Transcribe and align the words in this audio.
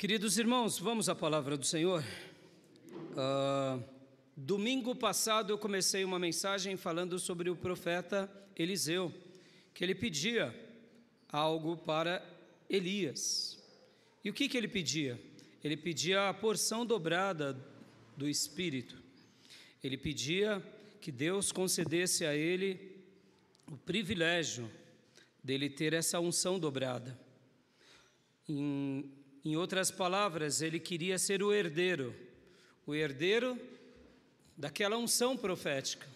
Queridos 0.00 0.38
irmãos, 0.38 0.78
vamos 0.78 1.10
à 1.10 1.14
palavra 1.14 1.58
do 1.58 1.66
Senhor. 1.66 2.02
Uh, 2.90 3.84
domingo 4.34 4.96
passado 4.96 5.52
eu 5.52 5.58
comecei 5.58 6.06
uma 6.06 6.18
mensagem 6.18 6.74
falando 6.74 7.18
sobre 7.18 7.50
o 7.50 7.54
profeta 7.54 8.26
Eliseu, 8.56 9.12
que 9.74 9.84
ele 9.84 9.94
pedia 9.94 10.58
algo 11.28 11.76
para 11.76 12.26
Elias. 12.66 13.62
E 14.24 14.30
o 14.30 14.32
que, 14.32 14.48
que 14.48 14.56
ele 14.56 14.68
pedia? 14.68 15.20
Ele 15.62 15.76
pedia 15.76 16.30
a 16.30 16.32
porção 16.32 16.86
dobrada 16.86 17.54
do 18.16 18.26
Espírito. 18.26 18.96
Ele 19.84 19.98
pedia 19.98 20.62
que 20.98 21.12
Deus 21.12 21.52
concedesse 21.52 22.24
a 22.24 22.34
ele 22.34 23.02
o 23.70 23.76
privilégio 23.76 24.66
dele 25.44 25.68
ter 25.68 25.92
essa 25.92 26.18
unção 26.18 26.58
dobrada. 26.58 27.20
Em, 28.48 29.19
em 29.44 29.56
outras 29.56 29.90
palavras, 29.90 30.60
ele 30.60 30.78
queria 30.78 31.18
ser 31.18 31.42
o 31.42 31.52
herdeiro, 31.52 32.14
o 32.86 32.94
herdeiro 32.94 33.58
daquela 34.56 34.98
unção 34.98 35.36
profética. 35.36 36.06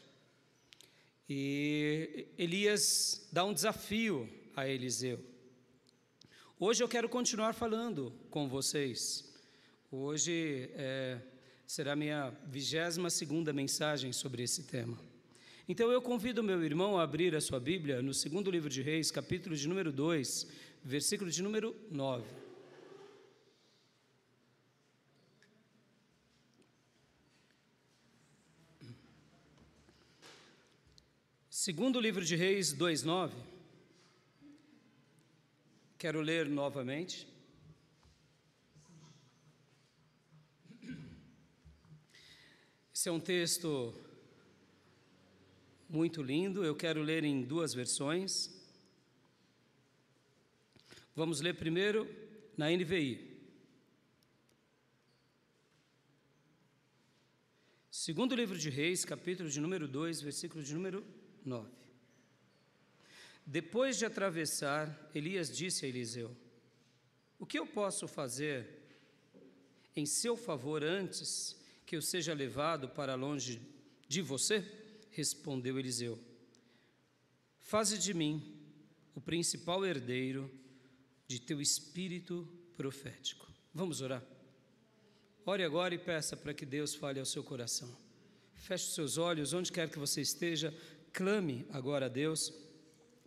E 1.28 2.26
Elias 2.36 3.26
dá 3.32 3.44
um 3.44 3.54
desafio 3.54 4.28
a 4.54 4.68
Eliseu. 4.68 5.18
Hoje 6.60 6.84
eu 6.84 6.88
quero 6.88 7.08
continuar 7.08 7.54
falando 7.54 8.12
com 8.30 8.46
vocês. 8.46 9.32
Hoje 9.90 10.70
é, 10.74 11.18
será 11.66 11.96
minha 11.96 12.30
vigésima 12.46 13.08
segunda 13.08 13.52
mensagem 13.52 14.12
sobre 14.12 14.42
esse 14.42 14.64
tema. 14.64 14.98
Então 15.66 15.90
eu 15.90 16.02
convido 16.02 16.42
meu 16.42 16.62
irmão 16.62 16.98
a 16.98 17.02
abrir 17.02 17.34
a 17.34 17.40
sua 17.40 17.58
Bíblia 17.58 18.02
no 18.02 18.12
segundo 18.12 18.50
livro 18.50 18.68
de 18.68 18.82
Reis, 18.82 19.10
capítulo 19.10 19.56
de 19.56 19.66
número 19.66 19.90
2, 19.90 20.46
versículo 20.84 21.30
de 21.30 21.42
número 21.42 21.74
9. 21.90 22.43
Segundo 31.64 31.98
livro 31.98 32.22
de 32.22 32.36
Reis 32.36 32.74
2:9. 32.74 33.32
Quero 35.96 36.20
ler 36.20 36.46
novamente. 36.46 37.26
Esse 42.94 43.08
é 43.08 43.12
um 43.12 43.18
texto 43.18 43.94
muito 45.88 46.22
lindo. 46.22 46.62
Eu 46.62 46.76
quero 46.76 47.00
ler 47.00 47.24
em 47.24 47.42
duas 47.42 47.72
versões. 47.72 48.50
Vamos 51.16 51.40
ler 51.40 51.54
primeiro 51.54 52.06
na 52.58 52.70
NVI. 52.70 53.40
Segundo 57.90 58.34
livro 58.34 58.58
de 58.58 58.68
Reis, 58.68 59.02
capítulo 59.02 59.48
de 59.48 59.62
número 59.62 59.88
2, 59.88 60.20
versículo 60.20 60.62
de 60.62 60.74
número 60.74 61.23
9. 61.44 61.68
Depois 63.46 63.98
de 63.98 64.06
atravessar, 64.06 65.10
Elias 65.14 65.54
disse 65.54 65.84
a 65.84 65.88
Eliseu: 65.88 66.34
O 67.38 67.44
que 67.44 67.58
eu 67.58 67.66
posso 67.66 68.08
fazer 68.08 68.66
em 69.94 70.06
seu 70.06 70.36
favor 70.36 70.82
antes 70.82 71.56
que 71.84 71.96
eu 71.96 72.02
seja 72.02 72.32
levado 72.32 72.88
para 72.88 73.14
longe 73.14 73.60
de 74.08 74.22
você? 74.22 74.64
respondeu 75.10 75.78
Eliseu: 75.78 76.18
Faze 77.60 77.98
de 77.98 78.12
mim 78.12 78.42
o 79.14 79.20
principal 79.20 79.84
herdeiro 79.84 80.50
de 81.26 81.40
teu 81.40 81.60
espírito 81.60 82.48
profético. 82.76 83.52
Vamos 83.72 84.00
orar. 84.00 84.24
Ore 85.46 85.62
agora 85.62 85.94
e 85.94 85.98
peça 85.98 86.36
para 86.36 86.54
que 86.54 86.66
Deus 86.66 86.94
fale 86.94 87.20
ao 87.20 87.26
seu 87.26 87.44
coração. 87.44 87.94
Feche 88.54 88.86
os 88.86 88.94
seus 88.94 89.18
olhos, 89.18 89.52
onde 89.52 89.70
quer 89.70 89.90
que 89.90 89.98
você 89.98 90.20
esteja, 90.20 90.74
clame 91.14 91.64
agora 91.70 92.06
a 92.06 92.08
Deus 92.08 92.52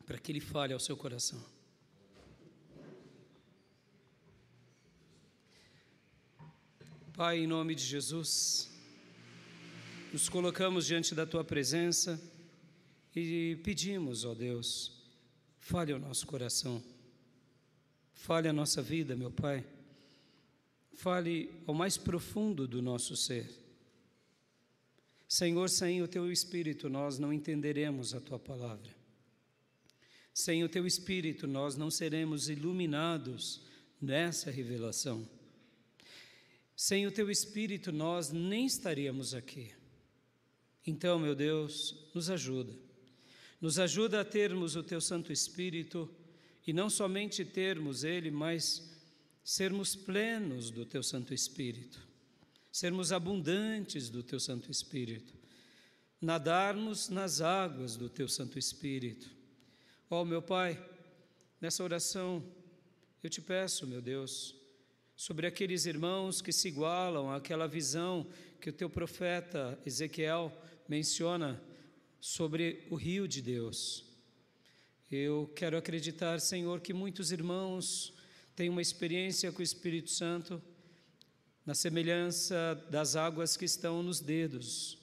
para 0.05 0.19
que 0.19 0.29
Ele 0.29 0.41
fale 0.41 0.73
ao 0.73 0.79
seu 0.79 0.97
coração. 0.97 1.41
Pai, 7.13 7.39
em 7.39 7.47
nome 7.47 7.73
de 7.73 7.83
Jesus, 7.83 8.69
nos 10.11 10.27
colocamos 10.27 10.85
diante 10.85 11.15
da 11.15 11.25
tua 11.25 11.45
presença 11.45 12.21
e 13.15 13.57
pedimos, 13.63 14.25
ó 14.25 14.35
Deus, 14.35 14.91
fale 15.57 15.93
ao 15.93 15.99
nosso 15.99 16.27
coração, 16.27 16.83
fale 18.13 18.49
a 18.49 18.53
nossa 18.53 18.81
vida, 18.81 19.15
meu 19.15 19.31
Pai, 19.31 19.65
fale 20.93 21.49
ao 21.65 21.73
mais 21.73 21.97
profundo 21.97 22.67
do 22.67 22.81
nosso 22.81 23.15
ser. 23.15 23.66
Senhor, 25.37 25.69
sem 25.69 26.01
o 26.01 26.07
teu 26.07 26.31
Espírito 26.31 26.89
nós 26.89 27.19
não 27.19 27.31
entenderemos 27.31 28.15
a 28.15 28.19
tua 28.19 28.39
palavra. 28.39 28.89
Sem 30.33 30.63
o 30.63 30.69
teu 30.69 30.87
Espírito 30.87 31.45
nós 31.45 31.75
não 31.75 31.91
seremos 31.91 32.49
iluminados 32.49 33.61
nessa 34.01 34.49
revelação. 34.49 35.29
Sem 36.75 37.05
o 37.05 37.11
teu 37.11 37.29
Espírito 37.29 37.91
nós 37.91 38.31
nem 38.31 38.65
estaríamos 38.65 39.35
aqui. 39.35 39.75
Então, 40.87 41.19
meu 41.19 41.35
Deus, 41.35 42.09
nos 42.15 42.31
ajuda. 42.31 42.73
Nos 43.61 43.77
ajuda 43.77 44.21
a 44.21 44.25
termos 44.25 44.75
o 44.75 44.81
teu 44.81 44.99
Santo 44.99 45.31
Espírito 45.31 46.09
e 46.65 46.73
não 46.73 46.89
somente 46.89 47.45
termos 47.45 48.03
ele, 48.03 48.31
mas 48.31 48.91
sermos 49.43 49.95
plenos 49.95 50.71
do 50.71 50.83
teu 50.83 51.03
Santo 51.03 51.31
Espírito, 51.31 52.06
sermos 52.77 53.11
abundantes 53.11 54.07
do 54.07 54.21
teu 54.21 54.39
Santo 54.39 54.69
Espírito, 54.69 55.33
nadarmos 56.21 57.09
nas 57.09 57.41
águas 57.41 57.97
do 57.97 58.07
teu 58.07 58.27
Santo 58.27 58.59
Espírito. 58.59 59.31
Ó 60.07 60.21
oh, 60.21 60.25
meu 60.25 60.43
Pai, 60.43 60.79
nessa 61.59 61.83
oração 61.83 62.43
eu 63.23 63.31
te 63.31 63.41
peço, 63.41 63.87
meu 63.87 63.99
Deus, 63.99 64.53
sobre 65.15 65.47
aqueles 65.47 65.87
irmãos 65.87 66.39
que 66.39 66.51
se 66.51 66.67
igualam 66.67 67.31
àquela 67.31 67.67
visão 67.67 68.27
que 68.61 68.69
o 68.69 68.73
teu 68.73 68.91
profeta 68.91 69.75
Ezequiel 69.83 70.55
menciona 70.87 71.59
sobre 72.19 72.85
o 72.91 72.95
rio 72.95 73.27
de 73.27 73.41
Deus. 73.41 74.05
Eu 75.09 75.51
quero 75.55 75.77
acreditar, 75.77 76.39
Senhor, 76.39 76.79
que 76.79 76.93
muitos 76.93 77.31
irmãos 77.31 78.13
têm 78.55 78.69
uma 78.69 78.83
experiência 78.83 79.51
com 79.51 79.61
o 79.61 79.63
Espírito 79.63 80.11
Santo 80.11 80.61
na 81.67 81.75
semelhança 81.75 82.81
das 82.89 83.17
águas 83.17 83.57
que 83.57 83.65
estão 83.65 84.01
nos 84.01 84.21
dedos. 84.21 84.97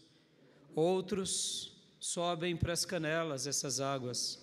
Outros 0.75 1.77
sobem 2.01 2.57
para 2.57 2.73
as 2.73 2.87
canelas 2.87 3.47
essas 3.47 3.81
águas. 3.81 4.43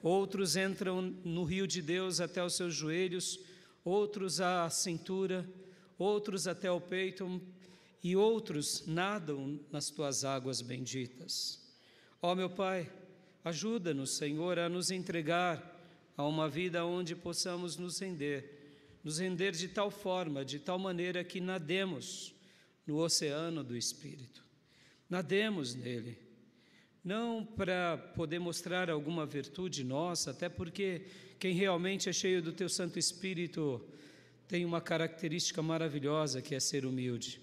Outros 0.00 0.54
entram 0.54 1.02
no 1.02 1.42
rio 1.42 1.66
de 1.66 1.82
Deus 1.82 2.20
até 2.20 2.42
os 2.42 2.54
seus 2.54 2.72
joelhos, 2.72 3.40
outros 3.84 4.40
à 4.40 4.70
cintura, 4.70 5.44
outros 5.98 6.46
até 6.46 6.70
o 6.70 6.80
peito, 6.80 7.42
e 8.00 8.14
outros 8.14 8.84
nadam 8.86 9.58
nas 9.72 9.90
tuas 9.90 10.24
águas 10.24 10.62
benditas. 10.62 11.60
Ó 12.22 12.36
meu 12.36 12.48
Pai, 12.48 12.88
ajuda-nos, 13.42 14.10
Senhor, 14.10 14.56
a 14.60 14.68
nos 14.68 14.92
entregar 14.92 15.76
a 16.16 16.24
uma 16.24 16.48
vida 16.48 16.84
onde 16.84 17.16
possamos 17.16 17.76
nos 17.76 17.98
render, 17.98 18.55
nos 19.06 19.18
render 19.20 19.52
de 19.52 19.68
tal 19.68 19.88
forma, 19.88 20.44
de 20.44 20.58
tal 20.58 20.80
maneira 20.80 21.22
que 21.22 21.40
nademos 21.40 22.34
no 22.84 22.96
oceano 22.96 23.62
do 23.62 23.76
Espírito. 23.76 24.42
Nademos 25.08 25.76
nele, 25.76 26.18
não 27.04 27.46
para 27.46 27.96
poder 28.16 28.40
mostrar 28.40 28.90
alguma 28.90 29.24
virtude 29.24 29.84
nossa, 29.84 30.32
até 30.32 30.48
porque 30.48 31.06
quem 31.38 31.54
realmente 31.54 32.08
é 32.08 32.12
cheio 32.12 32.42
do 32.42 32.52
teu 32.52 32.68
Santo 32.68 32.98
Espírito 32.98 33.80
tem 34.48 34.64
uma 34.64 34.80
característica 34.80 35.62
maravilhosa 35.62 36.42
que 36.42 36.56
é 36.56 36.58
ser 36.58 36.84
humilde. 36.84 37.40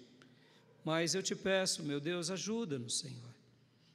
Mas 0.84 1.16
eu 1.16 1.24
te 1.24 1.34
peço, 1.34 1.82
meu 1.82 2.02
Deus, 2.02 2.30
ajuda-nos, 2.30 3.00
Senhor. 3.00 3.34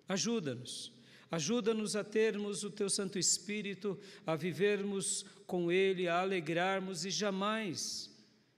Ajuda-nos. 0.08 0.90
Ajuda-nos 1.30 1.94
a 1.94 2.02
termos 2.02 2.64
o 2.64 2.70
teu 2.70 2.88
Santo 2.88 3.18
Espírito, 3.18 3.98
a 4.26 4.34
vivermos 4.34 5.26
com 5.46 5.70
ele, 5.70 6.08
a 6.08 6.20
alegrarmos 6.20 7.04
e 7.04 7.10
jamais, 7.10 8.10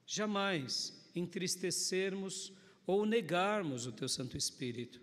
jamais 0.06 0.92
entristecermos 1.14 2.52
ou 2.86 3.04
negarmos 3.04 3.86
o 3.86 3.92
teu 3.92 4.08
Santo 4.08 4.36
Espírito. 4.36 5.00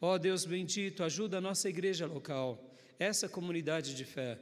Ó 0.00 0.14
oh, 0.14 0.18
Deus 0.18 0.44
bendito, 0.44 1.04
ajuda 1.04 1.38
a 1.38 1.40
nossa 1.40 1.68
igreja 1.68 2.06
local, 2.06 2.74
essa 2.98 3.28
comunidade 3.28 3.94
de 3.94 4.04
fé, 4.04 4.38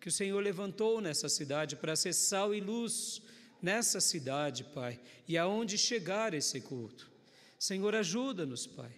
que 0.00 0.08
o 0.08 0.12
Senhor 0.12 0.40
levantou 0.40 1.00
nessa 1.00 1.28
cidade 1.28 1.76
para 1.76 1.96
ser 1.96 2.12
sal 2.12 2.54
e 2.54 2.60
luz 2.60 3.20
nessa 3.60 4.00
cidade, 4.00 4.64
Pai, 4.64 5.00
e 5.26 5.36
aonde 5.36 5.76
chegar 5.76 6.32
esse 6.32 6.60
culto. 6.60 7.10
Senhor, 7.58 7.94
ajuda-nos, 7.94 8.66
Pai, 8.66 8.92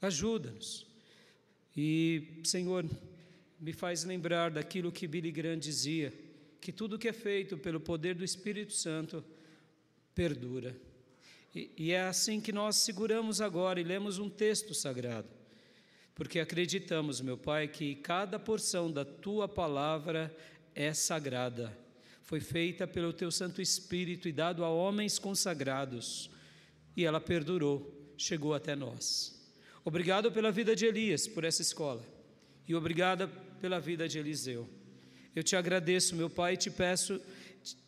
ajuda-nos. 0.00 0.85
E, 1.76 2.40
Senhor, 2.42 2.84
me 3.60 3.72
faz 3.72 4.04
lembrar 4.04 4.50
daquilo 4.50 4.90
que 4.90 5.06
Billy 5.06 5.30
Graham 5.30 5.58
dizia, 5.58 6.12
que 6.60 6.72
tudo 6.72 6.98
que 6.98 7.08
é 7.08 7.12
feito 7.12 7.58
pelo 7.58 7.78
poder 7.78 8.14
do 8.14 8.24
Espírito 8.24 8.72
Santo 8.72 9.22
perdura. 10.14 10.74
E, 11.54 11.70
e 11.76 11.92
é 11.92 12.02
assim 12.02 12.40
que 12.40 12.50
nós 12.50 12.76
seguramos 12.76 13.40
agora 13.40 13.80
e 13.80 13.84
lemos 13.84 14.18
um 14.18 14.30
texto 14.30 14.74
sagrado, 14.74 15.28
porque 16.14 16.40
acreditamos, 16.40 17.20
meu 17.20 17.36
Pai, 17.36 17.68
que 17.68 17.94
cada 17.96 18.38
porção 18.38 18.90
da 18.90 19.04
tua 19.04 19.46
palavra 19.46 20.34
é 20.74 20.94
sagrada, 20.94 21.76
foi 22.22 22.40
feita 22.40 22.86
pelo 22.86 23.12
teu 23.12 23.30
Santo 23.30 23.60
Espírito 23.60 24.28
e 24.28 24.32
dado 24.32 24.64
a 24.64 24.70
homens 24.70 25.18
consagrados, 25.18 26.30
e 26.96 27.04
ela 27.04 27.20
perdurou, 27.20 28.14
chegou 28.16 28.54
até 28.54 28.74
nós. 28.74 29.35
Obrigado 29.86 30.32
pela 30.32 30.50
vida 30.50 30.74
de 30.74 30.84
Elias, 30.84 31.28
por 31.28 31.44
essa 31.44 31.62
escola, 31.62 32.04
e 32.66 32.74
obrigada 32.74 33.28
pela 33.60 33.78
vida 33.78 34.08
de 34.08 34.18
Eliseu. 34.18 34.68
Eu 35.32 35.44
te 35.44 35.54
agradeço, 35.54 36.16
meu 36.16 36.28
Pai, 36.28 36.54
e 36.54 36.56
te 36.56 36.72
peço, 36.72 37.20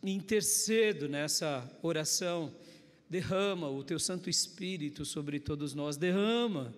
intercedo 0.00 1.08
nessa 1.08 1.68
oração, 1.82 2.54
derrama 3.10 3.68
o 3.68 3.82
teu 3.82 3.98
Santo 3.98 4.30
Espírito 4.30 5.04
sobre 5.04 5.40
todos 5.40 5.74
nós, 5.74 5.96
derrama. 5.96 6.72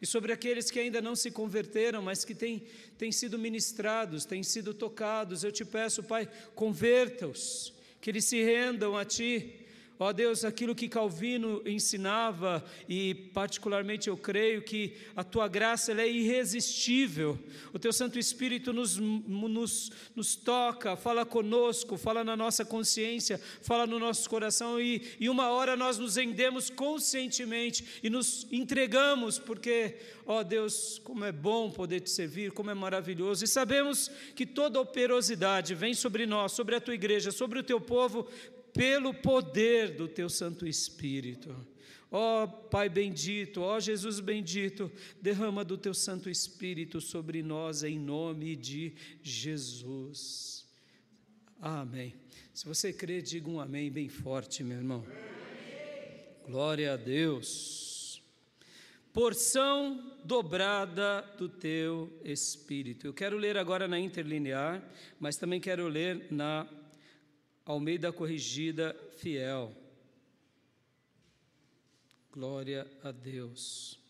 E 0.00 0.06
sobre 0.06 0.32
aqueles 0.32 0.70
que 0.70 0.80
ainda 0.80 1.02
não 1.02 1.14
se 1.14 1.30
converteram, 1.30 2.00
mas 2.00 2.24
que 2.24 2.34
têm, 2.34 2.62
têm 2.96 3.12
sido 3.12 3.38
ministrados, 3.38 4.24
têm 4.24 4.42
sido 4.42 4.72
tocados, 4.72 5.44
eu 5.44 5.52
te 5.52 5.66
peço, 5.66 6.02
Pai, 6.02 6.26
converta-os, 6.54 7.74
que 8.00 8.08
eles 8.08 8.24
se 8.24 8.42
rendam 8.42 8.96
a 8.96 9.04
Ti, 9.04 9.61
Ó 10.02 10.08
oh 10.08 10.12
Deus, 10.12 10.44
aquilo 10.44 10.74
que 10.74 10.88
Calvino 10.88 11.62
ensinava, 11.64 12.64
e 12.88 13.14
particularmente 13.14 14.08
eu 14.08 14.16
creio 14.16 14.60
que 14.60 14.96
a 15.14 15.22
tua 15.22 15.46
graça 15.46 15.92
é 15.92 16.10
irresistível, 16.10 17.38
o 17.72 17.78
teu 17.78 17.92
Santo 17.92 18.18
Espírito 18.18 18.72
nos, 18.72 18.96
nos, 18.96 19.92
nos 20.16 20.34
toca, 20.34 20.96
fala 20.96 21.24
conosco, 21.24 21.96
fala 21.96 22.24
na 22.24 22.36
nossa 22.36 22.64
consciência, 22.64 23.40
fala 23.60 23.86
no 23.86 24.00
nosso 24.00 24.28
coração, 24.28 24.80
e, 24.80 25.02
e 25.20 25.28
uma 25.28 25.50
hora 25.50 25.76
nós 25.76 25.98
nos 25.98 26.16
rendemos 26.16 26.68
conscientemente 26.68 28.00
e 28.02 28.10
nos 28.10 28.48
entregamos, 28.50 29.38
porque, 29.38 29.98
ó 30.26 30.40
oh 30.40 30.42
Deus, 30.42 31.00
como 31.04 31.24
é 31.24 31.30
bom 31.30 31.70
poder 31.70 32.00
te 32.00 32.10
servir, 32.10 32.50
como 32.50 32.72
é 32.72 32.74
maravilhoso, 32.74 33.44
e 33.44 33.46
sabemos 33.46 34.10
que 34.34 34.46
toda 34.46 34.80
operosidade 34.80 35.76
vem 35.76 35.94
sobre 35.94 36.26
nós, 36.26 36.50
sobre 36.50 36.74
a 36.74 36.80
tua 36.80 36.94
igreja, 36.94 37.30
sobre 37.30 37.60
o 37.60 37.62
teu 37.62 37.80
povo, 37.80 38.26
pelo 38.72 39.12
poder 39.12 39.94
do 39.94 40.08
teu 40.08 40.28
Santo 40.28 40.66
Espírito. 40.66 41.54
Ó 42.10 42.44
oh, 42.44 42.48
Pai 42.48 42.88
bendito, 42.88 43.62
ó 43.62 43.76
oh, 43.76 43.80
Jesus 43.80 44.20
bendito, 44.20 44.92
derrama 45.20 45.64
do 45.64 45.78
teu 45.78 45.94
Santo 45.94 46.28
Espírito 46.28 47.00
sobre 47.00 47.42
nós 47.42 47.82
em 47.82 47.98
nome 47.98 48.54
de 48.54 48.94
Jesus. 49.22 50.66
Amém. 51.58 52.14
Se 52.52 52.66
você 52.66 52.92
crê, 52.92 53.22
diga 53.22 53.48
um 53.48 53.60
amém 53.60 53.90
bem 53.90 54.08
forte, 54.08 54.62
meu 54.62 54.76
irmão. 54.76 55.06
Glória 56.44 56.92
a 56.92 56.96
Deus. 56.96 58.20
Porção 59.12 60.12
dobrada 60.24 61.22
do 61.38 61.48
teu 61.48 62.12
Espírito. 62.24 63.06
Eu 63.06 63.14
quero 63.14 63.36
ler 63.36 63.56
agora 63.56 63.86
na 63.86 63.98
interlinear, 63.98 64.82
mas 65.20 65.36
também 65.36 65.60
quero 65.60 65.86
ler 65.86 66.26
na 66.30 66.66
Almeida 67.64 68.12
Corrigida 68.12 68.94
Fiel. 69.16 69.76
Glória 72.32 72.90
a 73.04 73.12
Deus. 73.12 74.00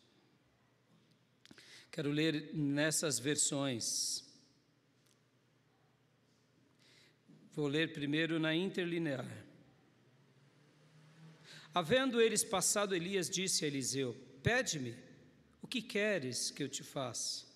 Quero 1.91 2.11
ler 2.11 2.55
nessas 2.55 3.19
versões. 3.19 4.25
Vou 7.53 7.67
ler 7.67 7.93
primeiro 7.93 8.39
na 8.39 8.55
interlinear. 8.55 9.27
Havendo 11.75 12.21
eles 12.21 12.43
passado, 12.43 12.95
Elias 12.95 13.29
disse 13.29 13.65
a 13.65 13.69
Eliseu: 13.69 14.15
Pede-me, 14.43 14.97
o 15.61 15.67
que 15.67 15.83
queres 15.83 16.51
que 16.51 16.63
eu 16.63 16.69
te 16.69 16.83
faça? 16.83 17.47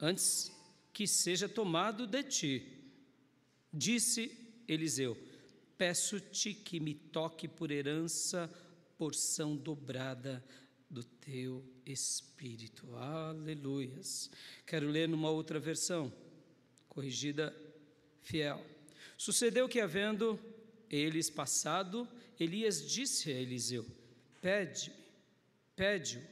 Antes 0.00 0.50
que 0.92 1.06
seja 1.06 1.48
tomado 1.48 2.06
de 2.06 2.22
ti. 2.24 2.76
Disse 3.72 4.39
Eliseu: 4.72 5.16
Peço-te 5.76 6.54
que 6.54 6.78
me 6.78 6.94
toque 6.94 7.48
por 7.48 7.70
herança 7.70 8.48
porção 8.96 9.56
dobrada 9.56 10.44
do 10.88 11.02
teu 11.02 11.64
espírito. 11.84 12.94
Aleluias. 12.94 14.30
Quero 14.66 14.88
ler 14.88 15.08
numa 15.08 15.30
outra 15.30 15.58
versão, 15.58 16.12
corrigida 16.88 17.54
fiel. 18.22 18.64
Sucedeu 19.16 19.68
que, 19.68 19.80
havendo 19.80 20.38
eles 20.88 21.28
passado, 21.28 22.08
Elias 22.38 22.88
disse 22.88 23.32
a 23.32 23.40
Eliseu: 23.40 23.86
Pede-me, 24.40 24.94
pede-o 25.74 26.22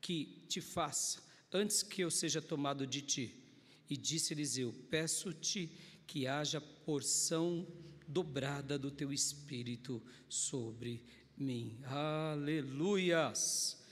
que 0.00 0.44
te 0.48 0.60
faça, 0.60 1.22
antes 1.52 1.82
que 1.82 2.02
eu 2.02 2.10
seja 2.10 2.42
tomado 2.42 2.86
de 2.86 3.00
ti. 3.00 3.42
E 3.88 3.96
disse 3.96 4.34
Eliseu: 4.34 4.74
Peço-te 4.90 5.70
que 6.06 6.26
haja 6.26 6.60
porção 6.60 7.66
dobrada 8.06 8.78
do 8.78 8.90
teu 8.90 9.12
espírito 9.12 10.02
sobre 10.28 11.02
mim. 11.36 11.76
Aleluias! 11.84 13.82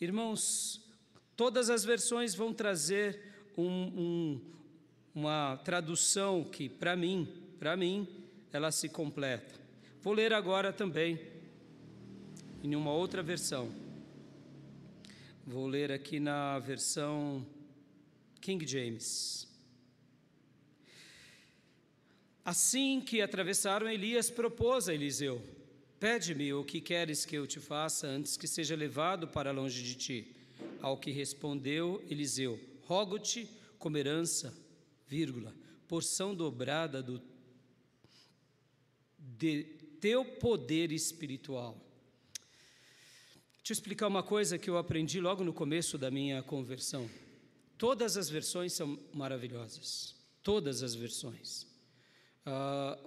Irmãos, 0.00 0.82
todas 1.36 1.70
as 1.70 1.84
versões 1.84 2.34
vão 2.34 2.52
trazer 2.52 3.20
um, 3.56 3.64
um, 3.66 4.40
uma 5.14 5.56
tradução 5.64 6.44
que, 6.44 6.68
para 6.68 6.94
mim, 6.94 7.26
para 7.58 7.76
mim, 7.76 8.06
ela 8.52 8.70
se 8.70 8.88
completa. 8.88 9.54
Vou 10.02 10.12
ler 10.12 10.32
agora 10.32 10.72
também 10.72 11.18
em 12.62 12.76
uma 12.76 12.92
outra 12.92 13.22
versão. 13.22 13.72
Vou 15.46 15.66
ler 15.66 15.90
aqui 15.92 16.20
na 16.20 16.58
versão 16.58 17.46
King 18.40 18.66
James. 18.66 19.53
Assim 22.44 23.00
que 23.00 23.22
atravessaram, 23.22 23.88
Elias 23.88 24.28
propôs 24.28 24.88
a 24.88 24.94
Eliseu: 24.94 25.42
Pede-me 25.98 26.52
o 26.52 26.62
que 26.62 26.80
queres 26.80 27.24
que 27.24 27.36
eu 27.36 27.46
te 27.46 27.58
faça 27.58 28.06
antes 28.06 28.36
que 28.36 28.46
seja 28.46 28.76
levado 28.76 29.26
para 29.28 29.50
longe 29.50 29.82
de 29.82 29.94
ti. 29.94 30.36
Ao 30.82 30.98
que 30.98 31.10
respondeu 31.10 32.04
Eliseu: 32.10 32.60
Rogo-te 32.82 33.48
como 33.78 33.96
herança, 33.96 34.54
vírgula, 35.06 35.54
porção 35.88 36.34
dobrada 36.34 37.02
do 37.02 37.22
de 39.18 39.64
teu 39.98 40.22
poder 40.24 40.92
espiritual. 40.92 41.80
Deixa 43.56 43.72
eu 43.72 43.74
explicar 43.74 44.06
uma 44.06 44.22
coisa 44.22 44.58
que 44.58 44.68
eu 44.68 44.76
aprendi 44.76 45.18
logo 45.18 45.42
no 45.42 45.54
começo 45.54 45.96
da 45.96 46.10
minha 46.10 46.42
conversão. 46.42 47.08
Todas 47.78 48.18
as 48.18 48.28
versões 48.28 48.74
são 48.74 48.98
maravilhosas. 49.14 50.14
Todas 50.42 50.82
as 50.82 50.94
versões. 50.94 51.73
Ah, 52.46 52.98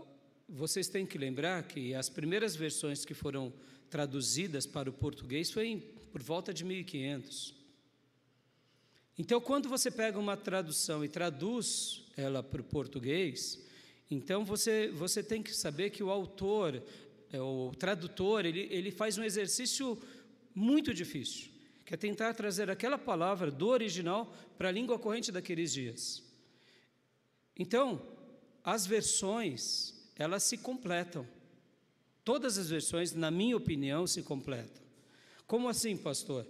vocês 0.49 0.87
têm 0.87 1.05
que 1.05 1.17
lembrar 1.17 1.61
que 1.63 1.93
as 1.93 2.09
primeiras 2.09 2.55
versões 2.55 3.05
que 3.05 3.13
foram 3.13 3.53
traduzidas 3.89 4.65
para 4.65 4.89
o 4.89 4.93
português 4.93 5.51
foi 5.51 5.67
em, 5.67 5.79
por 6.11 6.23
volta 6.23 6.53
de 6.53 6.63
1500. 6.63 7.53
Então, 9.17 9.41
quando 9.41 9.67
você 9.67 9.91
pega 9.91 10.17
uma 10.17 10.37
tradução 10.37 11.03
e 11.03 11.09
traduz 11.09 12.03
ela 12.15 12.41
para 12.41 12.61
o 12.61 12.63
português, 12.63 13.63
então 14.09 14.45
você, 14.45 14.89
você 14.89 15.21
tem 15.21 15.43
que 15.43 15.53
saber 15.53 15.89
que 15.89 16.03
o 16.03 16.09
autor, 16.09 16.81
é, 17.31 17.41
o 17.41 17.71
tradutor, 17.77 18.45
ele, 18.45 18.67
ele 18.71 18.91
faz 18.91 19.17
um 19.17 19.23
exercício 19.23 20.01
muito 20.53 20.93
difícil, 20.93 21.49
que 21.85 21.93
é 21.93 21.97
tentar 21.97 22.33
trazer 22.33 22.69
aquela 22.69 22.97
palavra 22.97 23.51
do 23.51 23.67
original 23.67 24.33
para 24.57 24.69
a 24.69 24.71
língua 24.71 24.97
corrente 24.97 25.31
daqueles 25.31 25.73
dias. 25.73 26.23
Então, 27.57 28.16
as 28.67 28.85
versões, 28.85 29.93
elas 30.17 30.43
se 30.43 30.57
completam. 30.57 31.25
Todas 32.21 32.57
as 32.57 32.69
versões, 32.69 33.13
na 33.13 33.31
minha 33.31 33.55
opinião, 33.55 34.05
se 34.05 34.21
completam. 34.21 34.83
Como 35.47 35.69
assim, 35.69 35.95
pastor? 35.95 36.45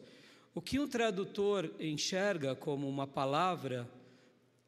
O 0.55 0.59
que 0.59 0.79
um 0.79 0.87
tradutor 0.87 1.71
enxerga 1.79 2.55
como 2.55 2.89
uma 2.89 3.05
palavra, 3.05 3.87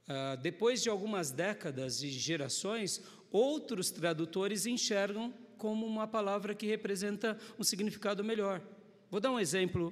ah, 0.08 0.36
depois 0.36 0.84
de 0.84 0.90
algumas 0.90 1.32
décadas 1.32 2.04
e 2.04 2.12
gerações, 2.12 3.02
outros 3.32 3.90
tradutores 3.90 4.68
enxergam 4.68 5.34
como 5.58 5.88
uma 5.88 6.08
palavra 6.08 6.54
que 6.54 6.68
representa 6.68 7.36
um 7.58 7.64
significado 7.64 8.24
melhor. 8.24 8.62
Vou 9.10 9.20
dar 9.20 9.32
um 9.32 9.40
exemplo 9.40 9.92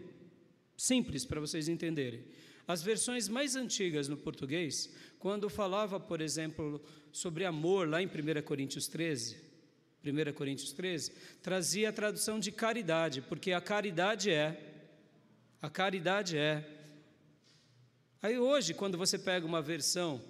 simples 0.77 1.25
para 1.25 1.39
vocês 1.39 1.67
entenderem. 1.67 2.23
As 2.67 2.83
versões 2.83 3.29
mais 3.29 3.55
antigas 3.55 4.09
no 4.09 4.17
português, 4.17 4.93
quando 5.17 5.49
falava, 5.49 5.99
por 5.99 6.19
exemplo, 6.19 6.81
sobre 7.17 7.45
amor, 7.45 7.89
lá 7.89 7.99
em 7.99 8.05
1 8.05 8.43
Coríntios 8.43 8.87
13, 8.87 9.37
1 10.05 10.33
Coríntios 10.33 10.71
13, 10.71 11.11
trazia 11.41 11.89
a 11.89 11.91
tradução 11.91 12.39
de 12.39 12.51
caridade, 12.51 13.23
porque 13.23 13.53
a 13.53 13.59
caridade 13.59 14.29
é, 14.29 14.55
a 15.59 15.67
caridade 15.67 16.37
é. 16.37 16.63
Aí 18.21 18.37
hoje, 18.37 18.75
quando 18.75 18.99
você 18.99 19.17
pega 19.17 19.47
uma 19.47 19.63
versão 19.63 20.23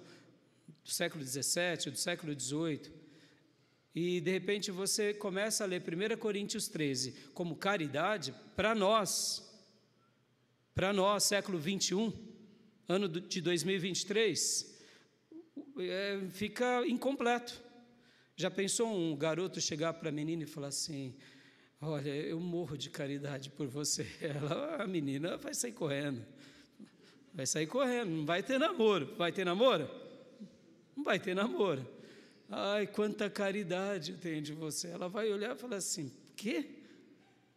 do 0.82 0.90
século 0.90 1.22
XVII, 1.22 1.90
do 1.90 1.98
século 1.98 2.32
XVIII, 2.32 2.90
e 3.94 4.22
de 4.22 4.30
repente 4.30 4.70
você 4.70 5.12
começa 5.12 5.64
a 5.64 5.66
ler 5.66 5.82
1 5.82 6.16
Coríntios 6.16 6.68
13 6.68 7.12
como 7.34 7.54
caridade, 7.54 8.34
para 8.56 8.74
nós, 8.74 9.46
para 10.74 10.94
nós, 10.94 11.24
século 11.24 11.58
21, 11.58 12.10
ano 12.88 13.06
de 13.10 13.42
2023, 13.42 14.77
é, 15.80 16.20
fica 16.30 16.86
incompleto. 16.86 17.60
Já 18.36 18.50
pensou 18.50 18.94
um 18.94 19.16
garoto 19.16 19.60
chegar 19.60 19.92
para 19.94 20.10
a 20.10 20.12
menina 20.12 20.44
e 20.44 20.46
falar 20.46 20.68
assim: 20.68 21.14
Olha, 21.80 22.10
eu 22.10 22.40
morro 22.40 22.76
de 22.76 22.90
caridade 22.90 23.50
por 23.50 23.66
você. 23.66 24.06
Ela, 24.20 24.82
a 24.82 24.86
menina 24.86 25.36
vai 25.36 25.54
sair 25.54 25.72
correndo. 25.72 26.24
Vai 27.32 27.46
sair 27.46 27.66
correndo, 27.66 28.10
não 28.10 28.26
vai 28.26 28.42
ter 28.42 28.58
namoro. 28.58 29.14
Vai 29.16 29.30
ter 29.30 29.44
namoro? 29.44 29.88
Não 30.96 31.04
vai 31.04 31.20
ter 31.20 31.34
namoro. 31.34 31.86
Ai, 32.50 32.86
quanta 32.86 33.30
caridade 33.30 34.12
eu 34.12 34.18
tenho 34.18 34.42
de 34.42 34.52
você. 34.52 34.88
Ela 34.88 35.08
vai 35.08 35.30
olhar 35.30 35.54
e 35.54 35.58
falar 35.58 35.76
assim: 35.76 36.12
quê? 36.36 36.68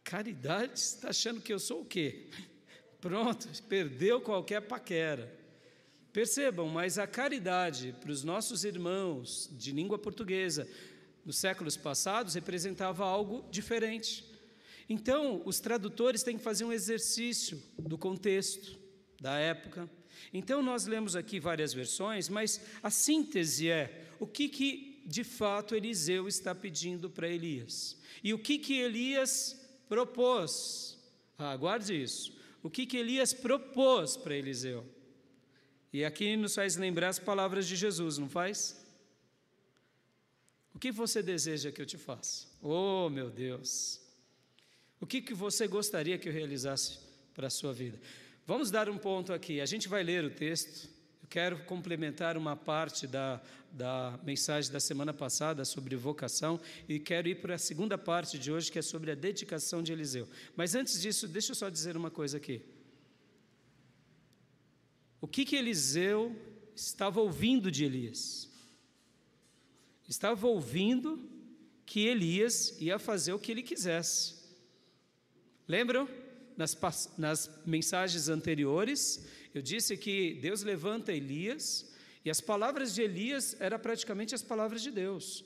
Caridade? 0.04 0.78
Você 0.78 0.96
está 0.96 1.08
achando 1.08 1.40
que 1.40 1.52
eu 1.52 1.58
sou 1.58 1.82
o 1.82 1.84
quê? 1.84 2.28
Pronto, 3.00 3.48
perdeu 3.68 4.20
qualquer 4.20 4.60
paquera. 4.60 5.41
Percebam, 6.12 6.68
mas 6.68 6.98
a 6.98 7.06
caridade 7.06 7.94
para 8.00 8.10
os 8.10 8.22
nossos 8.22 8.64
irmãos 8.64 9.48
de 9.52 9.72
língua 9.72 9.98
portuguesa 9.98 10.68
nos 11.24 11.38
séculos 11.38 11.76
passados 11.76 12.34
representava 12.34 13.04
algo 13.04 13.48
diferente. 13.50 14.24
Então, 14.88 15.40
os 15.46 15.58
tradutores 15.58 16.22
têm 16.22 16.36
que 16.36 16.44
fazer 16.44 16.64
um 16.64 16.72
exercício 16.72 17.62
do 17.78 17.96
contexto 17.96 18.78
da 19.20 19.38
época. 19.38 19.88
Então, 20.34 20.62
nós 20.62 20.86
lemos 20.86 21.16
aqui 21.16 21.40
várias 21.40 21.72
versões, 21.72 22.28
mas 22.28 22.60
a 22.82 22.90
síntese 22.90 23.70
é 23.70 24.08
o 24.20 24.26
que, 24.26 24.48
que 24.48 25.02
de 25.06 25.24
fato 25.24 25.74
Eliseu 25.74 26.28
está 26.28 26.54
pedindo 26.54 27.08
para 27.08 27.28
Elias. 27.28 27.96
E 28.22 28.34
o 28.34 28.38
que, 28.38 28.58
que 28.58 28.78
Elias 28.78 29.58
propôs. 29.88 30.98
Ah, 31.38 31.58
isso. 31.90 32.36
O 32.62 32.68
que, 32.68 32.84
que 32.84 32.98
Elias 32.98 33.32
propôs 33.32 34.16
para 34.16 34.36
Eliseu. 34.36 34.86
E 35.92 36.04
aqui 36.04 36.36
nos 36.36 36.54
faz 36.54 36.76
lembrar 36.76 37.10
as 37.10 37.18
palavras 37.18 37.66
de 37.66 37.76
Jesus, 37.76 38.16
não 38.16 38.28
faz? 38.28 38.80
O 40.74 40.78
que 40.78 40.90
você 40.90 41.22
deseja 41.22 41.70
que 41.70 41.82
eu 41.82 41.86
te 41.86 41.98
faça? 41.98 42.46
Oh, 42.62 43.10
meu 43.10 43.28
Deus! 43.28 44.00
O 44.98 45.06
que, 45.06 45.20
que 45.20 45.34
você 45.34 45.66
gostaria 45.66 46.16
que 46.16 46.28
eu 46.28 46.32
realizasse 46.32 46.98
para 47.34 47.48
a 47.48 47.50
sua 47.50 47.72
vida? 47.72 48.00
Vamos 48.46 48.70
dar 48.70 48.88
um 48.88 48.96
ponto 48.96 49.32
aqui. 49.32 49.60
A 49.60 49.66
gente 49.66 49.86
vai 49.86 50.02
ler 50.02 50.24
o 50.24 50.30
texto. 50.30 50.88
Eu 51.22 51.28
quero 51.28 51.58
complementar 51.64 52.36
uma 52.38 52.56
parte 52.56 53.06
da, 53.06 53.42
da 53.70 54.18
mensagem 54.22 54.72
da 54.72 54.80
semana 54.80 55.12
passada 55.12 55.64
sobre 55.64 55.94
vocação 55.94 56.58
e 56.88 56.98
quero 56.98 57.28
ir 57.28 57.36
para 57.36 57.56
a 57.56 57.58
segunda 57.58 57.98
parte 57.98 58.38
de 58.38 58.50
hoje, 58.50 58.72
que 58.72 58.78
é 58.78 58.82
sobre 58.82 59.10
a 59.10 59.14
dedicação 59.14 59.82
de 59.82 59.92
Eliseu. 59.92 60.26
Mas 60.56 60.74
antes 60.74 61.00
disso, 61.00 61.28
deixa 61.28 61.52
eu 61.52 61.56
só 61.56 61.68
dizer 61.68 61.96
uma 61.96 62.10
coisa 62.10 62.38
aqui. 62.38 62.62
O 65.22 65.28
que, 65.28 65.44
que 65.44 65.54
Eliseu 65.54 66.36
estava 66.74 67.20
ouvindo 67.20 67.70
de 67.70 67.84
Elias? 67.84 68.50
Estava 70.08 70.48
ouvindo 70.48 71.30
que 71.86 72.08
Elias 72.08 72.76
ia 72.80 72.98
fazer 72.98 73.32
o 73.32 73.38
que 73.38 73.52
ele 73.52 73.62
quisesse. 73.62 74.34
Lembram? 75.68 76.08
Nas, 76.56 76.76
nas 77.16 77.48
mensagens 77.64 78.28
anteriores, 78.28 79.24
eu 79.54 79.62
disse 79.62 79.96
que 79.96 80.34
Deus 80.42 80.64
levanta 80.64 81.12
Elias 81.12 81.94
e 82.24 82.30
as 82.30 82.40
palavras 82.40 82.92
de 82.92 83.02
Elias 83.02 83.56
eram 83.60 83.78
praticamente 83.78 84.34
as 84.34 84.42
palavras 84.42 84.82
de 84.82 84.90
Deus. 84.90 85.44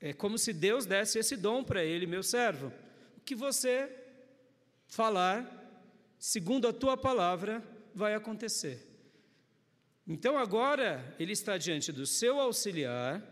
É 0.00 0.12
como 0.12 0.38
se 0.38 0.52
Deus 0.52 0.86
desse 0.86 1.18
esse 1.18 1.36
dom 1.36 1.64
para 1.64 1.84
ele, 1.84 2.06
meu 2.06 2.22
servo. 2.22 2.72
O 3.16 3.20
que 3.20 3.34
você 3.34 3.90
falar, 4.86 5.44
segundo 6.20 6.68
a 6.68 6.72
tua 6.72 6.96
palavra, 6.96 7.73
vai 7.94 8.14
acontecer. 8.14 8.94
Então 10.06 10.36
agora 10.36 11.14
ele 11.18 11.32
está 11.32 11.56
diante 11.56 11.90
do 11.90 12.06
seu 12.06 12.38
auxiliar, 12.40 13.22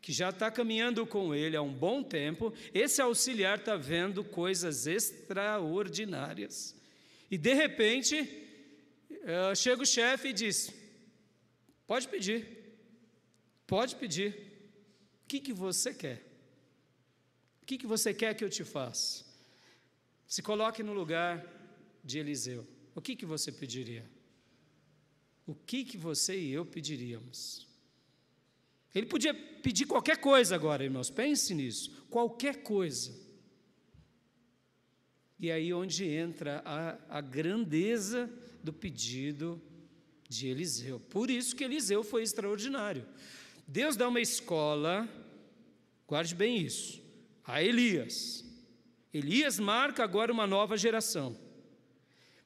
que 0.00 0.12
já 0.12 0.30
está 0.30 0.50
caminhando 0.50 1.06
com 1.06 1.34
ele 1.34 1.56
há 1.56 1.62
um 1.62 1.72
bom 1.72 2.02
tempo. 2.02 2.52
Esse 2.74 3.00
auxiliar 3.00 3.58
está 3.58 3.76
vendo 3.76 4.24
coisas 4.24 4.86
extraordinárias. 4.86 6.76
E 7.30 7.38
de 7.38 7.54
repente, 7.54 8.16
eh, 9.10 9.54
chega 9.54 9.82
o 9.82 9.86
chefe 9.86 10.28
e 10.28 10.32
diz: 10.32 10.74
Pode 11.86 12.08
pedir, 12.08 12.46
pode 13.66 13.96
pedir. 13.96 14.50
O 15.24 15.28
que, 15.28 15.40
que 15.40 15.52
você 15.52 15.94
quer? 15.94 16.20
O 17.62 17.64
que, 17.64 17.78
que 17.78 17.86
você 17.86 18.12
quer 18.12 18.34
que 18.34 18.44
eu 18.44 18.50
te 18.50 18.64
faça? 18.64 19.24
Se 20.26 20.42
coloque 20.42 20.82
no 20.82 20.92
lugar 20.92 21.46
de 22.04 22.18
Eliseu 22.18 22.66
o 22.94 23.00
que, 23.00 23.16
que 23.16 23.26
você 23.26 23.50
pediria? 23.50 24.04
O 25.46 25.54
que, 25.54 25.84
que 25.84 25.96
você 25.96 26.38
e 26.38 26.52
eu 26.52 26.64
pediríamos? 26.64 27.66
Ele 28.94 29.06
podia 29.06 29.32
pedir 29.34 29.86
qualquer 29.86 30.18
coisa 30.18 30.54
agora, 30.54 30.84
irmãos, 30.84 31.10
pense 31.10 31.54
nisso, 31.54 31.90
qualquer 32.10 32.62
coisa. 32.62 33.12
E 35.40 35.50
aí 35.50 35.72
onde 35.72 36.04
entra 36.04 36.62
a, 36.64 37.18
a 37.18 37.20
grandeza 37.20 38.30
do 38.62 38.72
pedido 38.72 39.60
de 40.28 40.46
Eliseu. 40.46 41.00
Por 41.00 41.30
isso 41.30 41.56
que 41.56 41.64
Eliseu 41.64 42.04
foi 42.04 42.22
extraordinário. 42.22 43.06
Deus 43.66 43.96
dá 43.96 44.08
uma 44.08 44.20
escola, 44.20 45.08
guarde 46.06 46.34
bem 46.34 46.58
isso, 46.58 47.02
a 47.44 47.62
Elias. 47.62 48.44
Elias 49.12 49.58
marca 49.58 50.04
agora 50.04 50.32
uma 50.32 50.46
nova 50.46 50.76
geração. 50.76 51.36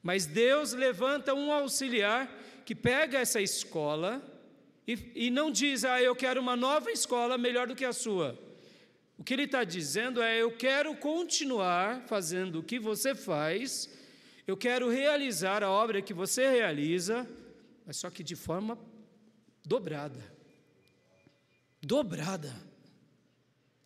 Mas 0.06 0.24
Deus 0.24 0.72
levanta 0.72 1.34
um 1.34 1.50
auxiliar 1.50 2.32
que 2.64 2.76
pega 2.76 3.18
essa 3.18 3.40
escola 3.40 4.22
e, 4.86 4.96
e 5.16 5.30
não 5.30 5.50
diz, 5.50 5.84
ah, 5.84 6.00
eu 6.00 6.14
quero 6.14 6.40
uma 6.40 6.54
nova 6.54 6.92
escola 6.92 7.36
melhor 7.36 7.66
do 7.66 7.74
que 7.74 7.84
a 7.84 7.92
sua. 7.92 8.38
O 9.18 9.24
que 9.24 9.34
ele 9.34 9.46
está 9.46 9.64
dizendo 9.64 10.22
é: 10.22 10.40
eu 10.40 10.56
quero 10.56 10.94
continuar 10.94 12.02
fazendo 12.06 12.60
o 12.60 12.62
que 12.62 12.78
você 12.78 13.16
faz, 13.16 13.90
eu 14.46 14.56
quero 14.56 14.88
realizar 14.88 15.64
a 15.64 15.70
obra 15.72 16.00
que 16.00 16.14
você 16.14 16.48
realiza, 16.48 17.28
mas 17.84 17.96
só 17.96 18.08
que 18.08 18.22
de 18.22 18.36
forma 18.36 18.78
dobrada. 19.64 20.22
Dobrada. 21.82 22.54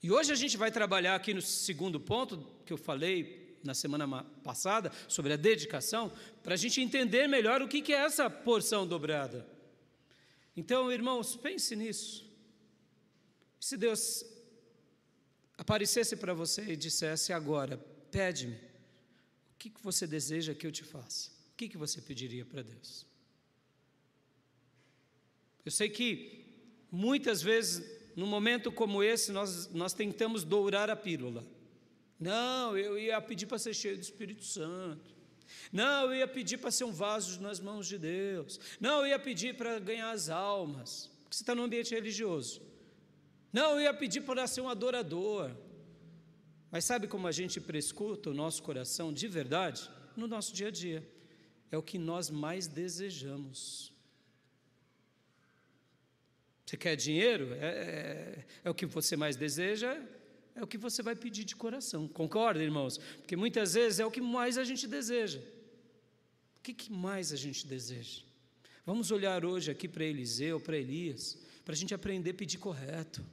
E 0.02 0.12
hoje 0.12 0.32
a 0.32 0.36
gente 0.36 0.58
vai 0.58 0.70
trabalhar 0.70 1.14
aqui 1.14 1.32
no 1.32 1.40
segundo 1.40 1.98
ponto 1.98 2.46
que 2.66 2.74
eu 2.74 2.76
falei 2.76 3.39
na 3.62 3.74
semana 3.74 4.24
passada 4.42 4.90
sobre 5.08 5.32
a 5.32 5.36
dedicação, 5.36 6.12
para 6.42 6.54
a 6.54 6.56
gente 6.56 6.80
entender 6.80 7.26
melhor 7.26 7.62
o 7.62 7.68
que 7.68 7.92
é 7.92 7.96
essa 7.96 8.28
porção 8.30 8.86
dobrada. 8.86 9.46
Então, 10.56 10.90
irmãos, 10.90 11.36
pense 11.36 11.76
nisso. 11.76 12.28
Se 13.58 13.76
Deus 13.76 14.24
aparecesse 15.56 16.16
para 16.16 16.32
você 16.32 16.72
e 16.72 16.76
dissesse 16.76 17.32
agora: 17.32 17.76
pede-me, 18.10 18.56
o 18.56 19.58
que 19.58 19.72
você 19.82 20.06
deseja 20.06 20.54
que 20.54 20.66
eu 20.66 20.72
te 20.72 20.84
faça? 20.84 21.30
O 21.52 21.56
que 21.56 21.76
você 21.76 22.00
pediria 22.00 22.44
para 22.44 22.62
Deus? 22.62 23.06
Eu 25.64 25.70
sei 25.70 25.90
que 25.90 26.46
muitas 26.90 27.42
vezes, 27.42 27.86
num 28.16 28.26
momento 28.26 28.72
como 28.72 29.02
esse, 29.02 29.30
nós, 29.30 29.68
nós 29.68 29.92
tentamos 29.92 30.42
dourar 30.42 30.88
a 30.88 30.96
pílula. 30.96 31.44
Não, 32.20 32.76
eu 32.76 32.98
ia 32.98 33.18
pedir 33.20 33.46
para 33.46 33.58
ser 33.58 33.72
cheio 33.72 33.96
do 33.96 34.02
Espírito 34.02 34.44
Santo. 34.44 35.16
Não, 35.72 36.04
eu 36.06 36.16
ia 36.16 36.28
pedir 36.28 36.58
para 36.58 36.70
ser 36.70 36.84
um 36.84 36.92
vaso 36.92 37.40
nas 37.40 37.58
mãos 37.58 37.88
de 37.88 37.98
Deus. 37.98 38.60
Não, 38.78 39.00
eu 39.00 39.06
ia 39.06 39.18
pedir 39.18 39.56
para 39.56 39.78
ganhar 39.78 40.10
as 40.10 40.28
almas, 40.28 41.10
porque 41.22 41.36
você 41.36 41.42
está 41.42 41.54
no 41.54 41.62
ambiente 41.62 41.94
religioso. 41.94 42.60
Não, 43.50 43.72
eu 43.72 43.80
ia 43.80 43.94
pedir 43.94 44.20
para 44.20 44.46
ser 44.46 44.60
um 44.60 44.68
adorador. 44.68 45.50
Mas 46.70 46.84
sabe 46.84 47.08
como 47.08 47.26
a 47.26 47.32
gente 47.32 47.60
prescuta 47.60 48.30
o 48.30 48.34
nosso 48.34 48.62
coração 48.62 49.12
de 49.12 49.26
verdade? 49.26 49.90
No 50.14 50.28
nosso 50.28 50.52
dia 50.54 50.68
a 50.68 50.70
dia. 50.70 51.08
É 51.72 51.78
o 51.78 51.82
que 51.82 51.98
nós 51.98 52.30
mais 52.30 52.66
desejamos. 52.66 53.92
Você 56.66 56.76
quer 56.76 56.94
dinheiro? 56.94 57.52
É, 57.54 57.66
é, 57.66 58.46
é 58.64 58.70
o 58.70 58.74
que 58.74 58.86
você 58.86 59.16
mais 59.16 59.34
deseja? 59.34 60.00
É 60.54 60.62
o 60.62 60.66
que 60.66 60.78
você 60.78 61.02
vai 61.02 61.14
pedir 61.14 61.44
de 61.44 61.56
coração. 61.56 62.08
Concorda, 62.08 62.62
irmãos? 62.62 62.98
Porque 63.18 63.36
muitas 63.36 63.74
vezes 63.74 64.00
é 64.00 64.06
o 64.06 64.10
que 64.10 64.20
mais 64.20 64.58
a 64.58 64.64
gente 64.64 64.86
deseja. 64.86 65.40
O 66.58 66.62
que, 66.62 66.74
que 66.74 66.92
mais 66.92 67.32
a 67.32 67.36
gente 67.36 67.66
deseja? 67.66 68.22
Vamos 68.84 69.10
olhar 69.10 69.44
hoje 69.44 69.70
aqui 69.70 69.88
para 69.88 70.04
Eliseu, 70.04 70.60
para 70.60 70.76
Elias, 70.76 71.38
para 71.64 71.74
a 71.74 71.76
gente 71.76 71.94
aprender 71.94 72.30
a 72.30 72.34
pedir 72.34 72.58
correto, 72.58 73.24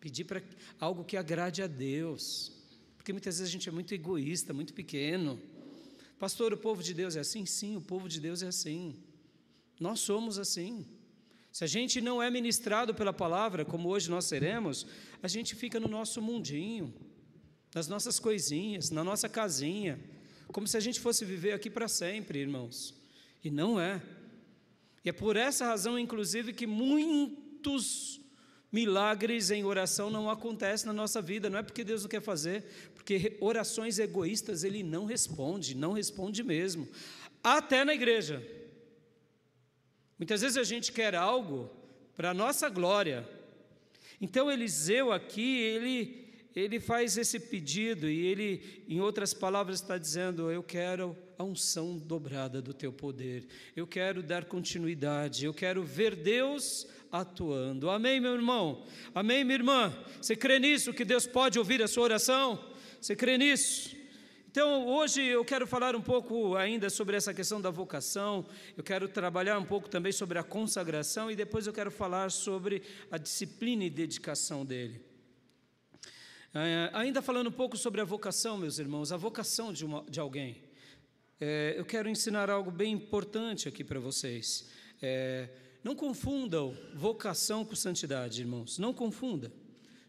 pedir 0.00 0.24
para 0.24 0.42
algo 0.78 1.04
que 1.04 1.16
agrade 1.16 1.62
a 1.62 1.66
Deus, 1.66 2.52
porque 2.96 3.12
muitas 3.12 3.38
vezes 3.38 3.50
a 3.50 3.52
gente 3.52 3.68
é 3.68 3.72
muito 3.72 3.94
egoísta, 3.94 4.52
muito 4.52 4.74
pequeno. 4.74 5.40
Pastor, 6.18 6.52
o 6.52 6.56
povo 6.56 6.82
de 6.82 6.92
Deus 6.92 7.16
é 7.16 7.20
assim? 7.20 7.46
Sim, 7.46 7.76
o 7.76 7.80
povo 7.80 8.08
de 8.08 8.20
Deus 8.20 8.42
é 8.42 8.48
assim. 8.48 8.96
Nós 9.78 10.00
somos 10.00 10.38
assim. 10.38 10.86
Se 11.52 11.64
a 11.64 11.66
gente 11.66 12.00
não 12.00 12.22
é 12.22 12.30
ministrado 12.30 12.94
pela 12.94 13.12
palavra, 13.12 13.64
como 13.64 13.88
hoje 13.88 14.08
nós 14.08 14.24
seremos, 14.24 14.86
a 15.22 15.28
gente 15.28 15.54
fica 15.54 15.80
no 15.80 15.88
nosso 15.88 16.22
mundinho, 16.22 16.94
nas 17.74 17.88
nossas 17.88 18.18
coisinhas, 18.18 18.90
na 18.90 19.02
nossa 19.02 19.28
casinha, 19.28 19.98
como 20.48 20.66
se 20.66 20.76
a 20.76 20.80
gente 20.80 21.00
fosse 21.00 21.24
viver 21.24 21.52
aqui 21.52 21.68
para 21.68 21.88
sempre, 21.88 22.38
irmãos. 22.38 22.94
E 23.42 23.50
não 23.50 23.80
é. 23.80 24.00
E 25.04 25.08
é 25.08 25.12
por 25.12 25.36
essa 25.36 25.66
razão, 25.66 25.98
inclusive, 25.98 26.52
que 26.52 26.66
muitos 26.66 28.20
milagres 28.70 29.50
em 29.50 29.64
oração 29.64 30.10
não 30.10 30.30
acontecem 30.30 30.86
na 30.86 30.92
nossa 30.92 31.20
vida. 31.20 31.50
Não 31.50 31.58
é 31.58 31.62
porque 31.62 31.82
Deus 31.82 32.02
não 32.02 32.08
quer 32.08 32.22
fazer, 32.22 32.64
porque 32.94 33.36
orações 33.40 33.98
egoístas 33.98 34.62
Ele 34.62 34.82
não 34.82 35.04
responde, 35.04 35.76
não 35.76 35.92
responde 35.92 36.42
mesmo. 36.42 36.86
Até 37.42 37.84
na 37.84 37.94
igreja. 37.94 38.59
Muitas 40.20 40.42
vezes 40.42 40.58
a 40.58 40.64
gente 40.64 40.92
quer 40.92 41.14
algo 41.14 41.70
para 42.14 42.32
a 42.32 42.34
nossa 42.34 42.68
glória. 42.68 43.26
Então 44.20 44.52
Eliseu 44.52 45.10
aqui, 45.10 45.60
ele, 45.60 46.28
ele 46.54 46.78
faz 46.78 47.16
esse 47.16 47.40
pedido 47.40 48.06
e 48.06 48.26
ele, 48.26 48.84
em 48.86 49.00
outras 49.00 49.32
palavras, 49.32 49.80
está 49.80 49.96
dizendo: 49.96 50.50
Eu 50.50 50.62
quero 50.62 51.16
a 51.38 51.42
unção 51.42 51.96
dobrada 51.96 52.60
do 52.60 52.74
teu 52.74 52.92
poder, 52.92 53.46
eu 53.74 53.86
quero 53.86 54.22
dar 54.22 54.44
continuidade, 54.44 55.46
eu 55.46 55.54
quero 55.54 55.82
ver 55.82 56.14
Deus 56.14 56.86
atuando. 57.10 57.88
Amém, 57.88 58.20
meu 58.20 58.34
irmão? 58.34 58.84
Amém, 59.14 59.42
minha 59.42 59.56
irmã? 59.56 59.90
Você 60.20 60.36
crê 60.36 60.58
nisso, 60.58 60.92
que 60.92 61.02
Deus 61.02 61.26
pode 61.26 61.58
ouvir 61.58 61.82
a 61.82 61.88
sua 61.88 62.02
oração? 62.02 62.62
Você 63.00 63.16
crê 63.16 63.38
nisso? 63.38 63.96
Então, 64.50 64.84
hoje 64.88 65.22
eu 65.22 65.44
quero 65.44 65.64
falar 65.64 65.94
um 65.94 66.02
pouco 66.02 66.56
ainda 66.56 66.90
sobre 66.90 67.16
essa 67.16 67.32
questão 67.32 67.60
da 67.60 67.70
vocação, 67.70 68.44
eu 68.76 68.82
quero 68.82 69.08
trabalhar 69.08 69.56
um 69.56 69.64
pouco 69.64 69.88
também 69.88 70.10
sobre 70.10 70.40
a 70.40 70.42
consagração 70.42 71.30
e 71.30 71.36
depois 71.36 71.68
eu 71.68 71.72
quero 71.72 71.88
falar 71.88 72.32
sobre 72.32 72.82
a 73.12 73.16
disciplina 73.16 73.84
e 73.84 73.88
dedicação 73.88 74.66
dele. 74.66 75.00
É, 76.52 76.90
ainda 76.92 77.22
falando 77.22 77.46
um 77.46 77.52
pouco 77.52 77.76
sobre 77.76 78.00
a 78.00 78.04
vocação, 78.04 78.58
meus 78.58 78.80
irmãos, 78.80 79.12
a 79.12 79.16
vocação 79.16 79.72
de, 79.72 79.84
uma, 79.84 80.04
de 80.10 80.18
alguém. 80.18 80.56
É, 81.40 81.74
eu 81.76 81.84
quero 81.84 82.08
ensinar 82.08 82.50
algo 82.50 82.72
bem 82.72 82.92
importante 82.92 83.68
aqui 83.68 83.84
para 83.84 84.00
vocês. 84.00 84.68
É, 85.00 85.48
não 85.84 85.94
confundam 85.94 86.76
vocação 86.92 87.64
com 87.64 87.76
santidade, 87.76 88.40
irmãos. 88.40 88.78
Não 88.78 88.92
confunda. 88.92 89.52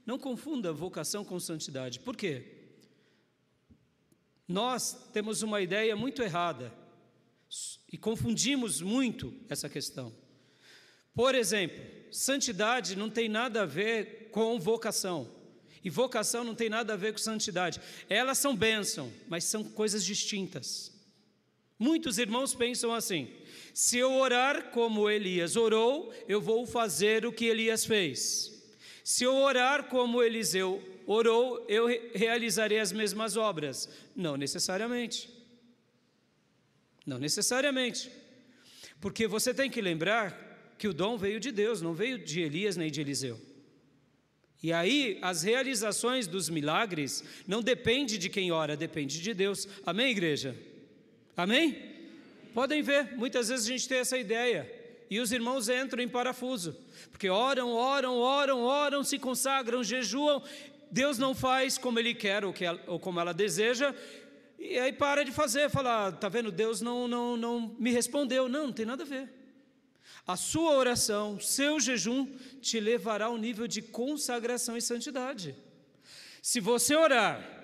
Não 0.03 0.17
confunda 0.17 0.73
vocação 0.73 1.23
com 1.23 1.39
santidade. 1.39 1.99
Por 1.99 2.17
quê? 2.17 2.60
Nós 4.47 5.09
temos 5.13 5.41
uma 5.41 5.61
ideia 5.61 5.95
muito 5.95 6.21
errada 6.21 6.73
e 7.91 7.97
confundimos 7.97 8.81
muito 8.81 9.33
essa 9.49 9.69
questão. 9.69 10.13
Por 11.13 11.35
exemplo, 11.35 11.83
santidade 12.11 12.95
não 12.95 13.09
tem 13.09 13.27
nada 13.27 13.63
a 13.63 13.65
ver 13.65 14.29
com 14.31 14.59
vocação. 14.59 15.29
E 15.83 15.89
vocação 15.89 16.43
não 16.43 16.55
tem 16.55 16.69
nada 16.69 16.93
a 16.93 16.97
ver 16.97 17.11
com 17.11 17.17
santidade. 17.17 17.81
Elas 18.07 18.37
são 18.37 18.55
bênção, 18.55 19.11
mas 19.27 19.43
são 19.43 19.63
coisas 19.63 20.05
distintas. 20.05 20.91
Muitos 21.77 22.19
irmãos 22.19 22.53
pensam 22.53 22.93
assim: 22.93 23.27
se 23.73 23.97
eu 23.97 24.13
orar 24.13 24.69
como 24.69 25.09
Elias 25.09 25.55
orou, 25.55 26.13
eu 26.27 26.39
vou 26.39 26.67
fazer 26.67 27.25
o 27.25 27.33
que 27.33 27.45
Elias 27.45 27.83
fez. 27.83 28.51
Se 29.03 29.23
eu 29.23 29.35
orar 29.35 29.85
como 29.85 30.21
Eliseu 30.21 30.81
orou, 31.05 31.65
eu 31.67 31.87
realizarei 32.13 32.79
as 32.79 32.91
mesmas 32.91 33.37
obras. 33.37 33.89
Não 34.15 34.37
necessariamente. 34.37 35.29
Não 37.05 37.17
necessariamente. 37.17 38.11
Porque 38.99 39.27
você 39.27 39.53
tem 39.53 39.69
que 39.69 39.81
lembrar 39.81 40.75
que 40.77 40.87
o 40.87 40.93
dom 40.93 41.17
veio 41.17 41.39
de 41.39 41.51
Deus, 41.51 41.81
não 41.81 41.93
veio 41.93 42.17
de 42.17 42.41
Elias 42.41 42.75
nem 42.75 42.91
de 42.91 43.01
Eliseu. 43.01 43.39
E 44.63 44.71
aí, 44.71 45.17
as 45.21 45.41
realizações 45.41 46.27
dos 46.27 46.47
milagres 46.47 47.23
não 47.47 47.63
depende 47.63 48.17
de 48.17 48.29
quem 48.29 48.51
ora, 48.51 48.77
depende 48.77 49.19
de 49.19 49.33
Deus. 49.33 49.67
Amém, 49.83 50.11
igreja? 50.11 50.55
Amém? 51.35 51.91
Podem 52.53 52.83
ver, 52.83 53.15
muitas 53.15 53.49
vezes 53.49 53.65
a 53.65 53.69
gente 53.69 53.87
tem 53.87 53.97
essa 53.97 54.17
ideia. 54.17 54.71
E 55.09 55.19
os 55.19 55.31
irmãos 55.31 55.67
entram 55.67 56.01
em 56.01 56.07
parafuso, 56.07 56.77
porque 57.09 57.29
oram, 57.29 57.71
oram, 57.73 58.17
oram, 58.17 58.61
oram, 58.61 59.03
se 59.03 59.19
consagram, 59.19 59.83
jejuam 59.83 60.41
Deus 60.91 61.17
não 61.17 61.33
faz 61.33 61.77
como 61.77 61.99
Ele 61.99 62.13
quer 62.13 62.43
ou, 62.43 62.51
que 62.51 62.65
ela, 62.65 62.81
ou 62.87 62.99
como 62.99 63.19
ela 63.19 63.33
deseja, 63.33 63.95
e 64.61 64.77
aí 64.77 64.93
para 64.93 65.25
de 65.25 65.31
fazer, 65.31 65.71
fala, 65.71 66.11
tá 66.11 66.29
vendo, 66.29 66.51
Deus 66.51 66.81
não, 66.81 67.07
não, 67.07 67.35
não 67.35 67.75
me 67.79 67.91
respondeu. 67.91 68.47
Não, 68.47 68.67
não 68.67 68.73
tem 68.73 68.85
nada 68.85 69.03
a 69.03 69.07
ver. 69.07 69.27
A 70.27 70.37
sua 70.37 70.75
oração, 70.75 71.39
seu 71.39 71.79
jejum, 71.79 72.27
te 72.61 72.79
levará 72.79 73.25
ao 73.25 73.37
nível 73.37 73.67
de 73.67 73.81
consagração 73.81 74.77
e 74.77 74.81
santidade. 74.81 75.55
Se 76.43 76.59
você 76.59 76.95
orar 76.95 77.59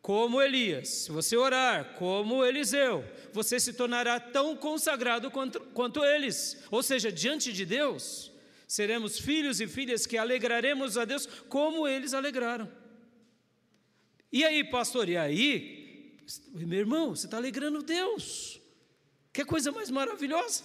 como 0.00 0.40
Elias, 0.40 0.88
se 0.88 1.10
você 1.10 1.36
orar 1.36 1.94
como 1.94 2.44
Eliseu, 2.44 3.04
você 3.32 3.58
se 3.58 3.72
tornará 3.72 4.20
tão 4.20 4.56
consagrado 4.56 5.32
quanto, 5.32 5.60
quanto 5.74 6.04
eles. 6.04 6.62
Ou 6.70 6.84
seja, 6.84 7.10
diante 7.10 7.52
de 7.52 7.66
Deus, 7.66 8.30
seremos 8.68 9.18
filhos 9.18 9.60
e 9.60 9.66
filhas 9.66 10.06
que 10.06 10.18
alegraremos 10.18 10.98
a 10.98 11.06
Deus 11.06 11.26
como 11.48 11.88
eles 11.88 12.12
alegraram. 12.12 12.70
E 14.30 14.44
aí, 14.44 14.62
pastor, 14.62 15.08
e 15.08 15.16
aí, 15.16 16.14
meu 16.54 16.78
irmão, 16.78 17.16
você 17.16 17.26
está 17.26 17.38
alegrando 17.38 17.82
Deus. 17.82 18.60
Que 19.32 19.42
coisa 19.42 19.72
mais 19.72 19.90
maravilhosa. 19.90 20.64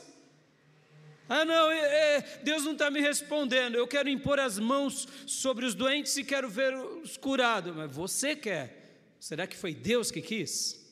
Ah, 1.29 1.45
não, 1.45 1.71
é, 1.71 2.17
é, 2.17 2.21
Deus 2.43 2.65
não 2.65 2.73
está 2.73 2.91
me 2.91 2.99
respondendo. 2.99 3.75
Eu 3.75 3.87
quero 3.87 4.09
impor 4.09 4.37
as 4.37 4.59
mãos 4.59 5.07
sobre 5.25 5.65
os 5.65 5.73
doentes 5.73 6.17
e 6.17 6.25
quero 6.25 6.49
ver 6.49 6.75
os 6.75 7.15
curados. 7.15 7.73
Mas 7.73 7.89
você 7.89 8.35
quer? 8.35 8.99
Será 9.17 9.47
que 9.47 9.55
foi 9.55 9.73
Deus 9.73 10.11
que 10.11 10.21
quis? 10.21 10.83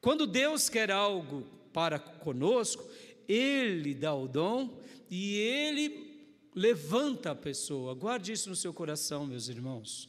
Quando 0.00 0.28
Deus 0.28 0.68
quer 0.68 0.92
algo 0.92 1.44
para 1.72 1.98
conosco, 1.98 2.88
Ele 3.28 3.94
dá 3.94 4.14
o 4.14 4.28
dom 4.28 4.78
e 5.10 5.34
ele 5.34 6.06
levanta 6.54 7.32
a 7.32 7.34
pessoa. 7.34 7.94
Guarde 7.94 8.32
isso 8.32 8.48
no 8.48 8.56
seu 8.56 8.72
coração, 8.72 9.26
meus 9.26 9.48
irmãos. 9.48 10.08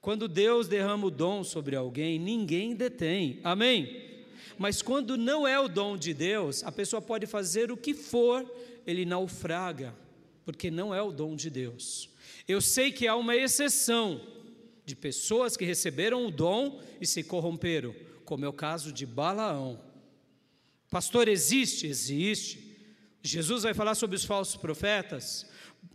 Quando 0.00 0.28
Deus 0.28 0.68
derrama 0.68 1.06
o 1.06 1.10
dom 1.10 1.42
sobre 1.44 1.76
alguém, 1.76 2.18
ninguém 2.18 2.74
detém. 2.74 3.40
Amém? 3.44 4.18
Mas 4.58 4.82
quando 4.82 5.16
não 5.16 5.46
é 5.46 5.58
o 5.58 5.68
dom 5.68 5.96
de 5.96 6.12
Deus, 6.12 6.64
a 6.64 6.72
pessoa 6.72 7.00
pode 7.00 7.26
fazer 7.26 7.70
o 7.70 7.76
que 7.76 7.94
for, 7.94 8.44
ele 8.86 9.04
naufraga, 9.04 9.94
porque 10.44 10.70
não 10.70 10.94
é 10.94 11.00
o 11.00 11.12
dom 11.12 11.36
de 11.36 11.48
Deus. 11.48 12.08
Eu 12.46 12.60
sei 12.60 12.90
que 12.90 13.06
há 13.06 13.14
uma 13.14 13.36
exceção 13.36 14.20
de 14.84 14.96
pessoas 14.96 15.56
que 15.56 15.64
receberam 15.64 16.26
o 16.26 16.30
dom 16.30 16.80
e 17.00 17.06
se 17.06 17.22
corromperam, 17.22 17.94
como 18.24 18.44
é 18.44 18.48
o 18.48 18.52
caso 18.52 18.90
de 18.90 19.04
Balaão. 19.04 19.78
Pastor, 20.90 21.28
existe? 21.28 21.86
Existe. 21.86 22.76
Jesus 23.22 23.62
vai 23.62 23.74
falar 23.74 23.94
sobre 23.94 24.16
os 24.16 24.24
falsos 24.24 24.56
profetas. 24.56 25.46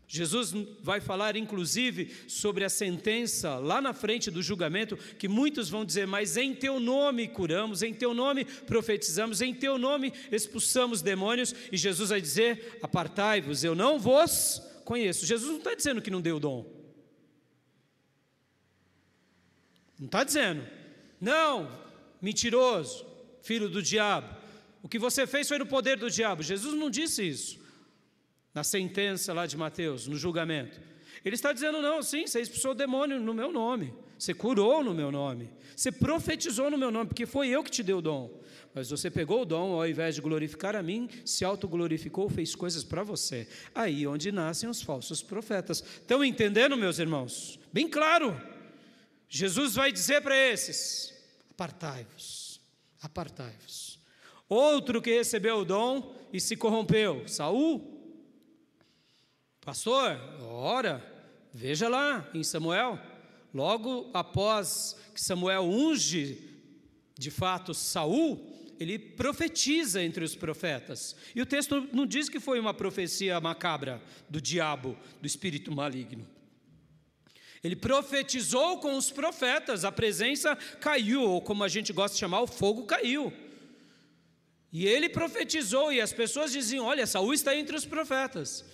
Jesus 0.08 0.54
vai 0.82 1.02
falar, 1.02 1.36
inclusive, 1.36 2.14
sobre 2.28 2.64
a 2.64 2.70
sentença 2.70 3.56
lá 3.56 3.82
na 3.82 3.94
frente 3.94 4.30
do 4.30 4.44
julgamento, 4.44 4.96
que 4.96 5.28
muitos 5.28 5.70
vão 5.70 5.84
dizer, 5.84 6.06
mas 6.06 6.38
em 6.38 6.54
teu 6.54 6.80
nome 6.80 7.28
curamos, 7.28 7.82
em 7.82 7.94
teu 7.94 8.14
nome 8.14 8.46
profetizamos, 8.46 9.42
em 9.42 9.54
teu 9.54 9.78
nome 9.80 10.14
expulsamos 10.32 11.02
demônios, 11.02 11.56
e 11.72 11.78
Jesus 11.78 12.12
vai 12.12 12.22
dizer: 12.22 12.78
apartai-vos, 12.84 13.64
eu 13.64 13.74
não 13.74 13.98
vos 13.98 14.62
conheço. 14.86 15.26
Jesus 15.26 15.50
não 15.50 15.58
está 15.58 15.74
dizendo 15.74 16.02
que 16.02 16.12
não 16.12 16.22
deu 16.22 16.40
dom. 16.40 16.66
Não 19.98 20.06
está 20.06 20.24
dizendo, 20.24 20.68
não, 21.20 21.72
mentiroso, 22.22 23.06
filho 23.42 23.70
do 23.70 23.82
diabo. 23.82 24.43
O 24.84 24.90
que 24.90 25.00
você 25.00 25.26
fez 25.26 25.48
foi 25.48 25.58
no 25.58 25.66
poder 25.66 25.98
do 25.98 26.12
diabo. 26.12 26.44
Jesus 26.44 26.76
não 26.76 26.90
disse 26.90 27.28
isso 27.28 27.64
na 28.54 28.64
sentença 28.64 29.34
lá 29.34 29.48
de 29.48 29.58
Mateus, 29.58 30.08
no 30.08 30.16
julgamento. 30.16 30.80
Ele 31.26 31.36
está 31.36 31.54
dizendo: 31.54 31.82
não, 31.82 32.04
sim, 32.04 32.28
você 32.28 32.42
expulsou 32.42 32.72
o 32.72 32.76
demônio 32.76 33.20
no 33.20 33.34
meu 33.34 33.52
nome, 33.52 33.94
você 34.20 34.34
curou 34.34 34.84
no 34.84 34.94
meu 34.94 35.12
nome, 35.12 35.50
você 35.76 35.92
profetizou 35.92 36.70
no 36.70 36.78
meu 36.78 36.92
nome, 36.92 37.08
porque 37.08 37.26
foi 37.26 37.48
eu 37.48 37.64
que 37.64 37.72
te 37.72 37.82
dei 37.82 37.96
o 37.96 38.02
dom. 38.02 38.42
Mas 38.76 38.90
você 38.90 39.10
pegou 39.10 39.44
o 39.44 39.46
dom, 39.46 39.74
ao 39.74 39.88
invés 39.88 40.16
de 40.16 40.22
glorificar 40.22 40.76
a 40.76 40.82
mim, 40.82 41.08
se 41.24 41.46
autoglorificou, 41.46 42.28
fez 42.28 42.56
coisas 42.56 42.84
para 42.84 43.04
você. 43.04 43.48
Aí 43.74 44.06
onde 44.08 44.32
nascem 44.32 44.68
os 44.68 44.82
falsos 44.82 45.22
profetas. 45.22 45.82
Estão 45.82 46.24
entendendo, 46.24 46.76
meus 46.76 46.98
irmãos? 46.98 47.60
Bem 47.72 47.88
claro. 47.88 48.36
Jesus 49.30 49.76
vai 49.76 49.92
dizer 49.92 50.22
para 50.22 50.36
esses: 50.36 51.14
apartai-vos, 51.52 52.60
apartai-vos. 53.02 53.93
Outro 54.54 55.02
que 55.02 55.18
recebeu 55.18 55.58
o 55.58 55.66
dom 55.66 56.16
e 56.32 56.40
se 56.40 56.56
corrompeu, 56.56 57.28
Saul. 57.28 57.92
Pastor, 59.62 60.20
ora, 60.44 61.04
veja 61.52 61.90
lá 61.90 62.30
em 62.36 62.44
Samuel, 62.44 63.00
logo 63.52 64.12
após 64.14 64.96
que 65.12 65.20
Samuel 65.20 65.64
unge 65.64 66.38
de 67.18 67.32
fato 67.32 67.74
Saul, 67.74 68.48
ele 68.80 69.00
profetiza 69.00 70.04
entre 70.04 70.24
os 70.24 70.36
profetas. 70.36 71.16
E 71.34 71.42
o 71.42 71.48
texto 71.48 71.90
não 71.92 72.06
diz 72.06 72.30
que 72.30 72.40
foi 72.40 72.60
uma 72.60 72.76
profecia 72.76 73.42
macabra 73.42 74.04
do 74.30 74.40
diabo, 74.40 74.96
do 75.20 75.26
espírito 75.26 75.72
maligno. 75.72 76.28
Ele 77.64 77.76
profetizou 77.76 78.78
com 78.78 78.96
os 78.98 79.10
profetas, 79.10 79.84
a 79.84 79.92
presença 79.92 80.56
caiu, 80.80 81.24
ou 81.24 81.42
como 81.42 81.64
a 81.64 81.68
gente 81.68 81.92
gosta 81.92 82.14
de 82.14 82.20
chamar, 82.20 82.42
o 82.42 82.48
fogo 82.48 82.84
caiu. 82.84 83.34
E 84.74 84.88
ele 84.88 85.08
profetizou, 85.08 85.94
e 85.94 86.02
as 86.02 86.12
pessoas 86.12 86.52
diziam: 86.52 86.88
Olha, 86.88 87.06
Saul 87.06 87.32
está 87.32 87.56
entre 87.56 87.76
os 87.76 87.86
profetas. 87.86 88.66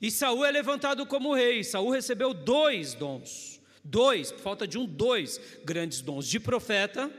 E 0.00 0.10
Saul 0.10 0.42
é 0.42 0.50
levantado 0.50 1.04
como 1.04 1.34
rei. 1.34 1.62
Saul 1.62 1.90
recebeu 1.90 2.32
dois 2.32 2.94
dons. 2.94 3.60
Dois, 3.84 4.32
falta 4.32 4.66
de 4.66 4.78
um, 4.78 4.86
dois 4.86 5.38
grandes 5.62 6.00
dons 6.00 6.26
de 6.26 6.40
profeta 6.40 7.12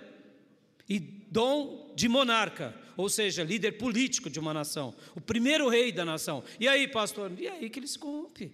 e 0.89 0.99
dom 0.99 1.93
de 1.95 2.07
monarca, 2.07 2.75
ou 2.97 3.07
seja, 3.07 3.43
líder 3.43 3.73
político 3.73 4.31
de 4.31 4.39
uma 4.39 4.51
nação, 4.51 4.95
o 5.15 5.21
primeiro 5.21 5.69
rei 5.69 5.91
da 5.91 6.03
nação. 6.03 6.43
E 6.59 6.67
aí, 6.67 6.87
pastor? 6.87 7.31
E 7.37 7.47
aí 7.47 7.69
que 7.69 7.77
ele 7.77 7.87
se 7.87 7.99
corrompe. 7.99 8.51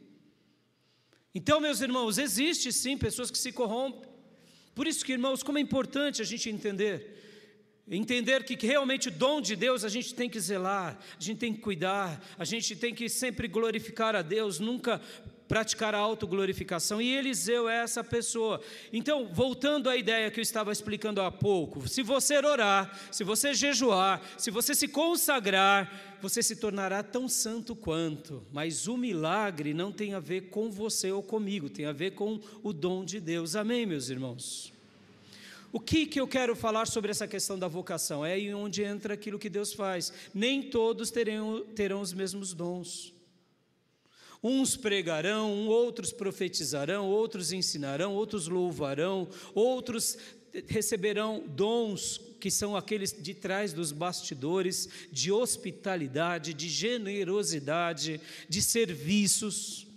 Então, 1.33 1.61
meus 1.61 1.79
irmãos, 1.79 2.17
existe 2.17 2.73
sim 2.73 2.97
pessoas 2.97 3.31
que 3.31 3.37
se 3.37 3.53
corrompem. 3.53 4.09
Por 4.75 4.85
isso 4.85 5.05
que, 5.05 5.13
irmãos, 5.13 5.41
como 5.41 5.57
é 5.57 5.61
importante 5.61 6.21
a 6.21 6.25
gente 6.25 6.49
entender 6.49 7.21
Entender 7.93 8.45
que 8.45 8.55
realmente 8.65 9.09
o 9.09 9.11
dom 9.11 9.41
de 9.41 9.53
Deus 9.53 9.83
a 9.83 9.89
gente 9.89 10.15
tem 10.15 10.29
que 10.29 10.39
zelar, 10.39 10.97
a 11.19 11.21
gente 11.21 11.37
tem 11.37 11.53
que 11.53 11.59
cuidar, 11.59 12.23
a 12.39 12.45
gente 12.45 12.73
tem 12.73 12.95
que 12.95 13.09
sempre 13.09 13.49
glorificar 13.49 14.15
a 14.15 14.21
Deus, 14.21 14.61
nunca 14.61 15.01
praticar 15.45 15.93
a 15.93 15.97
autoglorificação, 15.97 17.01
e 17.01 17.13
Eliseu 17.13 17.67
é 17.67 17.83
essa 17.83 18.01
pessoa. 18.01 18.61
Então, 18.93 19.27
voltando 19.33 19.89
à 19.89 19.97
ideia 19.97 20.31
que 20.31 20.39
eu 20.39 20.41
estava 20.41 20.71
explicando 20.71 21.21
há 21.21 21.29
pouco, 21.29 21.85
se 21.89 22.01
você 22.01 22.37
orar, 22.37 22.97
se 23.11 23.25
você 23.25 23.53
jejuar, 23.53 24.21
se 24.37 24.49
você 24.49 24.73
se 24.73 24.87
consagrar, 24.87 26.17
você 26.21 26.41
se 26.41 26.55
tornará 26.55 27.03
tão 27.03 27.27
santo 27.27 27.75
quanto, 27.75 28.41
mas 28.53 28.87
o 28.87 28.95
milagre 28.95 29.73
não 29.73 29.91
tem 29.91 30.13
a 30.13 30.21
ver 30.21 30.43
com 30.43 30.71
você 30.71 31.11
ou 31.11 31.21
comigo, 31.21 31.69
tem 31.69 31.85
a 31.85 31.91
ver 31.91 32.11
com 32.11 32.39
o 32.63 32.71
dom 32.71 33.03
de 33.03 33.19
Deus. 33.19 33.53
Amém, 33.53 33.85
meus 33.85 34.09
irmãos? 34.09 34.71
O 35.71 35.79
que, 35.79 36.05
que 36.05 36.19
eu 36.19 36.27
quero 36.27 36.53
falar 36.53 36.85
sobre 36.85 37.11
essa 37.11 37.25
questão 37.25 37.57
da 37.57 37.67
vocação? 37.67 38.25
É 38.25 38.33
aí 38.33 38.53
onde 38.53 38.83
entra 38.83 39.13
aquilo 39.13 39.39
que 39.39 39.49
Deus 39.49 39.71
faz. 39.71 40.11
Nem 40.33 40.63
todos 40.63 41.09
terão, 41.11 41.65
terão 41.73 42.01
os 42.01 42.11
mesmos 42.11 42.53
dons. 42.53 43.13
Uns 44.43 44.75
pregarão, 44.75 45.67
outros 45.67 46.11
profetizarão, 46.11 47.07
outros 47.07 47.53
ensinarão, 47.53 48.13
outros 48.13 48.47
louvarão, 48.47 49.29
outros 49.53 50.17
receberão 50.67 51.41
dons 51.47 52.19
que 52.41 52.51
são 52.51 52.75
aqueles 52.75 53.13
de 53.13 53.33
trás 53.33 53.71
dos 53.71 53.93
bastidores, 53.93 54.89
de 55.09 55.31
hospitalidade, 55.31 56.53
de 56.53 56.67
generosidade, 56.67 58.19
de 58.49 58.61
serviços, 58.61 59.87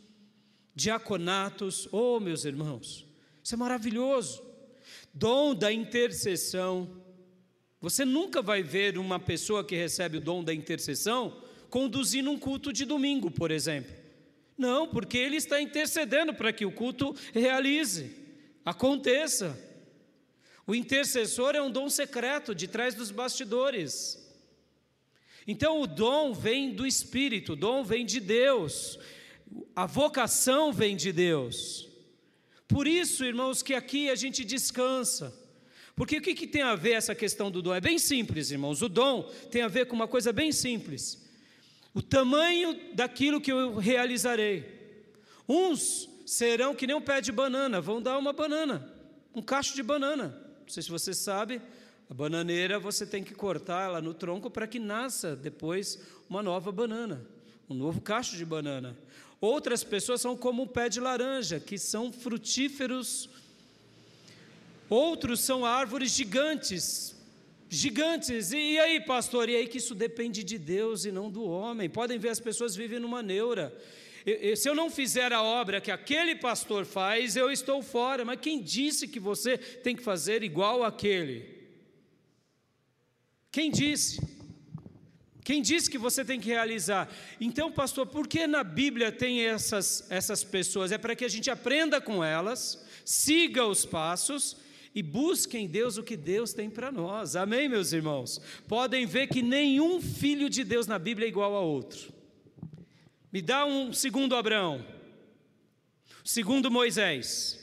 diaconatos. 0.77 1.89
Oh, 1.91 2.21
meus 2.21 2.45
irmãos, 2.45 3.05
isso 3.43 3.55
é 3.55 3.57
maravilhoso 3.57 4.54
dom 5.15 5.55
da 5.55 5.73
intercessão. 5.73 6.91
Você 7.81 8.05
nunca 8.05 8.43
vai 8.43 8.63
ver 8.63 8.99
uma 8.99 9.21
pessoa 9.21 9.65
que 9.65 9.77
recebe 9.77 10.19
o 10.19 10.21
dom 10.21 10.43
da 10.43 10.53
intercessão 10.53 11.41
conduzindo 11.71 12.31
um 12.31 12.39
culto 12.39 12.73
de 12.73 12.85
domingo, 12.85 13.31
por 13.31 13.51
exemplo. 13.51 13.95
Não, 14.57 14.87
porque 14.87 15.19
ele 15.19 15.37
está 15.37 15.61
intercedendo 15.61 16.33
para 16.35 16.53
que 16.53 16.65
o 16.65 16.73
culto 16.73 17.15
realize, 17.33 18.11
aconteça. 18.65 19.59
O 20.67 20.75
intercessor 20.75 21.55
é 21.55 21.63
um 21.63 21.71
dom 21.71 21.89
secreto 21.89 22.55
de 22.55 22.67
trás 22.67 22.95
dos 22.95 23.11
bastidores. 23.11 24.21
Então 25.47 25.81
o 25.81 25.87
dom 25.87 26.33
vem 26.33 26.73
do 26.73 26.87
Espírito, 26.87 27.53
o 27.53 27.57
dom 27.57 27.85
vem 27.85 28.07
de 28.07 28.19
Deus, 28.19 28.99
a 29.77 29.85
vocação 29.85 30.73
vem 30.73 30.97
de 30.97 31.13
Deus. 31.13 31.94
Por 32.67 32.87
isso, 32.87 33.25
irmãos, 33.25 33.63
que 33.63 33.75
aqui 33.75 34.11
a 34.11 34.15
gente 34.15 34.45
descansa. 34.45 35.33
Porque 35.95 36.19
o 36.19 36.23
que, 36.23 36.35
que 36.35 36.47
tem 36.47 36.63
a 36.63 36.75
ver 36.75 36.93
essa 36.93 37.15
questão 37.15 37.51
do 37.51 37.63
dom? 37.63 37.75
É 37.75 37.81
bem 37.81 37.99
simples, 37.99 38.51
irmãos. 38.51 38.83
O 38.83 38.89
dom 38.89 39.23
tem 39.51 39.63
a 39.63 39.69
ver 39.69 39.87
com 39.87 39.95
uma 39.95 40.09
coisa 40.09 40.33
bem 40.33 40.51
simples. 40.51 41.23
O 41.93 42.03
tamanho 42.03 42.77
daquilo 42.95 43.41
que 43.41 43.53
eu 43.53 43.77
realizarei. 43.77 44.65
Uns 45.49 46.09
serão 46.27 46.75
que 46.75 46.87
nem 46.87 46.97
um 46.97 47.01
pé 47.01 47.21
de 47.21 47.31
banana, 47.31 47.81
vão 47.81 48.01
dar 48.01 48.19
uma 48.19 48.33
banana, 48.33 48.91
um 49.35 49.43
cacho 49.43 49.75
de 49.75 49.83
banana. 49.83 50.41
Não 50.63 50.69
sei 50.69 50.83
se 50.83 50.91
você 50.91 51.13
sabe, 51.13 51.61
a 52.09 52.15
bananeira 52.15 52.79
você 52.79 53.07
tem 53.07 53.23
que 53.23 53.35
cortar 53.35 53.85
ela 53.85 54.01
no 54.01 54.15
tronco 54.15 54.51
para 54.51 54.67
que 54.67 54.79
nasça 54.79 55.37
depois 55.37 56.01
uma 56.29 56.43
nova 56.43 56.73
banana, 56.73 57.25
um 57.69 57.75
novo 57.75 58.01
cacho 58.01 58.37
de 58.37 58.45
banana. 58.45 58.97
Outras 59.41 59.85
pessoas 59.85 60.21
são 60.21 60.37
como 60.37 60.63
um 60.63 60.67
pé 60.67 60.89
de 60.89 61.01
laranja, 61.01 61.61
que 61.61 61.79
são 61.79 62.13
frutíferos. 62.13 63.29
Outros 64.89 65.41
são 65.41 65.65
árvores 65.65 66.13
gigantes, 66.13 67.15
gigantes. 67.69 68.53
E 68.53 68.79
aí, 68.79 69.01
pastor? 69.01 69.49
E 69.49 69.57
aí 69.57 69.67
que 69.67 69.79
isso 69.79 69.95
depende 69.95 70.43
de 70.43 70.59
Deus 70.59 71.05
e 71.05 71.13
não 71.13 71.31
do 71.31 71.45
homem. 71.45 71.91
Podem 71.91 72.19
ver 72.19 72.31
as 72.31 72.41
pessoas 72.41 72.75
vivem 72.75 72.99
numa 72.99 73.23
neura. 73.23 73.77
Se 74.57 74.69
eu 74.69 74.75
não 74.75 74.91
fizer 74.91 75.33
a 75.33 75.43
obra 75.43 75.83
que 75.83 75.91
aquele 75.91 76.35
pastor 76.35 76.87
faz, 76.87 77.37
eu 77.37 77.51
estou 77.51 77.83
fora. 77.83 78.25
Mas 78.25 78.41
quem 78.41 78.63
disse 78.63 79.07
que 79.07 79.21
você 79.21 79.59
tem 79.59 79.95
que 79.95 80.03
fazer 80.03 80.43
igual 80.43 80.83
aquele? 80.83 81.53
Quem 83.53 83.71
disse? 83.71 84.34
Quem 85.45 85.61
disse 85.61 85.91
que 85.91 85.99
você 85.99 86.25
tem 86.25 86.41
que 86.41 86.49
realizar? 86.49 87.07
Então, 87.39 87.71
pastor, 87.71 88.07
por 88.07 88.27
que 88.27 88.47
na 88.47 88.65
Bíblia 88.65 89.13
tem 89.13 89.43
essas, 89.43 90.11
essas 90.11 90.43
pessoas? 90.43 90.91
É 90.91 90.97
para 90.97 91.15
que 91.15 91.25
a 91.25 91.29
gente 91.29 91.51
aprenda 91.51 92.01
com 92.01 92.25
elas, 92.25 92.83
siga 93.05 93.67
os 93.67 93.85
passos 93.85 94.57
e 94.95 95.03
busque 95.03 95.59
em 95.59 95.67
Deus 95.67 95.99
o 95.99 96.03
que 96.03 96.17
Deus 96.17 96.55
tem 96.55 96.71
para 96.71 96.91
nós. 96.91 97.37
Amém, 97.37 97.69
meus 97.69 97.93
irmãos? 97.93 98.41
Podem 98.67 99.05
ver 99.05 99.27
que 99.27 99.43
nenhum 99.43 100.01
filho 100.01 100.49
de 100.49 100.65
Deus 100.65 100.87
na 100.87 100.99
Bíblia 100.99 101.27
é 101.27 101.29
igual 101.29 101.55
a 101.55 101.61
outro. 101.61 102.11
Me 103.31 103.43
dá 103.43 103.67
um 103.67 103.93
segundo 103.93 104.35
Abraão, 104.35 104.83
segundo 106.25 106.71
Moisés. 106.71 107.61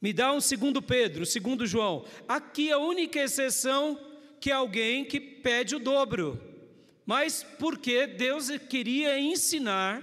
Me 0.00 0.12
dá 0.12 0.32
um 0.32 0.40
segundo 0.40 0.80
Pedro, 0.80 1.26
segundo 1.26 1.66
João. 1.66 2.04
Aqui 2.28 2.70
a 2.70 2.78
única 2.78 3.18
exceção 3.18 3.98
que 4.40 4.50
alguém 4.50 5.04
que 5.04 5.20
pede 5.20 5.76
o 5.76 5.78
dobro, 5.78 6.40
mas 7.04 7.44
porque 7.58 8.06
Deus 8.06 8.48
queria 8.68 9.18
ensinar 9.18 10.02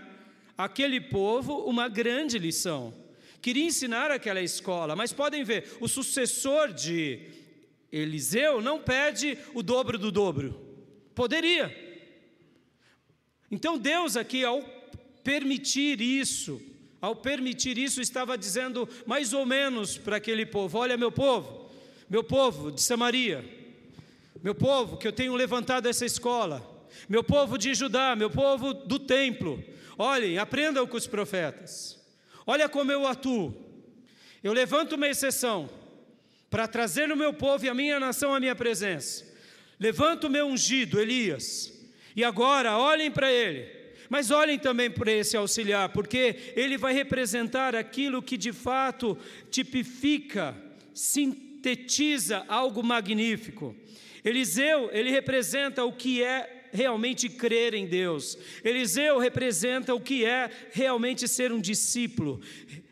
aquele 0.57 0.99
povo 0.99 1.57
uma 1.65 1.87
grande 1.87 2.37
lição. 2.37 2.93
Queria 3.41 3.65
ensinar 3.65 4.09
aquela 4.09 4.41
escola, 4.41 4.95
mas 4.95 5.13
podem 5.13 5.43
ver, 5.43 5.77
o 5.79 5.87
sucessor 5.87 6.73
de 6.73 7.19
Eliseu 7.91 8.61
não 8.61 8.79
pede 8.81 9.37
o 9.53 9.61
dobro 9.61 9.97
do 9.99 10.11
dobro. 10.11 10.59
Poderia. 11.13 11.73
Então 13.51 13.77
Deus 13.77 14.17
aqui 14.17 14.43
ao 14.43 14.61
permitir 15.23 16.01
isso, 16.01 16.61
ao 16.99 17.15
permitir 17.15 17.77
isso, 17.77 18.01
estava 18.01 18.37
dizendo 18.37 18.89
mais 19.05 19.31
ou 19.31 19.45
menos 19.45 19.97
para 19.97 20.17
aquele 20.17 20.45
povo: 20.45 20.77
Olha, 20.77 20.97
meu 20.97 21.11
povo, 21.11 21.69
meu 22.09 22.23
povo 22.23 22.71
de 22.71 22.81
Samaria, 22.81 23.45
meu 24.45 24.53
povo, 24.53 24.95
que 24.95 25.07
eu 25.07 25.11
tenho 25.11 25.33
levantado 25.33 25.89
essa 25.89 26.05
escola, 26.05 26.63
meu 27.09 27.23
povo 27.23 27.57
de 27.57 27.73
Judá, 27.73 28.15
meu 28.15 28.29
povo 28.29 28.75
do 28.75 28.99
templo, 28.99 29.59
olhem, 29.97 30.37
aprendam 30.37 30.85
com 30.85 30.95
os 30.95 31.07
profetas, 31.07 31.99
olha 32.45 32.69
como 32.69 32.91
eu 32.91 33.07
atuo, 33.07 33.55
eu 34.43 34.53
levanto 34.53 34.93
uma 34.93 35.07
exceção 35.07 35.67
para 36.47 36.67
trazer 36.67 37.11
o 37.11 37.17
meu 37.17 37.33
povo 37.33 37.65
e 37.65 37.69
a 37.69 37.73
minha 37.73 37.99
nação 37.99 38.35
à 38.35 38.39
minha 38.39 38.55
presença, 38.55 39.25
levanto 39.79 40.27
o 40.27 40.29
meu 40.29 40.45
ungido, 40.45 41.01
Elias, 41.01 41.73
e 42.15 42.23
agora 42.23 42.77
olhem 42.77 43.09
para 43.09 43.31
ele, 43.31 43.67
mas 44.11 44.29
olhem 44.29 44.59
também 44.59 44.91
para 44.91 45.11
esse 45.11 45.35
auxiliar, 45.35 45.89
porque 45.89 46.53
ele 46.55 46.77
vai 46.77 46.93
representar 46.93 47.75
aquilo 47.75 48.21
que 48.21 48.37
de 48.37 48.53
fato 48.53 49.17
tipifica, 49.49 50.55
sintetiza 50.93 52.45
algo 52.47 52.83
magnífico. 52.83 53.75
Eliseu, 54.25 54.89
ele 54.91 55.11
representa 55.11 55.85
o 55.85 55.93
que 55.93 56.23
é 56.23 56.63
realmente 56.73 57.29
crer 57.29 57.75
em 57.75 57.85
Deus. 57.85 58.37
Eliseu 58.63 59.19
representa 59.19 59.93
o 59.93 60.01
que 60.01 60.25
é 60.25 60.49
realmente 60.71 61.27
ser 61.27 61.51
um 61.51 61.61
discípulo. 61.61 62.41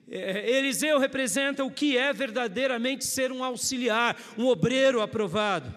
É, 0.09 0.47
Eliseu 0.57 0.99
representa 0.99 1.65
o 1.65 1.71
que 1.71 1.97
é 1.97 2.13
verdadeiramente 2.13 3.03
ser 3.03 3.31
um 3.31 3.43
auxiliar, 3.43 4.15
um 4.37 4.45
obreiro 4.45 5.01
aprovado. 5.01 5.73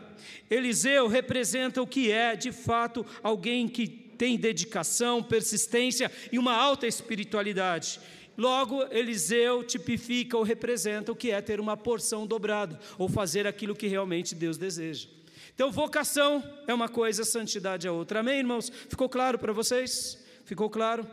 Eliseu 0.50 1.08
representa 1.08 1.80
o 1.80 1.86
que 1.86 2.12
é, 2.12 2.36
de 2.36 2.52
fato, 2.52 3.04
alguém 3.22 3.66
que 3.66 3.88
tem 3.88 4.36
dedicação, 4.36 5.22
persistência 5.22 6.12
e 6.30 6.38
uma 6.38 6.54
alta 6.54 6.86
espiritualidade. 6.86 7.98
Logo, 8.36 8.84
Eliseu 8.90 9.64
tipifica 9.64 10.36
ou 10.36 10.42
representa 10.42 11.10
o 11.10 11.16
que 11.16 11.30
é 11.30 11.40
ter 11.40 11.58
uma 11.58 11.76
porção 11.76 12.26
dobrada, 12.26 12.78
ou 12.98 13.08
fazer 13.08 13.46
aquilo 13.46 13.74
que 13.74 13.86
realmente 13.86 14.34
Deus 14.34 14.58
deseja. 14.58 15.15
Então, 15.56 15.72
vocação 15.72 16.44
é 16.66 16.74
uma 16.74 16.86
coisa, 16.86 17.24
santidade 17.24 17.86
é 17.86 17.90
outra. 17.90 18.20
Amém, 18.20 18.40
irmãos? 18.40 18.70
Ficou 18.90 19.08
claro 19.08 19.38
para 19.38 19.54
vocês? 19.54 20.22
Ficou 20.44 20.68
claro? 20.68 21.08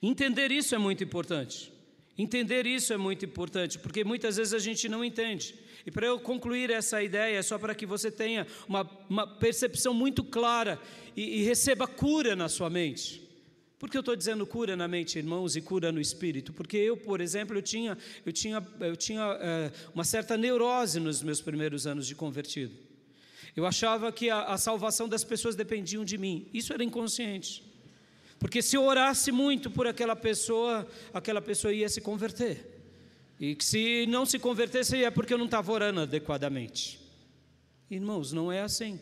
Entender 0.00 0.52
isso 0.52 0.76
é 0.76 0.78
muito 0.78 1.02
importante. 1.02 1.72
Entender 2.16 2.68
isso 2.68 2.92
é 2.92 2.96
muito 2.96 3.24
importante, 3.24 3.80
porque 3.80 4.04
muitas 4.04 4.36
vezes 4.36 4.54
a 4.54 4.60
gente 4.60 4.88
não 4.88 5.04
entende. 5.04 5.56
E 5.84 5.90
para 5.90 6.06
eu 6.06 6.20
concluir 6.20 6.70
essa 6.70 7.02
ideia, 7.02 7.42
só 7.42 7.58
para 7.58 7.74
que 7.74 7.84
você 7.84 8.12
tenha 8.12 8.46
uma, 8.68 8.88
uma 9.10 9.26
percepção 9.26 9.92
muito 9.92 10.22
clara 10.22 10.80
e, 11.16 11.40
e 11.40 11.42
receba 11.42 11.88
cura 11.88 12.36
na 12.36 12.48
sua 12.48 12.70
mente. 12.70 13.28
Por 13.76 13.90
que 13.90 13.96
eu 13.96 14.02
estou 14.02 14.14
dizendo 14.14 14.46
cura 14.46 14.76
na 14.76 14.86
mente, 14.86 15.18
irmãos, 15.18 15.56
e 15.56 15.60
cura 15.60 15.90
no 15.90 16.00
espírito? 16.00 16.52
Porque 16.52 16.76
eu, 16.76 16.96
por 16.96 17.20
exemplo, 17.20 17.58
eu 17.58 17.62
tinha, 17.62 17.98
eu 18.24 18.32
tinha, 18.32 18.64
eu 18.78 18.94
tinha 18.94 19.36
é, 19.40 19.72
uma 19.92 20.04
certa 20.04 20.36
neurose 20.36 21.00
nos 21.00 21.24
meus 21.24 21.40
primeiros 21.40 21.88
anos 21.88 22.06
de 22.06 22.14
convertido. 22.14 22.72
Eu 23.54 23.66
achava 23.66 24.10
que 24.10 24.30
a, 24.30 24.44
a 24.44 24.58
salvação 24.58 25.08
das 25.08 25.24
pessoas 25.24 25.54
dependiam 25.54 26.04
de 26.04 26.16
mim. 26.16 26.48
Isso 26.52 26.72
era 26.72 26.82
inconsciente. 26.82 27.62
Porque 28.38 28.60
se 28.62 28.76
eu 28.76 28.82
orasse 28.82 29.30
muito 29.30 29.70
por 29.70 29.86
aquela 29.86 30.16
pessoa, 30.16 30.86
aquela 31.12 31.40
pessoa 31.40 31.72
ia 31.72 31.88
se 31.88 32.00
converter. 32.00 32.66
E 33.38 33.54
que 33.54 33.64
se 33.64 34.06
não 34.08 34.24
se 34.24 34.38
convertesse 34.38 35.04
é 35.04 35.10
porque 35.10 35.34
eu 35.34 35.38
não 35.38 35.44
estava 35.44 35.70
orando 35.70 36.00
adequadamente. 36.00 37.00
Irmãos, 37.90 38.32
não 38.32 38.50
é 38.50 38.62
assim. 38.62 38.98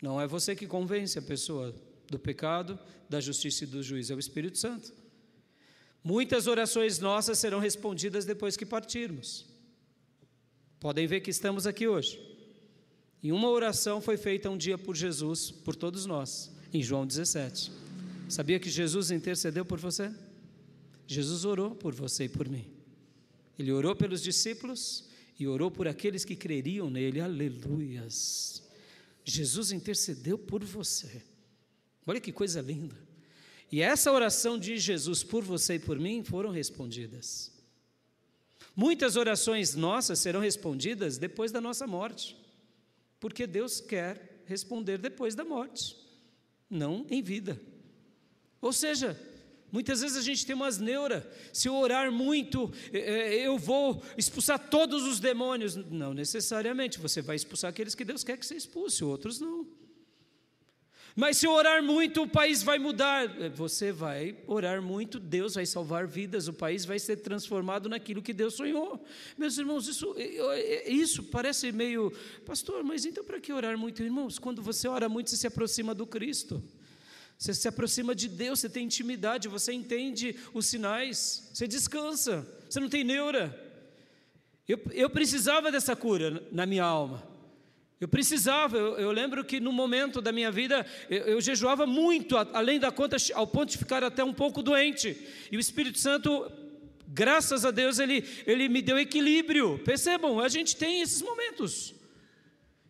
Não 0.00 0.20
é 0.20 0.26
você 0.26 0.54
que 0.54 0.66
convence 0.66 1.18
a 1.18 1.22
pessoa 1.22 1.74
do 2.08 2.18
pecado, 2.18 2.78
da 3.08 3.20
justiça 3.20 3.64
e 3.64 3.66
do 3.66 3.82
juízo, 3.82 4.12
é 4.12 4.16
o 4.16 4.18
Espírito 4.18 4.58
Santo. 4.58 4.92
Muitas 6.02 6.46
orações 6.46 6.98
nossas 6.98 7.38
serão 7.38 7.58
respondidas 7.58 8.24
depois 8.24 8.56
que 8.56 8.66
partirmos. 8.66 9.46
Podem 10.78 11.06
ver 11.06 11.20
que 11.20 11.30
estamos 11.30 11.66
aqui 11.66 11.88
hoje. 11.88 12.33
E 13.24 13.32
uma 13.32 13.48
oração 13.48 14.02
foi 14.02 14.18
feita 14.18 14.50
um 14.50 14.56
dia 14.58 14.76
por 14.76 14.94
Jesus, 14.94 15.50
por 15.50 15.74
todos 15.74 16.04
nós, 16.04 16.52
em 16.74 16.82
João 16.82 17.06
17. 17.06 17.72
Sabia 18.28 18.60
que 18.60 18.68
Jesus 18.68 19.10
intercedeu 19.10 19.64
por 19.64 19.80
você? 19.80 20.12
Jesus 21.06 21.46
orou 21.46 21.74
por 21.74 21.94
você 21.94 22.24
e 22.24 22.28
por 22.28 22.46
mim. 22.46 22.66
Ele 23.58 23.72
orou 23.72 23.96
pelos 23.96 24.22
discípulos 24.22 25.08
e 25.40 25.46
orou 25.46 25.70
por 25.70 25.88
aqueles 25.88 26.22
que 26.22 26.36
creriam 26.36 26.90
nele. 26.90 27.18
Aleluias. 27.18 28.62
Jesus 29.24 29.72
intercedeu 29.72 30.36
por 30.36 30.62
você. 30.62 31.22
Olha 32.06 32.20
que 32.20 32.30
coisa 32.30 32.60
linda. 32.60 32.96
E 33.72 33.80
essa 33.80 34.12
oração 34.12 34.58
de 34.58 34.76
Jesus 34.76 35.24
por 35.24 35.42
você 35.42 35.76
e 35.76 35.78
por 35.78 35.98
mim 35.98 36.22
foram 36.22 36.50
respondidas. 36.50 37.50
Muitas 38.76 39.16
orações 39.16 39.74
nossas 39.74 40.18
serão 40.18 40.40
respondidas 40.40 41.16
depois 41.16 41.50
da 41.50 41.60
nossa 41.60 41.86
morte, 41.86 42.36
porque 43.24 43.46
Deus 43.46 43.80
quer 43.80 44.42
responder 44.44 44.98
depois 44.98 45.34
da 45.34 45.46
morte, 45.46 45.96
não 46.68 47.06
em 47.08 47.22
vida. 47.22 47.58
Ou 48.60 48.70
seja, 48.70 49.18
Muitas 49.72 50.02
vezes 50.02 50.16
a 50.16 50.20
gente 50.20 50.46
tem 50.46 50.54
umas 50.54 50.78
neuras. 50.78 51.24
Se 51.52 51.66
eu 51.66 51.74
orar 51.74 52.12
muito, 52.12 52.72
é, 52.92 52.98
é, 52.98 53.46
eu 53.46 53.58
vou 53.58 54.00
expulsar 54.16 54.56
todos 54.68 55.02
os 55.02 55.18
demônios. 55.18 55.74
Não 55.74 56.14
necessariamente. 56.14 57.00
Você 57.00 57.20
vai 57.20 57.34
expulsar 57.34 57.70
aqueles 57.70 57.92
que 57.92 58.04
Deus 58.04 58.22
quer 58.22 58.36
que 58.36 58.46
você 58.46 58.54
expulse, 58.54 59.02
outros 59.02 59.40
não. 59.40 59.66
Mas 61.16 61.36
se 61.36 61.46
eu 61.46 61.52
orar 61.52 61.80
muito, 61.80 62.22
o 62.22 62.28
país 62.28 62.62
vai 62.62 62.78
mudar. 62.78 63.28
Você 63.54 63.92
vai 63.92 64.36
orar 64.48 64.82
muito, 64.82 65.20
Deus 65.20 65.54
vai 65.54 65.64
salvar 65.64 66.08
vidas, 66.08 66.48
o 66.48 66.52
país 66.52 66.84
vai 66.84 66.98
ser 66.98 67.18
transformado 67.18 67.88
naquilo 67.88 68.20
que 68.20 68.32
Deus 68.32 68.54
sonhou. 68.54 69.04
Meus 69.38 69.56
irmãos, 69.56 69.86
isso, 69.86 70.14
isso 70.86 71.22
parece 71.22 71.70
meio. 71.70 72.12
Pastor, 72.44 72.82
mas 72.82 73.04
então 73.04 73.22
para 73.22 73.38
que 73.38 73.52
orar 73.52 73.78
muito? 73.78 74.02
Irmãos, 74.02 74.40
quando 74.40 74.60
você 74.60 74.88
ora 74.88 75.08
muito, 75.08 75.30
você 75.30 75.36
se 75.36 75.46
aproxima 75.46 75.94
do 75.94 76.04
Cristo. 76.04 76.60
Você 77.38 77.54
se 77.54 77.68
aproxima 77.68 78.14
de 78.14 78.28
Deus, 78.28 78.60
você 78.60 78.68
tem 78.68 78.84
intimidade, 78.84 79.48
você 79.48 79.72
entende 79.72 80.36
os 80.52 80.66
sinais, 80.66 81.48
você 81.52 81.68
descansa, 81.68 82.46
você 82.68 82.80
não 82.80 82.88
tem 82.88 83.04
neura. 83.04 83.60
Eu, 84.66 84.80
eu 84.92 85.10
precisava 85.10 85.70
dessa 85.70 85.94
cura 85.94 86.42
na 86.50 86.66
minha 86.66 86.84
alma. 86.84 87.33
Eu 88.00 88.08
precisava, 88.08 88.76
eu, 88.76 88.98
eu 88.98 89.12
lembro 89.12 89.44
que 89.44 89.60
no 89.60 89.72
momento 89.72 90.20
da 90.20 90.32
minha 90.32 90.50
vida 90.50 90.84
eu, 91.08 91.24
eu 91.24 91.40
jejuava 91.40 91.86
muito, 91.86 92.36
além 92.36 92.78
da 92.78 92.90
conta, 92.90 93.16
ao 93.34 93.46
ponto 93.46 93.70
de 93.70 93.78
ficar 93.78 94.02
até 94.02 94.22
um 94.24 94.32
pouco 94.32 94.62
doente. 94.62 95.16
E 95.50 95.56
o 95.56 95.60
Espírito 95.60 95.98
Santo, 95.98 96.50
graças 97.06 97.64
a 97.64 97.70
Deus, 97.70 97.98
ele, 97.98 98.24
ele 98.46 98.68
me 98.68 98.82
deu 98.82 98.98
equilíbrio. 98.98 99.78
Percebam, 99.84 100.40
a 100.40 100.48
gente 100.48 100.76
tem 100.76 101.00
esses 101.00 101.22
momentos. 101.22 101.94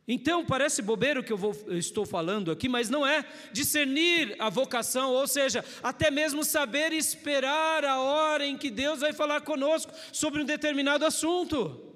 Então, 0.06 0.44
parece 0.44 0.82
bobeiro 0.82 1.22
que 1.22 1.32
eu, 1.32 1.36
vou, 1.36 1.56
eu, 1.66 1.78
estou 1.78 2.04
falando 2.04 2.50
aqui, 2.50 2.68
mas 2.68 2.90
não 2.90 3.06
é. 3.06 3.24
Discernir 3.52 4.36
a 4.38 4.50
vocação, 4.50 5.12
ou 5.12 5.26
seja, 5.26 5.64
até 5.82 6.10
mesmo 6.10 6.44
saber 6.44 6.92
esperar 6.92 7.84
a 7.84 8.00
hora 8.00 8.44
em 8.44 8.56
que 8.56 8.70
Deus 8.70 9.00
vai 9.00 9.12
falar 9.12 9.40
conosco 9.42 9.92
sobre 10.12 10.42
um 10.42 10.44
determinado 10.44 11.06
assunto. 11.06 11.93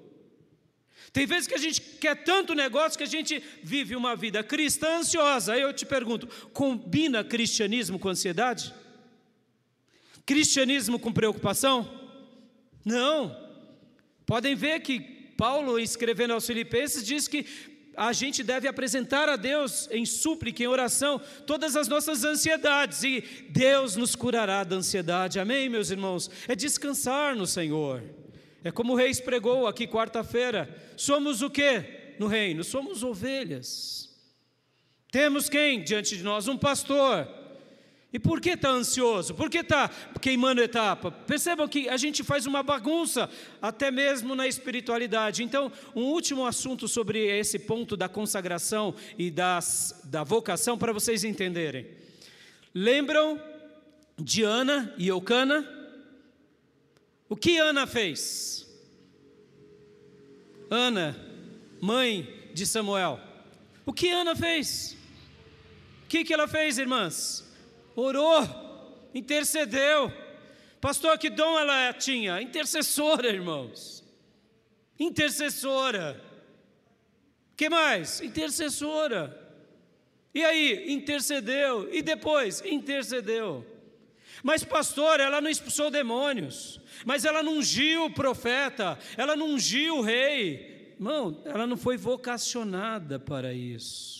Tem 1.11 1.25
vezes 1.25 1.47
que 1.47 1.55
a 1.55 1.59
gente 1.59 1.81
quer 1.81 2.23
tanto 2.23 2.53
negócio 2.53 2.97
que 2.97 3.03
a 3.03 3.07
gente 3.07 3.41
vive 3.63 3.95
uma 3.95 4.15
vida 4.15 4.43
cristã 4.43 4.99
ansiosa. 4.99 5.53
Aí 5.53 5.61
eu 5.61 5.73
te 5.73 5.85
pergunto: 5.85 6.27
combina 6.53 7.23
cristianismo 7.23 7.97
com 7.97 8.09
ansiedade? 8.09 8.73
Cristianismo 10.25 10.99
com 10.99 11.11
preocupação? 11.11 11.89
Não. 12.85 13.35
Podem 14.25 14.55
ver 14.55 14.81
que 14.81 14.99
Paulo, 15.35 15.79
escrevendo 15.79 16.33
aos 16.33 16.45
Filipenses, 16.45 17.05
diz 17.05 17.27
que 17.27 17.45
a 17.95 18.13
gente 18.13 18.43
deve 18.43 18.67
apresentar 18.67 19.27
a 19.27 19.35
Deus 19.35 19.89
em 19.91 20.05
súplica, 20.05 20.63
em 20.63 20.67
oração, 20.67 21.19
todas 21.45 21.75
as 21.75 21.87
nossas 21.87 22.23
ansiedades, 22.23 23.03
e 23.03 23.21
Deus 23.49 23.95
nos 23.95 24.15
curará 24.15 24.63
da 24.63 24.77
ansiedade, 24.77 25.39
amém, 25.39 25.67
meus 25.67 25.89
irmãos? 25.89 26.29
É 26.47 26.55
descansar 26.55 27.35
no 27.35 27.45
Senhor, 27.45 28.03
é 28.63 28.71
como 28.71 28.93
o 28.93 28.95
rei 28.95 29.13
pregou 29.15 29.67
aqui 29.67 29.87
quarta-feira: 29.87 30.93
somos 30.97 31.41
o 31.41 31.49
que 31.49 31.83
no 32.19 32.27
reino? 32.27 32.63
Somos 32.63 33.03
ovelhas. 33.03 34.09
Temos 35.11 35.49
quem 35.49 35.83
diante 35.83 36.17
de 36.17 36.23
nós? 36.23 36.47
Um 36.47 36.57
pastor 36.57 37.27
e 38.11 38.17
por 38.17 38.41
que 38.41 38.51
está 38.51 38.69
ansioso? 38.69 39.35
Por 39.35 39.49
que 39.49 39.59
está 39.59 39.87
queimando 40.19 40.61
etapa? 40.61 41.11
Percebam 41.11 41.67
que 41.67 41.87
a 41.87 41.95
gente 41.95 42.23
faz 42.23 42.47
uma 42.47 42.63
bagunça, 42.63 43.29
até 43.61 43.91
mesmo 43.91 44.35
na 44.35 44.47
espiritualidade. 44.47 45.43
Então, 45.43 45.71
um 45.95 46.05
último 46.05 46.45
assunto 46.45 46.87
sobre 46.87 47.19
esse 47.19 47.59
ponto 47.59 47.95
da 47.95 48.09
consagração 48.09 48.95
e 49.17 49.29
das, 49.29 50.01
da 50.05 50.23
vocação, 50.23 50.75
para 50.75 50.91
vocês 50.91 51.23
entenderem. 51.23 51.85
Lembram 52.73 53.39
de 54.17 54.41
Ana 54.41 54.93
e 54.97 55.07
Eucana? 55.07 55.78
O 57.29 57.37
que 57.37 57.57
Ana 57.57 57.85
fez? 57.85 58.67
Ana, 60.69 61.15
mãe 61.79 62.49
de 62.53 62.65
Samuel. 62.65 63.19
O 63.85 63.93
que 63.93 64.09
Ana 64.09 64.35
fez? 64.35 64.97
O 66.03 66.07
que, 66.07 66.23
que 66.25 66.33
ela 66.33 66.47
fez, 66.47 66.77
irmãs? 66.77 67.47
orou, 68.01 69.09
intercedeu. 69.13 70.11
Pastor, 70.79 71.17
que 71.17 71.29
dom 71.29 71.59
ela 71.59 71.93
tinha? 71.93 72.41
Intercessora, 72.41 73.27
irmãos. 73.27 74.03
Intercessora. 74.97 76.21
Que 77.55 77.69
mais? 77.69 78.21
Intercessora. 78.21 79.37
E 80.33 80.43
aí, 80.43 80.91
intercedeu. 80.93 81.93
E 81.93 82.01
depois, 82.01 82.61
intercedeu. 82.61 83.65
Mas, 84.43 84.63
pastor, 84.63 85.19
ela 85.19 85.41
não 85.41 85.49
expulsou 85.49 85.91
demônios. 85.91 86.79
Mas 87.05 87.25
ela 87.25 87.43
não 87.43 87.57
ungiu 87.57 88.05
o 88.05 88.13
profeta. 88.13 88.97
Ela 89.17 89.35
não 89.35 89.51
ungiu 89.51 89.97
o 89.97 90.01
rei. 90.01 90.93
Irmão, 90.95 91.41
ela 91.45 91.65
não 91.65 91.77
foi 91.77 91.97
vocacionada 91.97 93.19
para 93.19 93.53
isso 93.53 94.19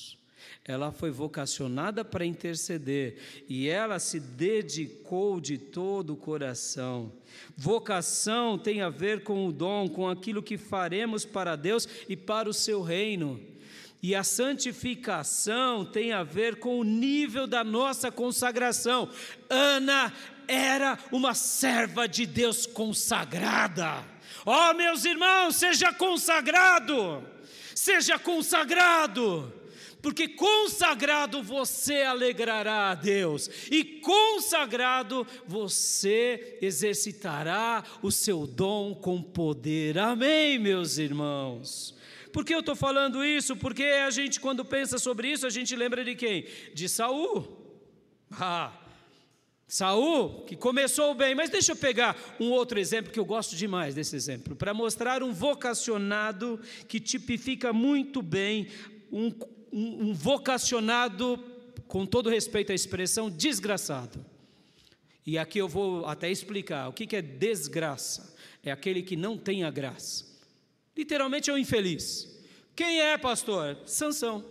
ela 0.69 0.91
foi 0.91 1.09
vocacionada 1.09 2.05
para 2.05 2.23
interceder 2.23 3.17
e 3.49 3.67
ela 3.67 3.97
se 3.97 4.19
dedicou 4.19 5.41
de 5.41 5.57
todo 5.57 6.13
o 6.13 6.15
coração. 6.15 7.11
Vocação 7.57 8.55
tem 8.55 8.79
a 8.81 8.89
ver 8.89 9.23
com 9.23 9.47
o 9.47 9.51
dom, 9.51 9.89
com 9.89 10.07
aquilo 10.07 10.43
que 10.43 10.59
faremos 10.59 11.25
para 11.25 11.55
Deus 11.55 11.89
e 12.07 12.15
para 12.15 12.47
o 12.47 12.53
seu 12.53 12.83
reino. 12.83 13.41
E 14.01 14.15
a 14.15 14.23
santificação 14.23 15.85
tem 15.85 16.13
a 16.13 16.23
ver 16.23 16.57
com 16.57 16.79
o 16.79 16.83
nível 16.83 17.45
da 17.45 17.63
nossa 17.63 18.11
consagração. 18.11 19.09
Ana 19.49 20.13
era 20.47 20.97
uma 21.11 21.33
serva 21.33 22.07
de 22.07 22.25
Deus 22.25 22.65
consagrada. 22.65 24.05
Ó 24.45 24.71
oh, 24.71 24.73
meus 24.73 25.03
irmãos, 25.03 25.57
seja 25.57 25.93
consagrado, 25.93 27.23
seja 27.75 28.17
consagrado 28.17 29.53
porque 30.01 30.29
consagrado 30.29 31.43
você 31.43 32.03
alegrará 32.03 32.91
a 32.91 32.95
Deus, 32.95 33.49
e 33.69 33.83
consagrado 33.83 35.27
você 35.45 36.57
exercitará 36.61 37.83
o 38.01 38.11
seu 38.11 38.47
dom 38.47 38.95
com 38.95 39.21
poder. 39.21 39.97
Amém, 39.97 40.57
meus 40.57 40.97
irmãos. 40.97 41.98
Por 42.31 42.45
que 42.45 42.53
eu 42.53 42.59
estou 42.59 42.75
falando 42.75 43.23
isso? 43.23 43.55
Porque 43.55 43.83
a 43.83 44.09
gente, 44.09 44.39
quando 44.39 44.63
pensa 44.63 44.97
sobre 44.97 45.31
isso, 45.31 45.47
a 45.47 45.49
gente 45.49 45.75
lembra 45.75 46.03
de 46.03 46.15
quem? 46.15 46.45
De 46.73 46.87
Saul. 46.87 47.57
Ah, 48.31 48.71
Saul, 49.67 50.45
que 50.45 50.55
começou 50.55 51.13
bem, 51.13 51.35
mas 51.35 51.49
deixa 51.49 51.73
eu 51.73 51.75
pegar 51.75 52.17
um 52.39 52.49
outro 52.49 52.79
exemplo 52.79 53.11
que 53.11 53.19
eu 53.19 53.25
gosto 53.25 53.55
demais 53.55 53.93
desse 53.93 54.15
exemplo, 54.15 54.55
para 54.55 54.73
mostrar 54.73 55.21
um 55.21 55.31
vocacionado 55.31 56.59
que 56.87 56.99
tipifica 56.99 57.71
muito 57.71 58.21
bem 58.21 58.67
um, 59.11 59.27
um, 59.71 60.09
um 60.09 60.13
vocacionado, 60.13 61.37
com 61.87 62.05
todo 62.05 62.29
respeito 62.29 62.71
à 62.71 62.75
expressão, 62.75 63.29
desgraçado. 63.29 64.25
E 65.25 65.37
aqui 65.37 65.59
eu 65.59 65.67
vou 65.67 66.05
até 66.07 66.31
explicar 66.31 66.87
o 66.87 66.93
que, 66.93 67.05
que 67.05 67.15
é 67.15 67.21
desgraça. 67.21 68.35
É 68.63 68.71
aquele 68.71 69.03
que 69.03 69.15
não 69.15 69.37
tem 69.37 69.63
a 69.63 69.69
graça. 69.69 70.28
Literalmente 70.99 71.49
é 71.49 71.53
um 71.53 71.57
infeliz. 71.57 72.27
Quem 72.75 72.99
é, 72.99 73.17
pastor? 73.17 73.77
Sansão. 73.85 74.43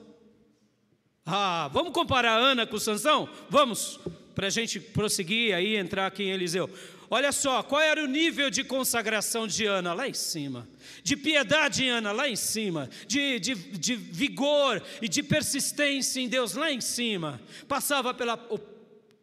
Ah, 1.27 1.69
vamos 1.75 1.93
comparar 1.93 2.39
Ana 2.39 2.67
com 2.67 2.79
Sansão? 2.79 3.29
Vamos 3.51 4.01
para 4.35 4.47
a 4.47 4.51
gente 4.51 4.81
prosseguir 4.81 5.55
aí 5.55 5.77
entrar 5.77 6.07
aqui 6.07 6.23
em 6.23 6.31
Eliseu. 6.31 6.71
Olha 7.11 7.33
só, 7.33 7.63
qual 7.63 7.83
era 7.83 8.03
o 8.03 8.07
nível 8.07 8.49
de 8.49 8.65
consagração 8.65 9.47
de 9.47 9.67
Ana? 9.67 9.93
Lá 9.93 10.09
em 10.09 10.15
cima. 10.15 10.67
De 11.03 11.19
piedade 11.19 11.87
Ana? 11.87 12.13
Lá 12.13 12.27
em 12.27 12.37
cima. 12.37 12.89
De, 13.07 13.39
de, 13.39 13.55
de 13.55 13.95
vigor 13.95 14.83
e 15.03 15.09
de 15.09 15.23
persistência 15.23 16.19
em 16.19 16.31
Deus? 16.31 16.55
Lá 16.55 16.73
em 16.73 16.81
cima. 16.81 17.39
Passava 17.69 18.15
pela 18.15 18.39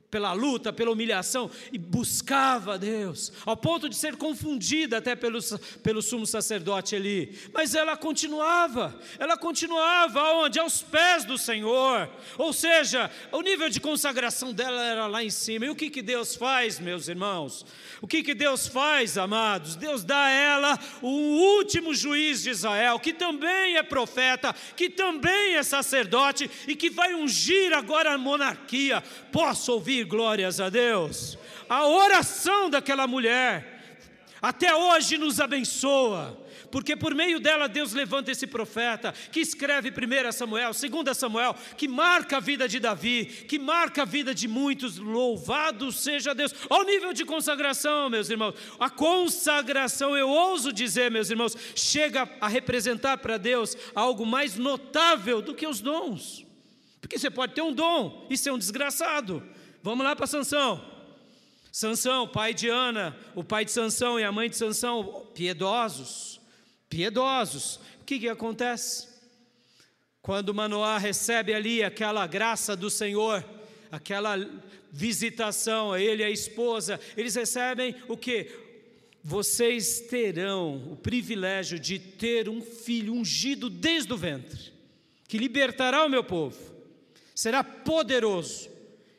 pela 0.09 0.31
luta, 0.33 0.71
pela 0.71 0.91
humilhação, 0.91 1.51
e 1.73 1.77
buscava 1.77 2.77
Deus, 2.77 3.33
ao 3.45 3.57
ponto 3.57 3.89
de 3.89 3.95
ser 3.95 4.15
confundida 4.15 4.97
até 4.97 5.15
pelo, 5.15 5.39
pelo 5.83 6.01
sumo 6.01 6.25
sacerdote 6.25 6.95
ali. 6.95 7.37
Mas 7.53 7.75
ela 7.75 7.97
continuava, 7.97 8.97
ela 9.19 9.37
continuava 9.37 10.21
aonde? 10.21 10.59
Aos 10.59 10.81
pés 10.81 11.25
do 11.25 11.37
Senhor. 11.37 12.09
Ou 12.37 12.53
seja, 12.53 13.11
o 13.31 13.41
nível 13.41 13.69
de 13.69 13.81
consagração 13.81 14.53
dela 14.53 14.81
era 14.83 15.07
lá 15.07 15.23
em 15.23 15.29
cima. 15.29 15.65
E 15.65 15.69
o 15.69 15.75
que, 15.75 15.89
que 15.89 16.01
Deus 16.01 16.35
faz, 16.35 16.79
meus 16.79 17.07
irmãos? 17.07 17.65
O 18.01 18.07
que, 18.07 18.23
que 18.23 18.33
Deus 18.33 18.67
faz, 18.67 19.17
amados? 19.17 19.75
Deus 19.75 20.03
dá 20.03 20.25
a 20.25 20.29
ela 20.29 20.79
o 21.01 21.09
último 21.57 21.93
juiz 21.93 22.43
de 22.43 22.51
Israel, 22.51 22.99
que 22.99 23.11
também 23.11 23.75
é 23.75 23.83
profeta, 23.83 24.53
que 24.77 24.89
também 24.89 25.55
é 25.55 25.63
sacerdote 25.63 26.49
e 26.67 26.75
que 26.75 26.89
vai 26.89 27.13
ungir 27.13 27.73
agora 27.73 28.13
a 28.13 28.17
monarquia. 28.17 29.01
Posso 29.31 29.73
ouvir 29.73 30.04
glórias 30.05 30.59
a 30.59 30.69
Deus. 30.69 31.37
A 31.67 31.87
oração 31.87 32.69
daquela 32.69 33.07
mulher 33.07 33.75
até 34.41 34.75
hoje 34.75 35.17
nos 35.17 35.39
abençoa, 35.39 36.39
porque 36.69 36.95
por 36.95 37.15
meio 37.15 37.39
dela 37.39 37.67
Deus 37.67 37.93
levanta 37.93 38.31
esse 38.31 38.45
profeta 38.45 39.11
que 39.31 39.39
escreve 39.39 39.89
1 39.89 40.31
Samuel, 40.31 40.71
2 40.71 41.17
Samuel, 41.17 41.55
que 41.75 41.87
marca 41.87 42.37
a 42.37 42.39
vida 42.39 42.67
de 42.67 42.79
Davi, 42.79 43.25
que 43.25 43.57
marca 43.57 44.03
a 44.03 44.05
vida 44.05 44.35
de 44.35 44.47
muitos. 44.47 44.97
Louvado 44.97 45.91
seja 45.91 46.35
Deus. 46.35 46.53
Ao 46.69 46.83
nível 46.83 47.11
de 47.11 47.25
consagração, 47.25 48.07
meus 48.07 48.29
irmãos, 48.29 48.53
a 48.79 48.89
consagração, 48.89 50.15
eu 50.15 50.29
ouso 50.29 50.71
dizer, 50.71 51.09
meus 51.09 51.31
irmãos, 51.31 51.57
chega 51.75 52.29
a 52.39 52.47
representar 52.47 53.17
para 53.17 53.37
Deus 53.37 53.75
algo 53.95 54.25
mais 54.25 54.57
notável 54.57 55.41
do 55.41 55.55
que 55.55 55.65
os 55.65 55.81
dons. 55.81 56.45
Porque 57.01 57.17
você 57.17 57.29
pode 57.29 57.53
ter 57.53 57.61
um 57.61 57.73
dom 57.73 58.27
e 58.29 58.37
ser 58.37 58.51
um 58.51 58.59
desgraçado. 58.59 59.41
Vamos 59.85 60.03
lá 60.03 60.15
para 60.15 60.25
Sansão. 60.25 60.83
Sansão, 61.71 62.27
pai 62.27 62.55
de 62.55 62.67
Ana, 62.67 63.15
o 63.35 63.43
pai 63.43 63.63
de 63.63 63.71
Sansão 63.71 64.19
e 64.19 64.23
a 64.23 64.31
mãe 64.31 64.49
de 64.49 64.57
Sansão, 64.57 65.27
piedosos, 65.35 66.41
piedosos. 66.89 67.75
O 68.01 68.03
que, 68.03 68.17
que 68.17 68.27
acontece? 68.27 69.07
Quando 70.23 70.55
Manoá 70.55 70.97
recebe 70.97 71.53
ali 71.53 71.83
aquela 71.83 72.25
graça 72.25 72.75
do 72.75 72.89
Senhor, 72.89 73.45
aquela 73.91 74.35
visitação 74.91 75.95
ele 75.95 76.23
e 76.23 76.25
a 76.25 76.31
esposa, 76.31 76.99
eles 77.15 77.35
recebem 77.35 77.95
o 78.07 78.17
que? 78.17 78.49
Vocês 79.23 79.99
terão 79.99 80.93
o 80.93 80.95
privilégio 80.95 81.77
de 81.77 81.99
ter 81.99 82.49
um 82.49 82.59
filho 82.59 83.13
ungido 83.13 83.69
desde 83.69 84.11
o 84.11 84.17
ventre, 84.17 84.73
que 85.27 85.37
libertará 85.37 86.03
o 86.03 86.09
meu 86.09 86.23
povo, 86.23 86.57
será 87.35 87.63
poderoso, 87.63 88.73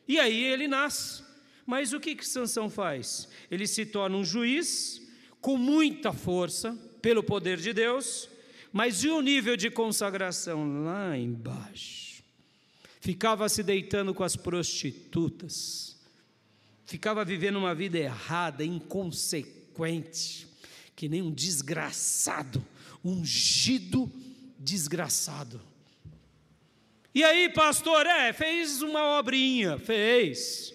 e 0.07 0.19
aí 0.19 0.43
ele 0.43 0.67
nasce. 0.67 1.23
Mas 1.65 1.91
o 1.91 1.99
que 1.99 2.15
que 2.15 2.25
Sansão 2.25 2.69
faz? 2.69 3.27
Ele 3.51 3.67
se 3.67 3.85
torna 3.85 4.15
um 4.15 4.23
juiz 4.23 5.01
com 5.41 5.57
muita 5.57 6.13
força 6.13 6.73
pelo 7.01 7.21
poder 7.21 7.57
de 7.57 7.73
Deus, 7.73 8.29
mas 8.71 9.03
e 9.03 9.09
o 9.09 9.21
nível 9.21 9.57
de 9.57 9.69
consagração 9.69 10.83
lá 10.83 11.17
embaixo? 11.17 12.23
Ficava 12.99 13.47
se 13.49 13.63
deitando 13.63 14.13
com 14.13 14.23
as 14.23 14.35
prostitutas. 14.35 15.97
Ficava 16.85 17.23
vivendo 17.25 17.57
uma 17.57 17.75
vida 17.75 17.97
errada, 17.97 18.63
inconsequente, 18.63 20.47
que 20.95 21.09
nem 21.09 21.21
um 21.21 21.31
desgraçado, 21.31 22.65
ungido 23.03 24.11
desgraçado. 24.57 25.61
E 27.17 27.23
aí, 27.23 27.49
pastor, 27.49 28.05
é, 28.05 28.31
fez 28.31 28.83
uma 28.83 29.17
obrinha, 29.17 29.79
fez. 29.79 30.71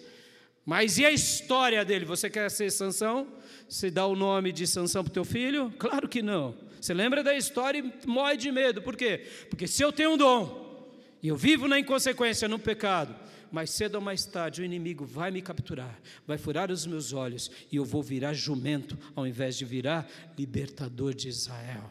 Mas 0.67 0.99
e 0.99 1.07
a 1.07 1.13
história 1.13 1.85
dele? 1.85 2.05
Você 2.05 2.29
quer 2.29 2.51
ser 2.51 2.69
Sansão? 2.73 3.29
Você 3.69 3.93
dá 3.93 4.09
o 4.09 4.17
nome 4.17 4.51
de 4.51 4.67
Sansão 4.67 5.05
para 5.05 5.11
o 5.13 5.15
teu 5.15 5.25
filho? 5.25 5.73
Claro 5.79 6.09
que 6.09 6.21
não. 6.21 6.57
Você 6.81 6.93
lembra 6.93 7.23
da 7.23 7.33
história 7.33 7.79
e 7.79 8.09
morre 8.09 8.37
de 8.37 8.51
medo. 8.51 8.83
Por 8.83 8.97
quê? 8.97 9.25
Porque 9.49 9.69
se 9.69 9.85
eu 9.85 9.93
tenho 9.93 10.15
um 10.15 10.17
dom, 10.17 10.85
e 11.23 11.29
eu 11.29 11.37
vivo 11.37 11.69
na 11.69 11.79
inconsequência, 11.79 12.49
no 12.49 12.59
pecado, 12.59 13.15
mais 13.53 13.71
cedo 13.71 13.95
ou 13.95 14.01
mais 14.01 14.25
tarde 14.25 14.63
o 14.63 14.65
inimigo 14.65 15.05
vai 15.05 15.31
me 15.31 15.41
capturar, 15.41 15.97
vai 16.27 16.39
furar 16.39 16.73
os 16.73 16.85
meus 16.85 17.13
olhos, 17.13 17.53
e 17.71 17.77
eu 17.77 17.85
vou 17.85 18.03
virar 18.03 18.35
jumento, 18.35 18.99
ao 19.15 19.29
invés 19.29 19.57
de 19.57 19.65
virar 19.65 20.11
libertador 20.37 21.15
de 21.15 21.29
Israel. 21.29 21.89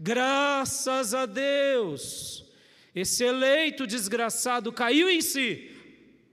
Graças 0.00 1.12
a 1.12 1.26
Deus! 1.26 2.50
Esse 2.94 3.24
eleito 3.24 3.86
desgraçado 3.86 4.72
caiu 4.72 5.08
em 5.08 5.20
si. 5.20 5.70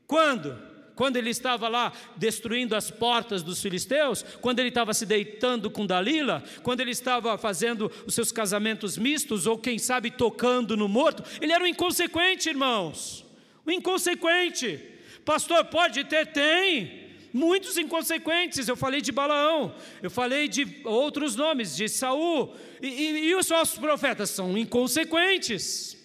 Quando? 0.05 0.69
Quando 0.99 1.15
ele 1.15 1.29
estava 1.29 1.69
lá 1.69 1.93
destruindo 2.17 2.75
as 2.75 2.91
portas 2.91 3.41
dos 3.41 3.61
filisteus, 3.61 4.21
quando 4.41 4.59
ele 4.59 4.67
estava 4.67 4.93
se 4.93 5.05
deitando 5.05 5.71
com 5.71 5.85
Dalila, 5.85 6.43
quando 6.61 6.81
ele 6.81 6.91
estava 6.91 7.37
fazendo 7.37 7.89
os 8.05 8.13
seus 8.13 8.33
casamentos 8.33 8.97
mistos, 8.97 9.47
ou 9.47 9.57
quem 9.57 9.79
sabe 9.79 10.11
tocando 10.11 10.75
no 10.75 10.89
morto, 10.89 11.23
ele 11.39 11.53
era 11.53 11.63
um 11.63 11.67
inconsequente, 11.67 12.49
irmãos. 12.49 13.25
Um 13.65 13.71
inconsequente. 13.71 14.77
Pastor, 15.23 15.63
pode 15.65 16.03
ter? 16.03 16.25
Tem. 16.33 17.07
Muitos 17.31 17.77
inconsequentes. 17.77 18.67
Eu 18.67 18.75
falei 18.75 18.99
de 18.99 19.13
Balaão, 19.13 19.73
eu 20.03 20.09
falei 20.09 20.49
de 20.49 20.81
outros 20.83 21.33
nomes, 21.35 21.77
de 21.77 21.87
Saul. 21.87 22.53
E, 22.81 22.87
e, 22.87 23.27
e 23.29 23.35
os 23.35 23.47
nossos 23.47 23.79
profetas 23.79 24.31
são 24.31 24.57
inconsequentes. 24.57 25.98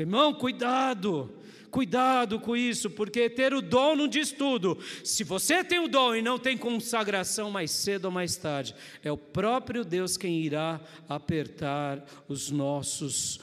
Irmão, 0.00 0.32
cuidado, 0.32 1.30
cuidado 1.70 2.40
com 2.40 2.56
isso, 2.56 2.88
porque 2.88 3.28
ter 3.28 3.52
o 3.52 3.60
dom 3.60 3.94
não 3.94 4.08
diz 4.08 4.32
tudo. 4.32 4.78
Se 5.04 5.22
você 5.22 5.62
tem 5.62 5.78
o 5.78 5.88
dom 5.88 6.14
e 6.14 6.22
não 6.22 6.38
tem 6.38 6.56
consagração, 6.56 7.50
mais 7.50 7.70
cedo 7.70 8.06
ou 8.06 8.10
mais 8.10 8.34
tarde, 8.34 8.74
é 9.04 9.12
o 9.12 9.16
próprio 9.18 9.84
Deus 9.84 10.16
quem 10.16 10.40
irá 10.40 10.80
apertar 11.06 12.02
os 12.26 12.50
nossos 12.50 13.40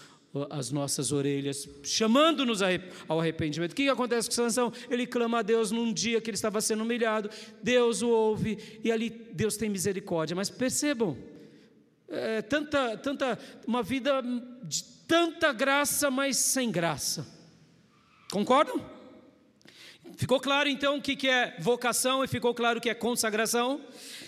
as 0.51 0.69
nossas 0.69 1.11
orelhas, 1.11 1.67
chamando-nos 1.81 2.59
ao 3.07 3.19
arrependimento. 3.19 3.71
O 3.71 3.75
que 3.75 3.89
acontece 3.89 4.27
com 4.27 4.35
Sansão? 4.35 4.71
Ele 4.87 5.07
clama 5.07 5.39
a 5.39 5.41
Deus 5.41 5.71
num 5.71 5.91
dia 5.91 6.21
que 6.21 6.29
ele 6.29 6.35
estava 6.35 6.61
sendo 6.61 6.83
humilhado, 6.83 7.27
Deus 7.63 8.03
o 8.03 8.09
ouve 8.09 8.79
e 8.83 8.91
ali 8.91 9.09
Deus 9.09 9.57
tem 9.57 9.67
misericórdia. 9.67 10.35
Mas 10.35 10.47
percebam, 10.47 11.17
é, 12.07 12.41
tanta, 12.43 12.97
tanta, 12.97 13.39
uma 13.65 13.81
vida 13.81 14.21
de 14.63 14.96
tanta 15.07 15.53
graça, 15.53 16.11
mas 16.11 16.37
sem 16.37 16.69
graça. 16.69 17.25
Concordam? 18.31 18.97
Ficou 20.15 20.39
claro 20.39 20.67
então 20.67 20.97
o 20.97 21.01
que 21.01 21.27
é 21.27 21.55
vocação 21.59 22.23
e 22.23 22.27
ficou 22.27 22.53
claro 22.53 22.79
o 22.79 22.81
que 22.81 22.89
é 22.89 22.93
consagração? 22.93 23.81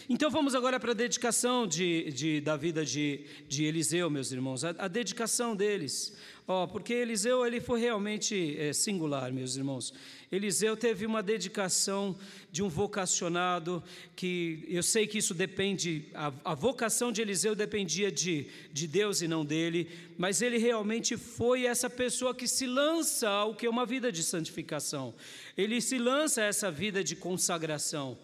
Então 0.08 0.30
vamos 0.30 0.56
agora 0.56 0.80
para 0.80 0.92
a 0.92 0.96
dedicação 0.96 1.68
de, 1.68 2.12
de, 2.12 2.42
da 2.42 2.56
vida 2.58 2.86
de, 2.86 3.26
de 3.48 3.64
Eliseu, 3.66 4.10
meus 4.10 4.32
irmãos, 4.32 4.64
a, 4.64 4.70
a 4.78 4.88
dedicação 4.88 5.56
deles. 5.56 6.16
Oh, 6.48 6.68
porque 6.68 6.94
Eliseu 6.94 7.46
ele 7.46 7.62
foi 7.62 7.80
realmente 7.80 8.56
é, 8.58 8.74
singular, 8.74 9.32
meus 9.32 9.56
irmãos. 9.56 9.94
Eliseu 10.32 10.78
teve 10.78 11.08
uma 11.08 11.24
dedicação 11.24 12.16
de 12.52 12.62
um 12.62 12.70
vocacionado 12.70 13.84
que 14.16 14.64
eu 14.70 14.84
sei 14.84 15.08
que 15.08 15.18
isso 15.18 15.34
depende, 15.34 16.06
a, 16.14 16.32
a 16.46 16.54
vocação 16.54 17.12
de 17.12 17.22
Eliseu 17.22 17.56
dependia 17.56 18.12
de, 18.12 18.46
de 18.72 18.88
Deus 18.88 19.22
e 19.22 19.28
não 19.28 19.44
dele, 19.44 19.90
mas 20.18 20.42
ele 20.42 20.60
realmente 20.60 21.18
foi 21.18 21.66
essa 21.66 21.90
pessoa 21.90 22.36
que 22.36 22.48
se 22.48 22.68
lança 22.68 23.28
ao 23.28 23.56
que 23.56 23.66
é 23.66 23.70
uma 23.70 23.88
vida 23.88 24.12
de 24.12 24.22
santificação. 24.22 25.16
Ele 25.58 25.82
se 25.82 25.98
lança 25.98 26.42
a 26.42 26.46
essa 26.46 26.70
vida 26.70 27.04
de 27.04 27.16
consagração. 27.16 28.18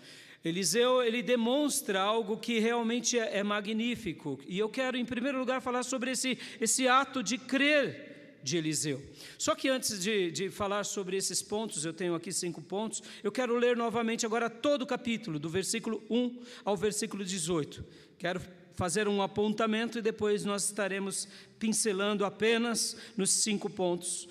Eliseu, 0.43 1.01
ele 1.01 1.23
demonstra 1.23 1.99
algo 1.99 2.37
que 2.37 2.59
realmente 2.59 3.17
é, 3.17 3.39
é, 3.39 3.43
magnífico. 3.43 4.39
E 4.47 4.59
eu 4.59 4.69
quero, 4.69 4.95
em 4.95 5.03
primeiro 5.03 5.39
lugar, 5.39 5.59
falar 5.59 5.81
sobre 5.81 6.11
esse, 6.11 6.37
esse 6.61 6.87
ato 6.87 7.23
de 7.23 7.39
crer 7.39 8.14
de 8.45 8.57
Eliseu. 8.57 9.01
Só 9.39 9.55
que 9.55 9.67
antes 9.67 9.99
de, 9.99 10.29
de 10.29 10.49
falar 10.51 10.83
sobre 10.83 11.17
esses 11.17 11.41
pontos, 11.41 11.83
eu 11.83 11.91
tenho 11.91 12.13
aqui 12.13 12.31
cinco 12.31 12.61
pontos, 12.61 13.01
eu 13.23 13.31
quero 13.31 13.57
ler 13.57 13.75
novamente 13.75 14.23
agora 14.23 14.51
todo 14.51 14.83
o 14.83 14.85
capítulo, 14.85 15.39
do 15.39 15.49
versículo 15.49 16.03
1 16.11 16.43
ao 16.63 16.77
versículo 16.77 17.25
18. 17.25 17.83
Quero 18.19 18.39
fazer 18.75 19.07
um 19.07 19.19
apontamento 19.19 19.97
e 19.97 20.01
depois 20.01 20.45
nós 20.45 20.65
estaremos 20.65 21.27
pincelando 21.57 22.23
apenas 22.23 22.95
nos 23.17 23.31
cinco 23.31 23.67
pontos. 23.67 24.29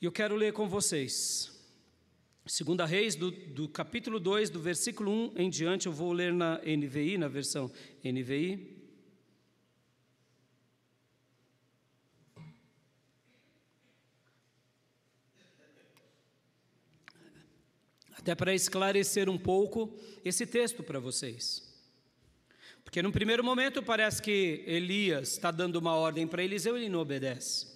E 0.00 0.04
eu 0.04 0.12
quero 0.12 0.36
ler 0.36 0.52
com 0.52 0.68
vocês. 0.68 1.50
Segunda 2.46 2.86
Reis, 2.86 3.16
do, 3.16 3.32
do 3.32 3.68
capítulo 3.68 4.20
2, 4.20 4.48
do 4.48 4.60
versículo 4.60 5.10
1 5.10 5.32
em 5.38 5.50
diante, 5.50 5.86
eu 5.86 5.92
vou 5.92 6.12
ler 6.12 6.32
na 6.32 6.60
NVI, 6.64 7.18
na 7.18 7.26
versão 7.26 7.68
NVI. 8.04 8.75
Até 18.26 18.34
para 18.34 18.52
esclarecer 18.52 19.30
um 19.30 19.38
pouco 19.38 19.96
esse 20.24 20.44
texto 20.44 20.82
para 20.82 20.98
vocês. 20.98 21.62
Porque 22.82 23.00
no 23.00 23.12
primeiro 23.12 23.44
momento 23.44 23.84
parece 23.84 24.20
que 24.20 24.64
Elias 24.66 25.28
está 25.34 25.52
dando 25.52 25.76
uma 25.76 25.94
ordem 25.94 26.26
para 26.26 26.42
Eliseu 26.42 26.76
e 26.76 26.80
ele 26.80 26.88
não 26.88 26.98
obedece. 26.98 27.68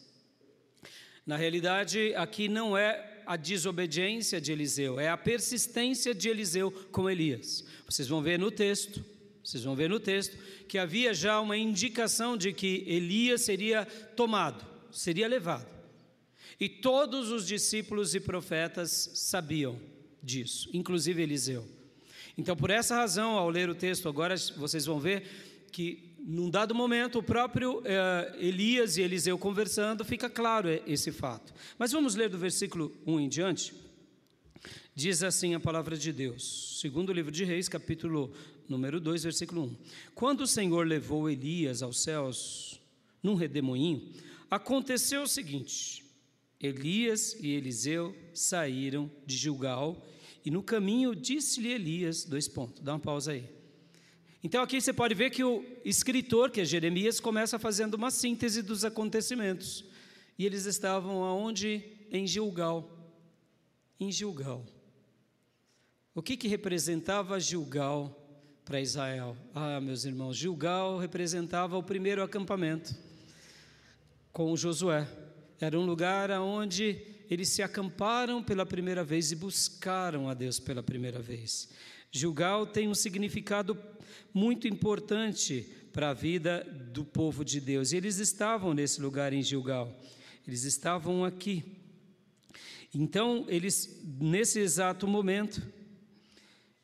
Na 1.25 1.37
realidade, 1.37 2.13
aqui 2.17 2.49
não 2.49 2.77
é 2.77 3.23
a 3.25 3.37
desobediência 3.37 4.41
de 4.41 4.51
Eliseu, 4.51 4.99
é 4.99 5.09
a 5.09 5.17
persistência 5.17 6.13
de 6.13 6.29
Eliseu 6.29 6.73
com 6.91 7.09
Elias. 7.09 7.65
Vocês 7.89 8.09
vão 8.09 8.21
ver 8.21 8.37
no 8.37 8.51
texto, 8.51 9.05
vocês 9.45 9.63
vão 9.63 9.77
ver 9.77 9.89
no 9.89 10.01
texto 10.01 10.37
que 10.67 10.79
havia 10.79 11.15
já 11.15 11.41
uma 11.41 11.57
indicação 11.57 12.37
de 12.37 12.53
que 12.53 12.83
Elias 12.89 13.43
seria 13.43 13.85
tomado, 14.17 14.67
seria 14.91 15.29
levado. 15.29 15.71
E 16.59 16.69
todos 16.69 17.31
os 17.31 17.47
discípulos 17.47 18.17
e 18.17 18.19
profetas 18.19 19.13
sabiam 19.15 19.79
disso, 20.23 20.69
inclusive 20.73 21.23
Eliseu. 21.23 21.67
Então, 22.37 22.57
por 22.57 22.71
essa 22.71 22.97
razão, 22.97 23.33
ao 23.33 23.49
ler 23.51 23.69
o 23.69 23.75
texto 23.75 24.09
agora, 24.09 24.35
vocês 24.57 24.87
vão 24.87 24.99
ver 24.99 25.67
que 25.73 26.11
num 26.27 26.51
dado 26.51 26.75
momento, 26.75 27.19
o 27.19 27.23
próprio 27.23 27.83
eh, 27.85 28.37
Elias 28.39 28.97
e 28.97 29.03
Eliseu 29.03 29.39
conversando, 29.39 30.05
fica 30.05 30.29
claro 30.29 30.69
esse 30.87 31.11
fato. 31.11 31.53
Mas 31.79 31.93
vamos 31.93 32.15
ler 32.15 32.29
do 32.29 32.39
versículo 32.39 32.93
1 33.07 33.21
em 33.21 33.29
diante. 33.29 33.75
Diz 34.95 35.23
assim 35.23 35.55
a 35.55 35.61
palavra 35.61 35.97
de 35.97 36.13
Deus, 36.13 36.79
segundo 36.81 37.09
o 37.09 37.13
livro 37.13 37.33
de 37.33 37.45
Reis, 37.45 37.69
capítulo 37.69 38.33
número 38.69 39.01
2, 39.01 39.25
versículo 39.25 39.63
1. 39.63 39.77
Quando 40.15 40.43
o 40.43 40.47
Senhor 40.47 40.87
levou 40.87 41.31
Elias 41.31 41.83
aos 41.83 42.03
céus 42.03 42.81
num 43.23 43.35
redemoinho, 43.35 44.07
aconteceu 44.51 45.23
o 45.23 45.29
seguinte: 45.29 46.05
Elias 46.61 47.35
e 47.41 47.53
Eliseu 47.53 48.15
saíram 48.35 49.11
de 49.25 49.37
Gilgal, 49.37 50.07
e 50.45 50.51
no 50.51 50.63
caminho 50.63 51.15
disse-lhe 51.15 51.73
Elias, 51.73 52.25
dois 52.25 52.47
pontos, 52.47 52.83
dá 52.83 52.93
uma 52.93 53.01
pausa 53.01 53.33
aí. 53.33 53.49
Então 54.43 54.63
aqui 54.63 54.81
você 54.81 54.93
pode 54.93 55.15
ver 55.15 55.31
que 55.31 55.45
o 55.45 55.65
escritor, 55.85 56.51
que 56.51 56.61
é 56.61 56.65
Jeremias, 56.65 57.21
começa 57.21 57.59
fazendo 57.59 57.95
uma 57.95 58.11
síntese 58.11 58.63
dos 58.63 58.85
acontecimentos. 58.85 59.85
E 60.39 60.47
eles 60.47 60.65
estavam 60.65 61.23
aonde? 61.23 61.83
Em 62.11 62.27
Gilgal. 62.27 62.91
Em 63.99 64.11
Gilgal. 64.11 64.65
O 66.15 66.23
que, 66.23 66.37
que 66.37 66.49
representava 66.49 67.39
Gilgal 67.39 68.17
para 68.65 68.81
Israel? 68.81 69.37
Ah, 69.55 69.81
meus 69.81 70.07
irmãos, 70.07 70.37
Gilgal 70.37 70.99
representava 70.99 71.77
o 71.77 71.83
primeiro 71.83 72.23
acampamento 72.23 72.95
com 74.33 74.57
Josué. 74.57 75.07
Era 75.61 75.79
um 75.79 75.85
lugar 75.85 76.31
onde 76.41 76.99
eles 77.31 77.51
se 77.51 77.63
acamparam 77.63 78.43
pela 78.43 78.65
primeira 78.65 79.05
vez 79.05 79.31
e 79.31 79.37
buscaram 79.37 80.29
a 80.29 80.35
Deus 80.35 80.59
pela 80.59 80.83
primeira 80.83 81.21
vez. 81.21 81.69
Gilgal 82.11 82.67
tem 82.67 82.89
um 82.89 82.95
significado 82.95 83.79
muito 84.33 84.67
importante 84.67 85.67
para 85.93 86.11
a 86.11 86.15
vida 86.15 86.65
do 86.93 87.05
povo 87.05 87.45
de 87.45 87.61
Deus. 87.61 87.93
E 87.93 87.99
eles 87.99 88.19
estavam 88.19 88.73
nesse 88.73 89.03
lugar 89.03 89.33
em 89.33 89.43
Gilgal. 89.43 89.95
Eles 90.47 90.65
estavam 90.65 91.25
aqui. 91.25 91.63
Então, 92.95 93.45
eles 93.49 94.01
nesse 94.19 94.59
exato 94.61 95.07
momento, 95.07 95.63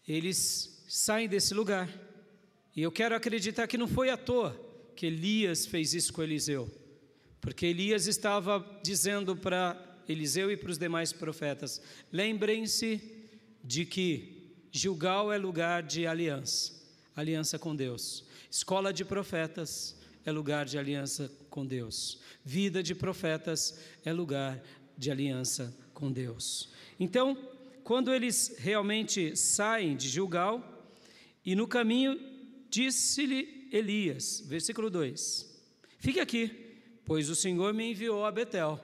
eles 0.06 0.84
saem 0.86 1.28
desse 1.28 1.54
lugar. 1.54 1.90
E 2.76 2.82
eu 2.82 2.92
quero 2.92 3.16
acreditar 3.16 3.66
que 3.66 3.78
não 3.78 3.88
foi 3.88 4.10
à 4.10 4.16
toa 4.16 4.54
que 4.94 5.06
Elias 5.06 5.66
fez 5.66 5.94
isso 5.94 6.12
com 6.12 6.22
Eliseu. 6.22 6.70
Porque 7.46 7.66
Elias 7.66 8.08
estava 8.08 8.58
dizendo 8.82 9.36
para 9.36 9.80
Eliseu 10.08 10.50
e 10.50 10.56
para 10.56 10.68
os 10.68 10.78
demais 10.78 11.12
profetas: 11.12 11.80
lembrem-se 12.10 13.00
de 13.62 13.86
que 13.86 14.50
Gilgal 14.72 15.32
é 15.32 15.38
lugar 15.38 15.84
de 15.84 16.08
aliança, 16.08 16.72
aliança 17.14 17.56
com 17.56 17.76
Deus. 17.76 18.24
Escola 18.50 18.92
de 18.92 19.04
profetas 19.04 19.96
é 20.24 20.32
lugar 20.32 20.66
de 20.66 20.76
aliança 20.76 21.30
com 21.48 21.64
Deus. 21.64 22.20
Vida 22.44 22.82
de 22.82 22.96
profetas 22.96 23.78
é 24.04 24.12
lugar 24.12 24.60
de 24.98 25.12
aliança 25.12 25.72
com 25.94 26.10
Deus. 26.10 26.72
Então, 26.98 27.38
quando 27.84 28.12
eles 28.12 28.56
realmente 28.58 29.36
saem 29.36 29.96
de 29.96 30.08
Gilgal, 30.08 30.84
e 31.44 31.54
no 31.54 31.68
caminho 31.68 32.18
disse-lhe 32.68 33.68
Elias, 33.70 34.42
versículo 34.48 34.90
2: 34.90 35.46
Fique 36.00 36.18
aqui, 36.18 36.65
pois 37.06 37.30
o 37.30 37.34
Senhor 37.34 37.72
me 37.72 37.92
enviou 37.92 38.24
a 38.24 38.30
Betel. 38.30 38.78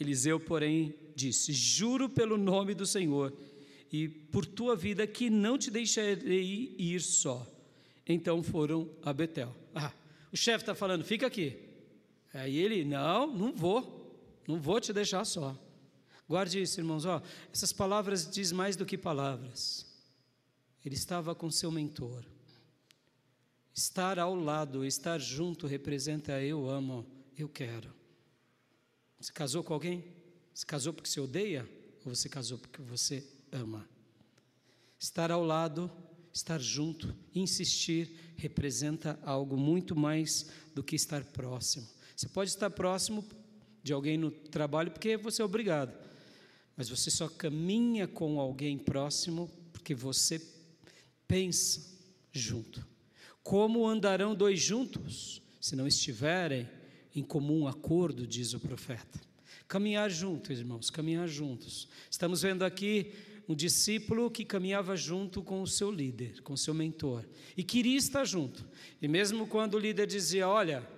Eliseu, 0.00 0.40
porém, 0.40 0.94
disse: 1.14 1.52
Juro 1.52 2.08
pelo 2.08 2.38
nome 2.38 2.72
do 2.74 2.86
Senhor 2.86 3.32
e 3.92 4.08
por 4.08 4.46
tua 4.46 4.74
vida 4.74 5.06
que 5.06 5.28
não 5.28 5.58
te 5.58 5.70
deixarei 5.70 6.74
ir 6.78 7.00
só. 7.00 7.46
Então 8.06 8.42
foram 8.42 8.88
a 9.02 9.12
Betel. 9.12 9.54
Ah, 9.74 9.92
o 10.32 10.36
chefe 10.36 10.62
está 10.62 10.74
falando, 10.74 11.04
fica 11.04 11.26
aqui. 11.26 11.56
Aí 12.32 12.56
ele, 12.56 12.84
não, 12.84 13.26
não 13.26 13.52
vou, 13.52 14.18
não 14.48 14.58
vou 14.58 14.80
te 14.80 14.92
deixar 14.92 15.24
só. 15.24 15.56
Guarde 16.28 16.62
isso, 16.62 16.80
irmãos, 16.80 17.04
ó, 17.04 17.20
essas 17.52 17.72
palavras 17.72 18.28
diz 18.30 18.52
mais 18.52 18.74
do 18.74 18.86
que 18.86 18.96
palavras. 18.96 19.86
Ele 20.84 20.94
estava 20.94 21.34
com 21.34 21.50
seu 21.50 21.70
mentor. 21.70 22.24
Estar 23.74 24.18
ao 24.18 24.34
lado, 24.34 24.84
estar 24.84 25.18
junto 25.18 25.66
representa 25.66 26.42
eu 26.42 26.68
amo, 26.68 27.06
eu 27.36 27.48
quero. 27.48 27.92
Você 29.18 29.32
casou 29.32 29.64
com 29.64 29.72
alguém? 29.72 30.04
Você 30.52 30.66
casou 30.66 30.92
porque 30.92 31.08
você 31.08 31.20
odeia? 31.20 31.68
Ou 32.04 32.14
você 32.14 32.28
casou 32.28 32.58
porque 32.58 32.82
você 32.82 33.26
ama. 33.50 33.88
Estar 34.98 35.30
ao 35.30 35.42
lado, 35.42 35.90
estar 36.32 36.60
junto, 36.60 37.14
insistir, 37.34 38.34
representa 38.36 39.18
algo 39.22 39.56
muito 39.56 39.96
mais 39.96 40.50
do 40.74 40.82
que 40.82 40.94
estar 40.94 41.24
próximo. 41.24 41.88
Você 42.14 42.28
pode 42.28 42.50
estar 42.50 42.70
próximo 42.70 43.24
de 43.82 43.92
alguém 43.92 44.18
no 44.18 44.30
trabalho 44.30 44.90
porque 44.90 45.16
você 45.16 45.42
é 45.42 45.44
obrigado, 45.44 45.96
mas 46.76 46.88
você 46.88 47.10
só 47.10 47.28
caminha 47.28 48.06
com 48.06 48.38
alguém 48.38 48.78
próximo 48.78 49.50
porque 49.72 49.94
você 49.94 50.40
pensa 51.26 51.80
junto. 52.32 52.91
Como 53.42 53.86
andarão 53.86 54.34
dois 54.34 54.60
juntos 54.60 55.42
se 55.60 55.74
não 55.74 55.86
estiverem 55.86 56.68
em 57.14 57.22
comum 57.22 57.66
acordo, 57.66 58.26
diz 58.26 58.54
o 58.54 58.60
profeta? 58.60 59.20
Caminhar 59.66 60.10
juntos, 60.10 60.58
irmãos, 60.58 60.90
caminhar 60.90 61.28
juntos. 61.28 61.88
Estamos 62.10 62.42
vendo 62.42 62.62
aqui 62.64 63.12
um 63.48 63.54
discípulo 63.54 64.30
que 64.30 64.44
caminhava 64.44 64.96
junto 64.96 65.42
com 65.42 65.62
o 65.62 65.66
seu 65.66 65.90
líder, 65.90 66.40
com 66.42 66.52
o 66.52 66.58
seu 66.58 66.72
mentor, 66.72 67.24
e 67.56 67.62
queria 67.64 67.96
estar 67.96 68.24
junto. 68.24 68.64
E 69.00 69.08
mesmo 69.08 69.46
quando 69.46 69.74
o 69.74 69.78
líder 69.78 70.06
dizia: 70.06 70.48
Olha, 70.48 70.88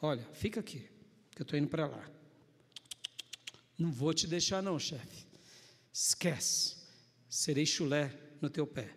olha, 0.00 0.26
fica 0.32 0.60
aqui, 0.60 0.84
que 1.30 1.40
eu 1.40 1.44
estou 1.44 1.58
indo 1.58 1.68
para 1.68 1.86
lá. 1.86 2.10
Não 3.78 3.92
vou 3.92 4.12
te 4.12 4.26
deixar, 4.26 4.62
não, 4.62 4.78
chefe. 4.78 5.26
Esquece, 5.92 6.76
serei 7.28 7.64
chulé 7.64 8.12
no 8.40 8.50
teu 8.50 8.66
pé. 8.66 8.90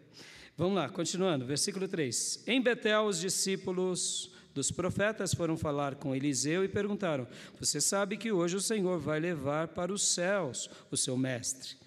Vamos 0.57 0.75
lá, 0.75 0.89
continuando, 0.89 1.45
versículo 1.45 1.87
3. 1.87 2.43
Em 2.47 2.61
Betel, 2.61 3.05
os 3.05 3.19
discípulos 3.19 4.31
dos 4.53 4.71
profetas 4.71 5.33
foram 5.33 5.57
falar 5.57 5.95
com 5.95 6.15
Eliseu 6.15 6.63
e 6.63 6.67
perguntaram: 6.67 7.27
Você 7.59 7.79
sabe 7.79 8.17
que 8.17 8.31
hoje 8.31 8.55
o 8.55 8.61
Senhor 8.61 8.99
vai 8.99 9.19
levar 9.19 9.69
para 9.69 9.93
os 9.93 10.03
céus 10.03 10.69
o 10.89 10.97
seu 10.97 11.17
mestre? 11.17 11.81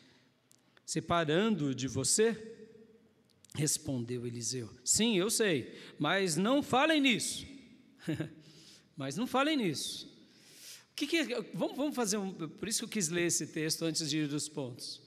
separando 0.84 1.74
de 1.74 1.88
você? 1.88 2.52
Respondeu 3.54 4.26
Eliseu: 4.26 4.68
Sim, 4.84 5.16
eu 5.16 5.30
sei, 5.30 5.78
mas 5.98 6.36
não 6.36 6.62
falem 6.62 7.00
nisso. 7.00 7.46
mas 8.96 9.16
não 9.16 9.26
falem 9.26 9.56
nisso. 9.56 10.12
Que 10.94 11.06
que, 11.06 11.24
vamos, 11.54 11.76
vamos 11.76 11.94
fazer 11.94 12.16
um. 12.16 12.32
Por 12.32 12.68
isso 12.68 12.80
que 12.80 12.84
eu 12.84 12.88
quis 12.88 13.08
ler 13.08 13.26
esse 13.26 13.46
texto 13.48 13.84
antes 13.84 14.08
de 14.10 14.18
ir 14.18 14.28
dos 14.28 14.48
pontos. 14.48 15.00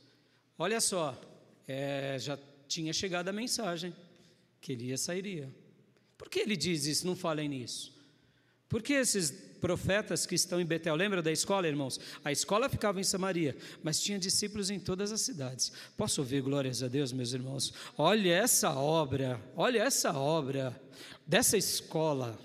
Olha 0.57 0.81
só, 0.81 1.19
é, 1.67 2.17
já 2.19 2.37
tinha 2.67 2.93
chegado 2.93 3.29
a 3.29 3.33
mensagem 3.33 3.93
que 4.61 4.73
Elias 4.73 5.01
sairia. 5.01 5.53
Por 6.17 6.29
que 6.29 6.39
ele 6.39 6.57
diz 6.57 6.85
isso? 6.85 7.05
Não 7.05 7.15
falem 7.15 7.47
nisso. 7.47 7.95
Porque 8.67 8.93
esses 8.93 9.31
profetas 9.61 10.25
que 10.25 10.35
estão 10.35 10.59
em 10.59 10.65
Betel, 10.65 10.95
lembra 10.95 11.21
da 11.21 11.31
escola, 11.31 11.67
irmãos? 11.67 11.99
A 12.23 12.31
escola 12.31 12.67
ficava 12.67 12.99
em 12.99 13.03
Samaria, 13.03 13.55
mas 13.81 14.01
tinha 14.01 14.19
discípulos 14.19 14.69
em 14.69 14.79
todas 14.79 15.11
as 15.11 15.21
cidades. 15.21 15.71
Posso 15.95 16.21
ouvir 16.21 16.41
glórias 16.41 16.83
a 16.83 16.87
Deus, 16.87 17.13
meus 17.13 17.33
irmãos? 17.33 17.73
Olha 17.97 18.33
essa 18.33 18.73
obra, 18.73 19.41
olha 19.55 19.81
essa 19.81 20.13
obra 20.13 20.79
dessa 21.25 21.57
escola. 21.57 22.37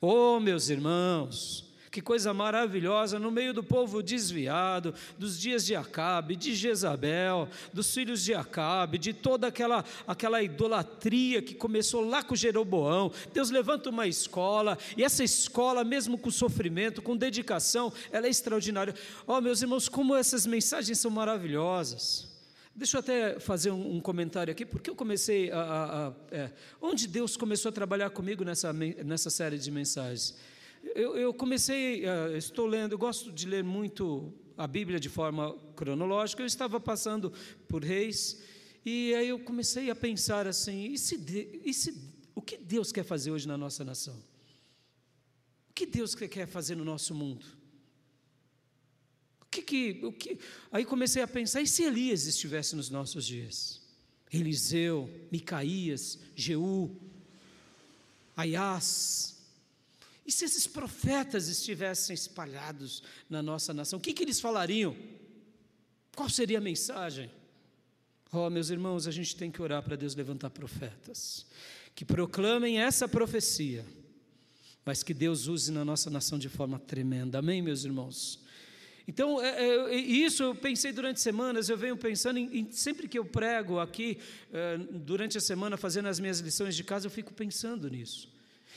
Oh, 0.00 0.38
meus 0.38 0.68
irmãos, 0.68 1.65
que 1.96 2.02
coisa 2.02 2.34
maravilhosa, 2.34 3.18
no 3.18 3.30
meio 3.30 3.54
do 3.54 3.64
povo 3.64 4.02
desviado, 4.02 4.92
dos 5.16 5.40
dias 5.40 5.64
de 5.64 5.74
Acabe, 5.74 6.36
de 6.36 6.54
Jezabel, 6.54 7.48
dos 7.72 7.94
filhos 7.94 8.22
de 8.22 8.34
Acabe, 8.34 8.98
de 8.98 9.14
toda 9.14 9.46
aquela, 9.46 9.82
aquela 10.06 10.42
idolatria 10.42 11.40
que 11.40 11.54
começou 11.54 12.06
lá 12.06 12.22
com 12.22 12.36
Jeroboão. 12.36 13.10
Deus 13.32 13.48
levanta 13.48 13.88
uma 13.88 14.06
escola, 14.06 14.76
e 14.94 15.02
essa 15.02 15.24
escola, 15.24 15.84
mesmo 15.84 16.18
com 16.18 16.30
sofrimento, 16.30 17.00
com 17.00 17.16
dedicação, 17.16 17.90
ela 18.12 18.26
é 18.26 18.30
extraordinária. 18.30 18.94
Oh, 19.26 19.40
meus 19.40 19.62
irmãos, 19.62 19.88
como 19.88 20.14
essas 20.14 20.44
mensagens 20.44 20.98
são 20.98 21.10
maravilhosas. 21.10 22.28
Deixa 22.74 22.98
eu 22.98 23.00
até 23.00 23.40
fazer 23.40 23.70
um, 23.70 24.02
comentário 24.02 24.52
aqui, 24.52 24.66
porque 24.66 24.90
eu 24.90 24.94
comecei 24.94 25.50
a. 25.50 25.60
a, 25.60 26.08
a 26.08 26.12
é, 26.30 26.50
onde 26.78 27.08
Deus 27.08 27.38
começou 27.38 27.70
a 27.70 27.72
trabalhar 27.72 28.10
comigo 28.10 28.44
nessa, 28.44 28.70
nessa 28.70 29.30
série 29.30 29.56
de 29.56 29.70
mensagens? 29.70 30.34
Eu, 30.94 31.16
eu 31.16 31.34
comecei, 31.34 32.04
uh, 32.04 32.36
estou 32.36 32.66
lendo, 32.66 32.92
eu 32.92 32.98
gosto 32.98 33.32
de 33.32 33.46
ler 33.46 33.64
muito 33.64 34.32
a 34.56 34.66
Bíblia 34.66 34.98
de 34.98 35.08
forma 35.08 35.56
cronológica. 35.74 36.42
Eu 36.42 36.46
estava 36.46 36.80
passando 36.80 37.32
por 37.68 37.84
Reis 37.84 38.42
e 38.84 39.14
aí 39.14 39.28
eu 39.28 39.38
comecei 39.40 39.90
a 39.90 39.94
pensar 39.94 40.46
assim: 40.46 40.92
e 40.92 40.98
se, 40.98 41.16
e 41.64 41.74
se, 41.74 41.94
o 42.34 42.40
que 42.40 42.56
Deus 42.56 42.92
quer 42.92 43.04
fazer 43.04 43.30
hoje 43.30 43.46
na 43.48 43.58
nossa 43.58 43.84
nação? 43.84 44.16
O 45.68 45.74
que 45.74 45.84
Deus 45.84 46.14
quer 46.14 46.46
fazer 46.46 46.76
no 46.76 46.84
nosso 46.84 47.14
mundo? 47.14 47.44
O 49.42 49.46
que, 49.50 49.62
que, 49.62 50.00
o 50.04 50.12
que... 50.12 50.38
Aí 50.70 50.84
comecei 50.84 51.20
a 51.20 51.28
pensar: 51.28 51.60
e 51.60 51.66
se 51.66 51.82
Elias 51.82 52.26
estivesse 52.26 52.76
nos 52.76 52.88
nossos 52.88 53.26
dias? 53.26 53.84
Eliseu, 54.32 55.10
Micaías, 55.30 56.18
Jeú, 56.34 56.96
Aiás, 58.36 59.35
e 60.26 60.32
se 60.32 60.44
esses 60.44 60.66
profetas 60.66 61.48
estivessem 61.48 62.14
espalhados 62.14 63.02
na 63.30 63.40
nossa 63.40 63.72
nação, 63.72 63.98
o 63.98 64.02
que, 64.02 64.12
que 64.12 64.24
eles 64.24 64.40
falariam? 64.40 64.96
Qual 66.16 66.28
seria 66.28 66.58
a 66.58 66.60
mensagem? 66.60 67.30
Oh, 68.32 68.50
meus 68.50 68.70
irmãos, 68.70 69.06
a 69.06 69.12
gente 69.12 69.36
tem 69.36 69.50
que 69.50 69.62
orar 69.62 69.82
para 69.82 69.94
Deus 69.94 70.14
levantar 70.14 70.50
profetas 70.50 71.46
que 71.94 72.04
proclamem 72.04 72.78
essa 72.78 73.08
profecia, 73.08 73.86
mas 74.84 75.02
que 75.02 75.14
Deus 75.14 75.46
use 75.46 75.72
na 75.72 75.84
nossa 75.84 76.10
nação 76.10 76.38
de 76.38 76.48
forma 76.48 76.78
tremenda. 76.78 77.38
Amém, 77.38 77.62
meus 77.62 77.84
irmãos? 77.84 78.40
Então, 79.08 79.40
é, 79.40 79.94
é, 79.94 79.94
isso 79.94 80.42
eu 80.42 80.54
pensei 80.54 80.92
durante 80.92 81.20
semanas, 81.20 81.68
eu 81.68 81.76
venho 81.78 81.96
pensando, 81.96 82.38
em, 82.38 82.58
em, 82.58 82.72
sempre 82.72 83.06
que 83.06 83.18
eu 83.18 83.24
prego 83.24 83.78
aqui, 83.78 84.18
é, 84.52 84.76
durante 84.76 85.38
a 85.38 85.40
semana, 85.40 85.76
fazendo 85.76 86.06
as 86.06 86.18
minhas 86.18 86.40
lições 86.40 86.74
de 86.74 86.82
casa, 86.82 87.06
eu 87.06 87.10
fico 87.10 87.32
pensando 87.32 87.88
nisso. 87.88 88.28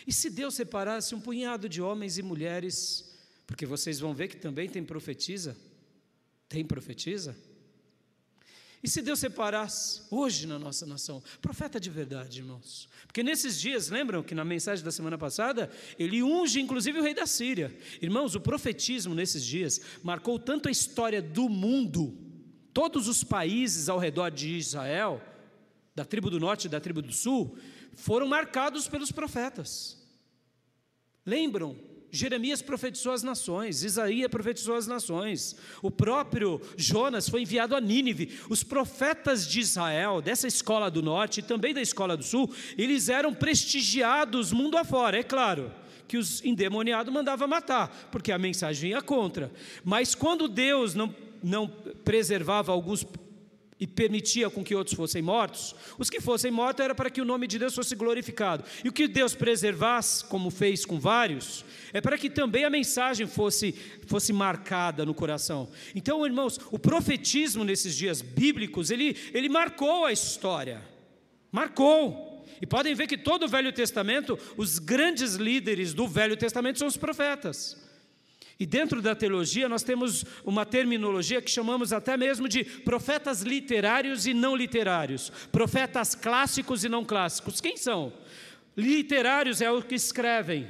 E 0.05 0.13
se 0.13 0.29
Deus 0.29 0.55
separasse 0.55 1.13
um 1.13 1.21
punhado 1.21 1.67
de 1.67 1.81
homens 1.81 2.17
e 2.17 2.23
mulheres, 2.23 3.17
porque 3.45 3.65
vocês 3.65 3.99
vão 3.99 4.13
ver 4.13 4.27
que 4.27 4.37
também 4.37 4.69
tem 4.69 4.83
profetisa, 4.83 5.57
tem 6.47 6.65
profetisa? 6.65 7.35
E 8.81 8.87
se 8.87 9.01
Deus 9.01 9.19
separasse 9.19 10.03
hoje 10.09 10.47
na 10.47 10.57
nossa 10.57 10.85
nação, 10.85 11.21
profeta 11.41 11.79
de 11.79 11.89
verdade, 11.89 12.39
irmãos? 12.39 12.87
Porque 13.05 13.21
nesses 13.21 13.59
dias, 13.59 13.89
lembram 13.89 14.23
que 14.23 14.33
na 14.33 14.45
mensagem 14.45 14.85
da 14.85 14.91
semana 14.91 15.17
passada, 15.17 15.69
ele 15.97 16.23
unge 16.23 16.61
inclusive 16.61 16.99
o 16.99 17.03
rei 17.03 17.13
da 17.13 17.25
Síria. 17.25 17.75
Irmãos, 18.01 18.35
o 18.35 18.39
profetismo 18.39 19.13
nesses 19.13 19.43
dias 19.43 19.81
marcou 20.01 20.39
tanto 20.39 20.69
a 20.69 20.71
história 20.71 21.21
do 21.21 21.49
mundo, 21.49 22.17
todos 22.73 23.09
os 23.09 23.21
países 23.21 23.89
ao 23.89 23.99
redor 23.99 24.29
de 24.29 24.55
Israel, 24.55 25.21
da 25.93 26.05
tribo 26.05 26.29
do 26.29 26.39
norte 26.39 26.65
e 26.65 26.69
da 26.69 26.79
tribo 26.79 27.01
do 27.01 27.11
sul, 27.11 27.57
foram 27.99 28.27
marcados 28.27 28.87
pelos 28.87 29.11
profetas. 29.11 29.97
Lembram? 31.25 31.75
Jeremias 32.11 32.61
profetizou 32.61 33.13
as 33.13 33.21
nações, 33.21 33.83
Isaías 33.83 34.31
profetizou 34.31 34.75
as 34.75 34.87
nações, 34.87 35.55
o 35.81 35.91
próprio 35.91 36.59
Jonas 36.75 37.29
foi 37.29 37.43
enviado 37.43 37.75
a 37.75 37.81
Nínive. 37.81 38.39
Os 38.49 38.63
profetas 38.63 39.47
de 39.47 39.59
Israel, 39.59 40.21
dessa 40.21 40.47
escola 40.47 40.89
do 40.89 41.03
norte 41.03 41.39
e 41.39 41.43
também 41.43 41.71
da 41.71 41.81
escola 41.81 42.17
do 42.17 42.23
sul, 42.23 42.51
eles 42.77 43.09
eram 43.09 43.33
prestigiados 43.33 44.51
mundo 44.51 44.75
afora, 44.75 45.19
é 45.19 45.23
claro 45.23 45.71
que 46.07 46.17
os 46.17 46.43
endemoniados 46.43 47.13
mandavam 47.13 47.47
matar, 47.47 48.09
porque 48.11 48.31
a 48.31 48.39
mensagem 48.39 48.89
ia 48.89 49.01
contra. 49.01 49.51
Mas 49.83 50.15
quando 50.15 50.47
Deus 50.47 50.95
não, 50.95 51.13
não 51.43 51.67
preservava 52.03 52.71
alguns 52.71 53.05
e 53.79 53.87
permitia 53.87 54.49
com 54.49 54.63
que 54.63 54.75
outros 54.75 54.95
fossem 54.95 55.21
mortos, 55.21 55.73
os 55.97 56.09
que 56.09 56.19
fossem 56.19 56.51
mortos 56.51 56.83
era 56.83 56.93
para 56.93 57.09
que 57.09 57.21
o 57.21 57.25
nome 57.25 57.47
de 57.47 57.57
Deus 57.57 57.73
fosse 57.73 57.95
glorificado. 57.95 58.63
E 58.83 58.89
o 58.89 58.93
que 58.93 59.07
Deus 59.07 59.33
preservasse, 59.33 60.25
como 60.25 60.49
fez 60.51 60.85
com 60.85 60.99
vários, 60.99 61.63
é 61.93 62.01
para 62.01 62.17
que 62.17 62.29
também 62.29 62.65
a 62.65 62.69
mensagem 62.69 63.25
fosse, 63.25 63.73
fosse 64.05 64.33
marcada 64.33 65.05
no 65.05 65.13
coração. 65.13 65.69
Então, 65.95 66.25
irmãos, 66.25 66.59
o 66.71 66.77
profetismo 66.77 67.63
nesses 67.63 67.95
dias 67.95 68.21
bíblicos, 68.21 68.91
ele, 68.91 69.15
ele 69.33 69.47
marcou 69.47 70.05
a 70.05 70.11
história. 70.11 70.81
Marcou. 71.51 72.45
E 72.61 72.65
podem 72.65 72.93
ver 72.93 73.07
que 73.07 73.17
todo 73.17 73.43
o 73.43 73.47
Velho 73.47 73.71
Testamento, 73.71 74.37
os 74.57 74.79
grandes 74.79 75.35
líderes 75.35 75.93
do 75.93 76.05
Velho 76.05 76.35
Testamento 76.35 76.77
são 76.77 76.87
os 76.87 76.97
profetas. 76.97 77.88
E 78.59 78.65
dentro 78.65 79.01
da 79.01 79.15
teologia 79.15 79.69
nós 79.69 79.83
temos 79.83 80.25
uma 80.43 80.65
terminologia 80.65 81.41
que 81.41 81.49
chamamos 81.49 81.93
até 81.93 82.17
mesmo 82.17 82.47
de 82.47 82.65
profetas 82.65 83.41
literários 83.41 84.25
e 84.25 84.33
não 84.33 84.53
literários, 84.53 85.31
profetas 85.49 86.13
clássicos 86.13 86.83
e 86.83 86.89
não 86.89 87.05
clássicos. 87.05 87.61
Quem 87.61 87.77
são? 87.77 88.11
Literários 88.75 89.61
é 89.61 89.71
o 89.71 89.81
que 89.81 89.95
escrevem. 89.95 90.67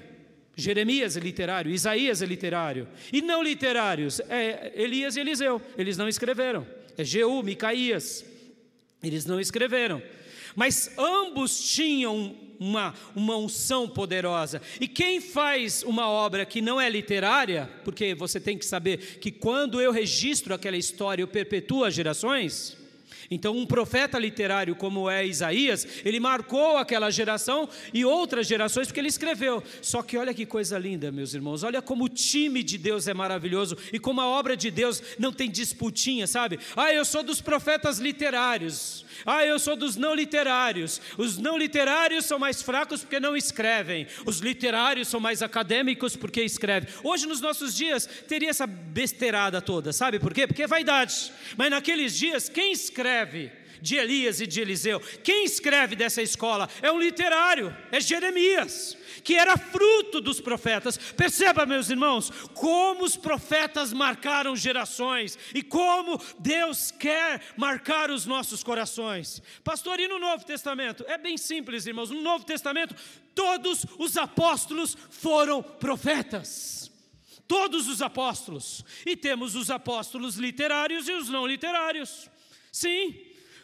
Jeremias 0.56 1.18
é 1.18 1.20
literário, 1.20 1.72
Isaías 1.72 2.22
é 2.22 2.26
literário. 2.28 2.88
E 3.12 3.22
não 3.22 3.42
literários 3.42 4.20
é 4.30 4.72
Elias 4.76 5.16
e 5.16 5.22
Eliseu, 5.22 5.60
eles 5.76 5.98
não 5.98 6.08
escreveram. 6.08 6.68
É 6.96 7.04
Jeú, 7.04 7.42
Micaías, 7.42 8.24
eles 9.02 9.26
não 9.26 9.40
escreveram. 9.40 10.02
Mas 10.56 10.92
ambos 10.98 11.72
tinham 11.72 12.36
uma, 12.60 12.94
uma 13.16 13.38
unção 13.38 13.88
poderosa. 13.88 14.62
E 14.80 14.88
quem 14.88 15.22
faz 15.22 15.84
uma 15.84 16.10
obra 16.10 16.46
que 16.46 16.62
não 16.62 16.80
é 16.80 16.90
literária, 16.90 17.70
porque 17.84 18.14
você 18.14 18.40
tem 18.40 18.58
que 18.58 18.66
saber 18.66 19.20
que 19.20 19.32
quando 19.32 19.80
eu 19.80 19.92
registro 19.92 20.54
aquela 20.54 20.78
história, 20.78 21.24
eu 21.24 21.28
perpetuo 21.28 21.84
as 21.84 21.94
gerações. 21.94 22.79
Então, 23.32 23.56
um 23.56 23.66
profeta 23.66 24.18
literário 24.18 24.76
como 24.76 25.10
é 25.10 25.26
Isaías, 25.26 25.88
ele 26.04 26.20
marcou 26.20 26.78
aquela 26.78 27.12
geração 27.12 27.70
e 27.94 28.04
outras 28.04 28.48
gerações 28.48 28.88
porque 28.88 29.00
ele 29.00 29.08
escreveu. 29.08 29.64
Só 29.82 30.02
que 30.02 30.18
olha 30.18 30.34
que 30.34 30.46
coisa 30.46 30.80
linda, 30.80 31.12
meus 31.12 31.34
irmãos. 31.34 31.62
Olha 31.62 31.82
como 31.82 32.06
o 32.06 32.10
time 32.10 32.64
de 32.64 32.78
Deus 32.78 33.08
é 33.08 33.14
maravilhoso 33.14 33.78
e 33.94 34.00
como 34.00 34.20
a 34.20 34.28
obra 34.28 34.58
de 34.58 34.72
Deus 34.72 35.02
não 35.20 35.32
tem 35.32 35.50
disputinha, 35.50 36.26
sabe? 36.26 36.60
Ah, 36.76 36.92
eu 36.92 37.06
sou 37.06 37.22
dos 37.22 37.40
profetas 37.40 38.00
literários. 38.00 39.06
Ah, 39.26 39.46
eu 39.46 39.60
sou 39.60 39.76
dos 39.76 39.96
não 39.96 40.16
literários. 40.16 41.00
Os 41.18 41.38
não 41.38 41.58
literários 41.58 42.26
são 42.26 42.40
mais 42.40 42.62
fracos 42.62 43.02
porque 43.02 43.20
não 43.20 43.38
escrevem. 43.38 44.08
Os 44.26 44.40
literários 44.40 45.08
são 45.08 45.20
mais 45.20 45.44
acadêmicos 45.44 46.16
porque 46.16 46.42
escrevem. 46.42 46.90
Hoje, 47.04 47.28
nos 47.28 47.42
nossos 47.42 47.76
dias, 47.76 48.08
teria 48.28 48.50
essa 48.50 48.66
besteirada 48.66 49.62
toda, 49.62 49.94
sabe 49.94 50.20
por 50.20 50.34
quê? 50.34 50.48
Porque 50.48 50.64
é 50.64 50.68
vaidade. 50.68 51.32
Mas 51.58 51.70
naqueles 51.70 52.18
dias, 52.18 52.50
quem 52.50 52.72
escreve? 52.72 53.19
De 53.82 53.96
Elias 53.96 54.42
e 54.42 54.48
de 54.48 54.60
Eliseu. 54.60 55.00
Quem 55.24 55.46
escreve 55.46 55.96
dessa 55.96 56.22
escola 56.22 56.70
é 56.82 56.92
um 56.92 57.00
literário, 57.00 57.76
é 57.92 58.00
Jeremias 58.02 58.98
que 59.20 59.36
era 59.36 59.58
fruto 59.58 60.20
dos 60.22 60.42
profetas. 60.42 60.98
Perceba, 60.98 61.66
meus 61.66 61.90
irmãos, 61.90 62.30
como 62.54 63.04
os 63.04 63.16
profetas 63.16 63.94
marcaram 63.94 64.56
gerações 64.56 65.38
e 65.54 65.62
como 65.62 66.22
Deus 66.40 66.92
quer 66.92 67.42
marcar 67.56 68.10
os 68.10 68.26
nossos 68.26 68.64
corações. 68.64 69.42
Pastor, 69.64 70.00
e 70.00 70.08
no 70.08 70.20
Novo 70.20 70.46
Testamento? 70.46 71.06
É 71.08 71.18
bem 71.18 71.38
simples, 71.38 71.86
irmãos. 71.86 72.10
No 72.10 72.22
Novo 72.22 72.46
Testamento, 72.46 72.96
todos 73.36 73.86
os 73.98 74.18
apóstolos 74.18 74.98
foram 75.10 75.62
profetas. 75.62 76.92
Todos 77.48 77.88
os 77.88 78.02
apóstolos. 78.02 78.84
E 79.06 79.16
temos 79.16 79.56
os 79.56 79.70
apóstolos 79.70 80.36
literários 80.36 81.08
e 81.08 81.14
os 81.14 81.30
não 81.30 81.48
literários. 81.48 82.30
Sim, 82.72 83.16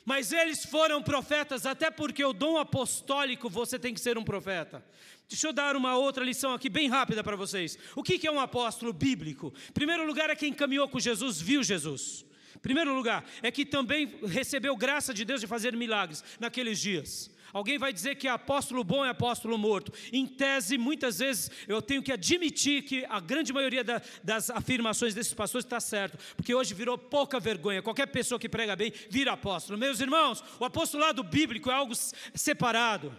mas 0.05 0.31
eles 0.31 0.65
foram 0.65 1.01
profetas, 1.01 1.65
até 1.65 1.89
porque 1.89 2.23
o 2.23 2.33
dom 2.33 2.57
apostólico 2.57 3.49
você 3.49 3.79
tem 3.79 3.93
que 3.93 3.99
ser 3.99 4.17
um 4.17 4.23
profeta. 4.23 4.85
Deixa 5.27 5.47
eu 5.47 5.53
dar 5.53 5.75
uma 5.75 5.97
outra 5.97 6.23
lição 6.23 6.53
aqui 6.53 6.69
bem 6.69 6.87
rápida 6.87 7.23
para 7.23 7.35
vocês. 7.35 7.77
O 7.95 8.03
que 8.03 8.27
é 8.27 8.31
um 8.31 8.39
apóstolo 8.39 8.93
bíblico? 8.93 9.51
Em 9.69 9.73
primeiro 9.73 10.05
lugar, 10.05 10.29
é 10.29 10.35
quem 10.35 10.53
caminhou 10.53 10.87
com 10.87 10.99
Jesus, 10.99 11.41
viu 11.41 11.63
Jesus. 11.63 12.23
Primeiro 12.61 12.93
lugar, 12.93 13.25
é 13.41 13.51
que 13.51 13.65
também 13.65 14.19
recebeu 14.23 14.75
graça 14.75 15.13
de 15.13 15.25
Deus 15.25 15.41
de 15.41 15.47
fazer 15.47 15.75
milagres 15.75 16.23
naqueles 16.39 16.79
dias. 16.79 17.29
Alguém 17.55 17.77
vai 17.77 17.93
dizer 17.93 18.15
que 18.15 18.27
apóstolo 18.27 18.83
bom 18.83 19.05
é 19.05 19.11
apóstolo 19.11 19.57
morto. 19.57 19.89
Em 20.11 20.27
tese, 20.27 20.77
muitas 20.77 21.19
vezes 21.19 21.49
eu 21.69 21.81
tenho 21.81 22.03
que 22.03 22.11
admitir 22.11 22.83
que 22.83 23.05
a 23.07 23.21
grande 23.21 23.53
maioria 23.53 23.81
da, 23.81 24.01
das 24.21 24.49
afirmações 24.49 25.13
desses 25.13 25.33
pastores 25.33 25.63
está 25.63 25.79
certo, 25.79 26.17
porque 26.35 26.53
hoje 26.53 26.73
virou 26.73 26.97
pouca 26.97 27.39
vergonha. 27.39 27.81
Qualquer 27.81 28.07
pessoa 28.07 28.37
que 28.37 28.49
prega 28.49 28.75
bem 28.75 28.91
vira 29.09 29.31
apóstolo. 29.31 29.79
Meus 29.79 30.01
irmãos, 30.01 30.43
o 30.59 30.65
apostolado 30.65 31.23
bíblico 31.23 31.71
é 31.71 31.73
algo 31.73 31.93
separado. 32.33 33.15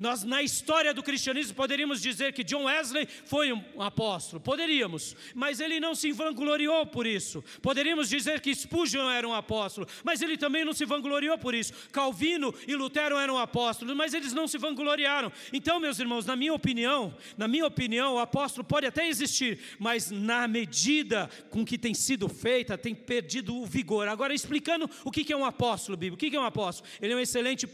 Nós, 0.00 0.24
na 0.24 0.42
história 0.42 0.94
do 0.94 1.02
cristianismo, 1.02 1.54
poderíamos 1.54 2.00
dizer 2.00 2.32
que 2.32 2.42
John 2.42 2.64
Wesley 2.64 3.06
foi 3.26 3.52
um 3.52 3.82
apóstolo, 3.82 4.40
poderíamos, 4.40 5.14
mas 5.34 5.60
ele 5.60 5.78
não 5.78 5.94
se 5.94 6.10
vangloriou 6.10 6.86
por 6.86 7.06
isso. 7.06 7.44
Poderíamos 7.60 8.08
dizer 8.08 8.40
que 8.40 8.54
Spurgeon 8.54 9.10
era 9.10 9.28
um 9.28 9.34
apóstolo, 9.34 9.86
mas 10.02 10.22
ele 10.22 10.38
também 10.38 10.64
não 10.64 10.72
se 10.72 10.86
vangloriou 10.86 11.36
por 11.36 11.54
isso. 11.54 11.74
Calvino 11.92 12.54
e 12.66 12.74
Lutero 12.74 13.18
eram 13.18 13.36
apóstolos, 13.36 13.94
mas 13.94 14.14
eles 14.14 14.32
não 14.32 14.48
se 14.48 14.56
vangloriaram. 14.56 15.30
Então, 15.52 15.78
meus 15.78 15.98
irmãos, 15.98 16.24
na 16.24 16.34
minha 16.34 16.54
opinião, 16.54 17.14
na 17.36 17.46
minha 17.46 17.66
opinião, 17.66 18.14
o 18.14 18.18
apóstolo 18.18 18.64
pode 18.64 18.86
até 18.86 19.06
existir, 19.06 19.60
mas 19.78 20.10
na 20.10 20.48
medida 20.48 21.28
com 21.50 21.62
que 21.62 21.76
tem 21.76 21.92
sido 21.92 22.26
feita, 22.26 22.78
tem 22.78 22.94
perdido 22.94 23.54
o 23.54 23.66
vigor. 23.66 24.08
Agora, 24.08 24.32
explicando 24.32 24.88
o 25.04 25.10
que 25.10 25.30
é 25.30 25.36
um 25.36 25.44
apóstolo 25.44 25.98
bíblico. 25.98 26.16
O 26.16 26.30
que 26.30 26.34
é 26.34 26.40
um 26.40 26.44
apóstolo? 26.44 26.88
Ele 27.02 27.12
é 27.12 27.16
um 27.16 27.20
excelente 27.20 27.66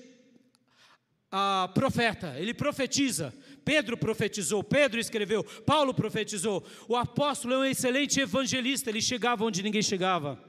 ah, 1.30 1.70
profeta, 1.74 2.34
ele 2.38 2.54
profetiza. 2.54 3.34
Pedro 3.64 3.96
profetizou, 3.96 4.62
Pedro 4.62 5.00
escreveu, 5.00 5.42
Paulo 5.42 5.92
profetizou. 5.92 6.64
O 6.88 6.94
apóstolo 6.94 7.54
é 7.54 7.58
um 7.58 7.64
excelente 7.64 8.20
evangelista, 8.20 8.90
ele 8.90 9.02
chegava 9.02 9.44
onde 9.44 9.62
ninguém 9.62 9.82
chegava. 9.82 10.40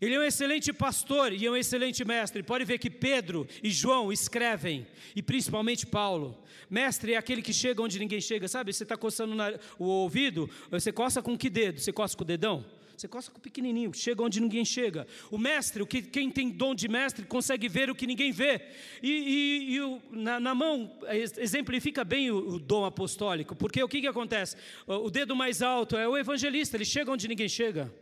Ele 0.00 0.14
é 0.14 0.18
um 0.18 0.22
excelente 0.22 0.72
pastor 0.72 1.32
e 1.32 1.46
é 1.46 1.50
um 1.50 1.56
excelente 1.56 2.04
mestre. 2.04 2.42
Pode 2.42 2.64
ver 2.64 2.78
que 2.78 2.90
Pedro 2.90 3.46
e 3.62 3.70
João 3.70 4.12
escrevem, 4.12 4.86
e 5.14 5.22
principalmente 5.22 5.86
Paulo. 5.86 6.42
Mestre 6.68 7.14
é 7.14 7.16
aquele 7.16 7.42
que 7.42 7.52
chega 7.52 7.82
onde 7.82 7.98
ninguém 7.98 8.20
chega, 8.20 8.48
sabe? 8.48 8.72
Você 8.72 8.82
está 8.82 8.96
coçando 8.96 9.34
o 9.78 9.84
ouvido, 9.84 10.50
você 10.70 10.92
coça 10.92 11.22
com 11.22 11.36
que 11.36 11.48
dedo? 11.48 11.80
Você 11.80 11.92
coça 11.92 12.16
com 12.16 12.24
o 12.24 12.26
dedão? 12.26 12.64
Você 12.96 13.06
coça 13.06 13.30
com 13.30 13.36
o 13.36 13.40
pequenininho, 13.40 13.92
chega 13.92 14.22
onde 14.22 14.40
ninguém 14.40 14.64
chega. 14.64 15.06
O 15.30 15.36
mestre, 15.36 15.82
o 15.82 15.86
que, 15.86 16.00
quem 16.00 16.30
tem 16.30 16.48
dom 16.48 16.74
de 16.74 16.88
mestre, 16.88 17.26
consegue 17.26 17.68
ver 17.68 17.90
o 17.90 17.94
que 17.94 18.06
ninguém 18.06 18.32
vê. 18.32 18.62
E, 19.02 19.10
e, 19.10 19.74
e 19.74 19.80
o, 19.82 20.00
na, 20.10 20.40
na, 20.40 20.54
mão, 20.54 20.90
exemplifica 21.36 22.02
bem 22.04 22.30
o, 22.30 22.54
o, 22.54 22.58
dom 22.58 22.86
apostólico, 22.86 23.54
porque 23.54 23.82
o 23.82 23.88
que, 23.88 24.00
que 24.00 24.06
acontece? 24.06 24.56
O, 24.86 24.94
o 24.94 25.10
dedo 25.10 25.36
mais 25.36 25.60
alto 25.60 25.94
é 25.96 26.08
o 26.08 26.16
evangelista, 26.16 26.76
ele 26.76 26.86
chega 26.86 27.12
onde 27.12 27.28
ninguém 27.28 27.48
chega. 27.48 27.92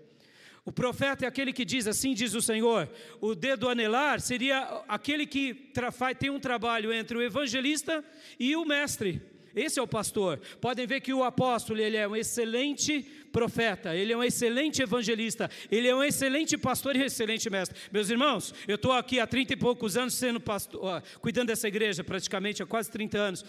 O 0.65 0.71
profeta 0.71 1.25
é 1.25 1.29
aquele 1.29 1.53
que 1.53 1.65
diz, 1.65 1.89
assim 1.89 2.15
diz 2.15 2.33
o 2.33 2.41
Senhor. 2.41 2.89
O 3.21 3.35
dedo 3.35 3.69
anelar 3.69 4.21
seria 4.21 4.83
aquele 4.89 5.27
que 5.27 5.73
tem 6.19 6.31
um 6.31 6.41
trabalho 6.41 6.93
entre 6.93 7.19
o 7.19 7.23
evangelista 7.23 8.03
e 8.39 8.55
o 8.57 8.65
mestre. 8.65 9.21
Esse 9.55 9.79
é 9.79 9.83
o 9.83 9.87
pastor. 9.87 10.39
Podem 10.61 10.87
ver 10.87 11.01
que 11.01 11.15
o 11.15 11.23
apóstolo 11.23 11.81
ele 11.81 11.97
é 11.97 12.07
um 12.07 12.17
excelente 12.17 13.03
profeta, 13.33 13.95
ele 13.95 14.13
é 14.13 14.17
um 14.17 14.23
excelente 14.23 14.83
evangelista, 14.83 15.51
ele 15.71 15.89
é 15.89 15.95
um 15.95 16.03
excelente 16.03 16.57
pastor 16.57 16.97
e 16.97 17.03
excelente 17.03 17.49
mestre. 17.51 17.77
Meus 17.93 18.11
irmãos, 18.11 18.55
eu 18.67 18.77
estou 18.77 18.93
aqui 18.93 19.19
há 19.19 19.27
30 19.27 19.53
e 19.53 19.57
poucos 19.57 19.97
anos 19.97 20.15
sendo 20.15 20.41
pastor, 20.41 21.03
cuidando 21.21 21.49
dessa 21.49 21.69
igreja, 21.69 22.05
praticamente 22.05 22.63
há 22.63 22.67
quase 22.67 22.91
30 22.91 23.19
anos. 23.19 23.45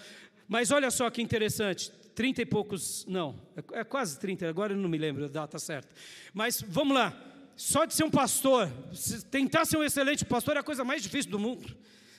Mas 0.47 0.71
olha 0.71 0.91
só 0.91 1.09
que 1.09 1.21
interessante, 1.21 1.91
30 2.13 2.41
e 2.41 2.45
poucos, 2.45 3.05
não, 3.07 3.35
é, 3.55 3.79
é 3.79 3.83
quase 3.83 4.19
30, 4.19 4.47
agora 4.47 4.73
eu 4.73 4.77
não 4.77 4.89
me 4.89 4.97
lembro 4.97 5.25
a 5.25 5.27
data 5.27 5.59
certa. 5.59 5.93
Mas 6.33 6.63
vamos 6.67 6.95
lá, 6.95 7.13
só 7.55 7.85
de 7.85 7.93
ser 7.93 8.03
um 8.03 8.11
pastor, 8.11 8.69
tentar 9.31 9.65
ser 9.65 9.77
um 9.77 9.83
excelente 9.83 10.23
pastor 10.25 10.55
é 10.55 10.59
a 10.59 10.63
coisa 10.63 10.83
mais 10.83 11.01
difícil 11.01 11.31
do 11.31 11.39
mundo. 11.39 11.75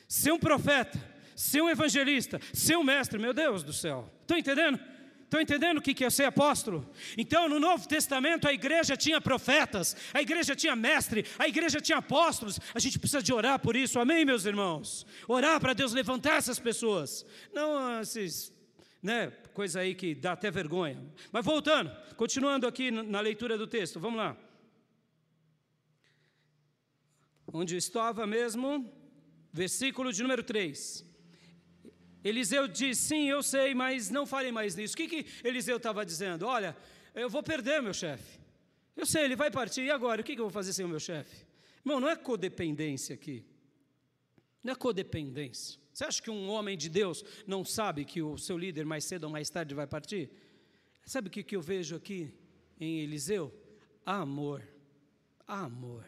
Ser 0.09 0.33
um 0.33 0.39
profeta, 0.39 0.99
ser 1.37 1.61
um 1.61 1.69
evangelista, 1.69 2.41
ser 2.53 2.77
um 2.77 2.83
mestre, 2.83 3.19
meu 3.19 3.35
Deus 3.35 3.63
do 3.63 3.73
céu. 3.73 4.11
Estão 4.23 4.39
entendendo? 4.39 4.81
Estão 5.27 5.41
entendendo 5.41 5.79
o 5.79 5.83
que 5.83 6.05
é 6.05 6.09
ser 6.09 6.25
apóstolo? 6.25 6.89
Então, 7.19 7.49
no 7.49 7.59
Novo 7.59 7.87
Testamento, 7.87 8.47
a 8.47 8.53
igreja 8.53 8.97
tinha 8.97 9.21
profetas, 9.21 9.97
a 10.15 10.23
igreja 10.23 10.55
tinha 10.55 10.77
mestre, 10.77 11.27
a 11.37 11.49
igreja 11.49 11.81
tinha 11.81 11.99
apóstolos. 11.99 12.61
A 12.73 12.79
gente 12.79 12.99
precisa 12.99 13.23
de 13.23 13.33
orar 13.33 13.59
por 13.59 13.75
isso, 13.75 13.99
amém, 13.99 14.25
meus 14.25 14.45
irmãos? 14.45 15.05
Orar 15.27 15.61
para 15.61 15.75
Deus 15.75 15.93
levantar 15.93 16.37
essas 16.37 16.61
pessoas. 16.61 17.27
Não 17.53 18.01
esses, 18.01 18.53
né, 19.03 19.33
coisa 19.53 19.81
aí 19.81 19.97
que 19.97 20.15
dá 20.15 20.33
até 20.33 20.49
vergonha. 20.49 21.05
Mas 21.33 21.45
voltando, 21.45 21.91
continuando 22.17 22.67
aqui 22.67 22.93
na 22.93 23.21
leitura 23.21 23.59
do 23.59 23.67
texto, 23.67 23.99
vamos 23.99 24.19
lá. 24.19 24.37
Onde 27.53 27.77
estava 27.77 28.27
mesmo? 28.29 28.93
Versículo 29.53 30.13
de 30.13 30.23
número 30.23 30.45
3. 30.45 31.06
Eliseu 32.29 32.67
diz: 32.67 32.99
Sim, 32.99 33.29
eu 33.29 33.41
sei, 33.41 33.73
mas 33.73 34.11
não 34.11 34.27
fale 34.27 34.51
mais 34.51 34.75
nisso. 34.75 34.95
O 34.95 34.97
que, 34.97 35.07
que 35.07 35.27
Eliseu 35.47 35.77
estava 35.77 36.05
dizendo? 36.05 36.45
Olha, 36.45 36.77
eu 37.15 37.31
vou 37.31 37.43
perder 37.43 37.81
meu 37.81 37.95
chefe. 37.95 38.41
Eu 38.97 39.07
sei, 39.07 39.25
ele 39.25 39.37
vai 39.37 39.49
partir, 39.51 39.83
e 39.83 39.91
agora? 39.91 40.21
O 40.21 40.25
que, 40.25 40.35
que 40.35 40.41
eu 40.41 40.47
vou 40.47 40.53
fazer 40.53 40.73
sem 40.73 40.85
o 40.85 40.89
meu 40.89 40.99
chefe? 40.99 41.47
Irmão, 41.85 42.01
não 42.01 42.09
é 42.09 42.17
codependência 42.17 43.15
aqui. 43.15 43.45
Não 44.61 44.73
é 44.73 44.75
codependência. 44.75 45.79
Você 45.93 46.05
acha 46.05 46.21
que 46.21 46.31
um 46.31 46.49
homem 46.49 46.77
de 46.77 46.89
Deus 46.89 47.25
não 47.47 47.65
sabe 47.65 48.05
que 48.05 48.21
o 48.21 48.37
seu 48.37 48.59
líder 48.59 48.85
mais 48.85 49.05
cedo 49.05 49.25
ou 49.25 49.31
mais 49.31 49.49
tarde 49.49 49.73
vai 49.73 49.87
partir? 49.87 50.29
Sabe 51.05 51.29
o 51.29 51.31
que, 51.31 51.45
que 51.45 51.55
eu 51.55 51.63
vejo 51.63 51.95
aqui 51.95 52.35
em 52.81 52.99
Eliseu? 53.03 53.55
Amor. 54.05 54.67
Amor. 55.47 56.05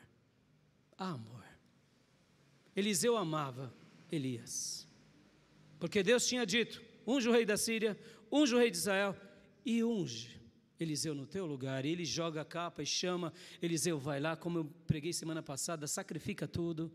Amor. 0.96 1.44
Eliseu 2.74 3.16
amava 3.16 3.72
Elias. 4.10 4.88
Porque 5.78 6.02
Deus 6.02 6.26
tinha 6.26 6.44
dito: 6.44 6.82
unge 7.06 7.28
o 7.28 7.32
rei 7.32 7.44
da 7.44 7.56
Síria, 7.56 7.98
unge 8.30 8.54
o 8.54 8.58
rei 8.58 8.70
de 8.70 8.76
Israel 8.76 9.16
e 9.64 9.82
unge 9.84 10.38
Eliseu 10.78 11.14
no 11.14 11.26
teu 11.26 11.46
lugar. 11.46 11.84
E 11.84 11.90
ele 11.90 12.04
joga 12.04 12.42
a 12.42 12.44
capa 12.44 12.82
e 12.82 12.86
chama 12.86 13.32
Eliseu, 13.60 13.98
vai 13.98 14.20
lá, 14.20 14.36
como 14.36 14.58
eu 14.58 14.64
preguei 14.86 15.12
semana 15.12 15.42
passada, 15.42 15.86
sacrifica 15.86 16.46
tudo. 16.46 16.92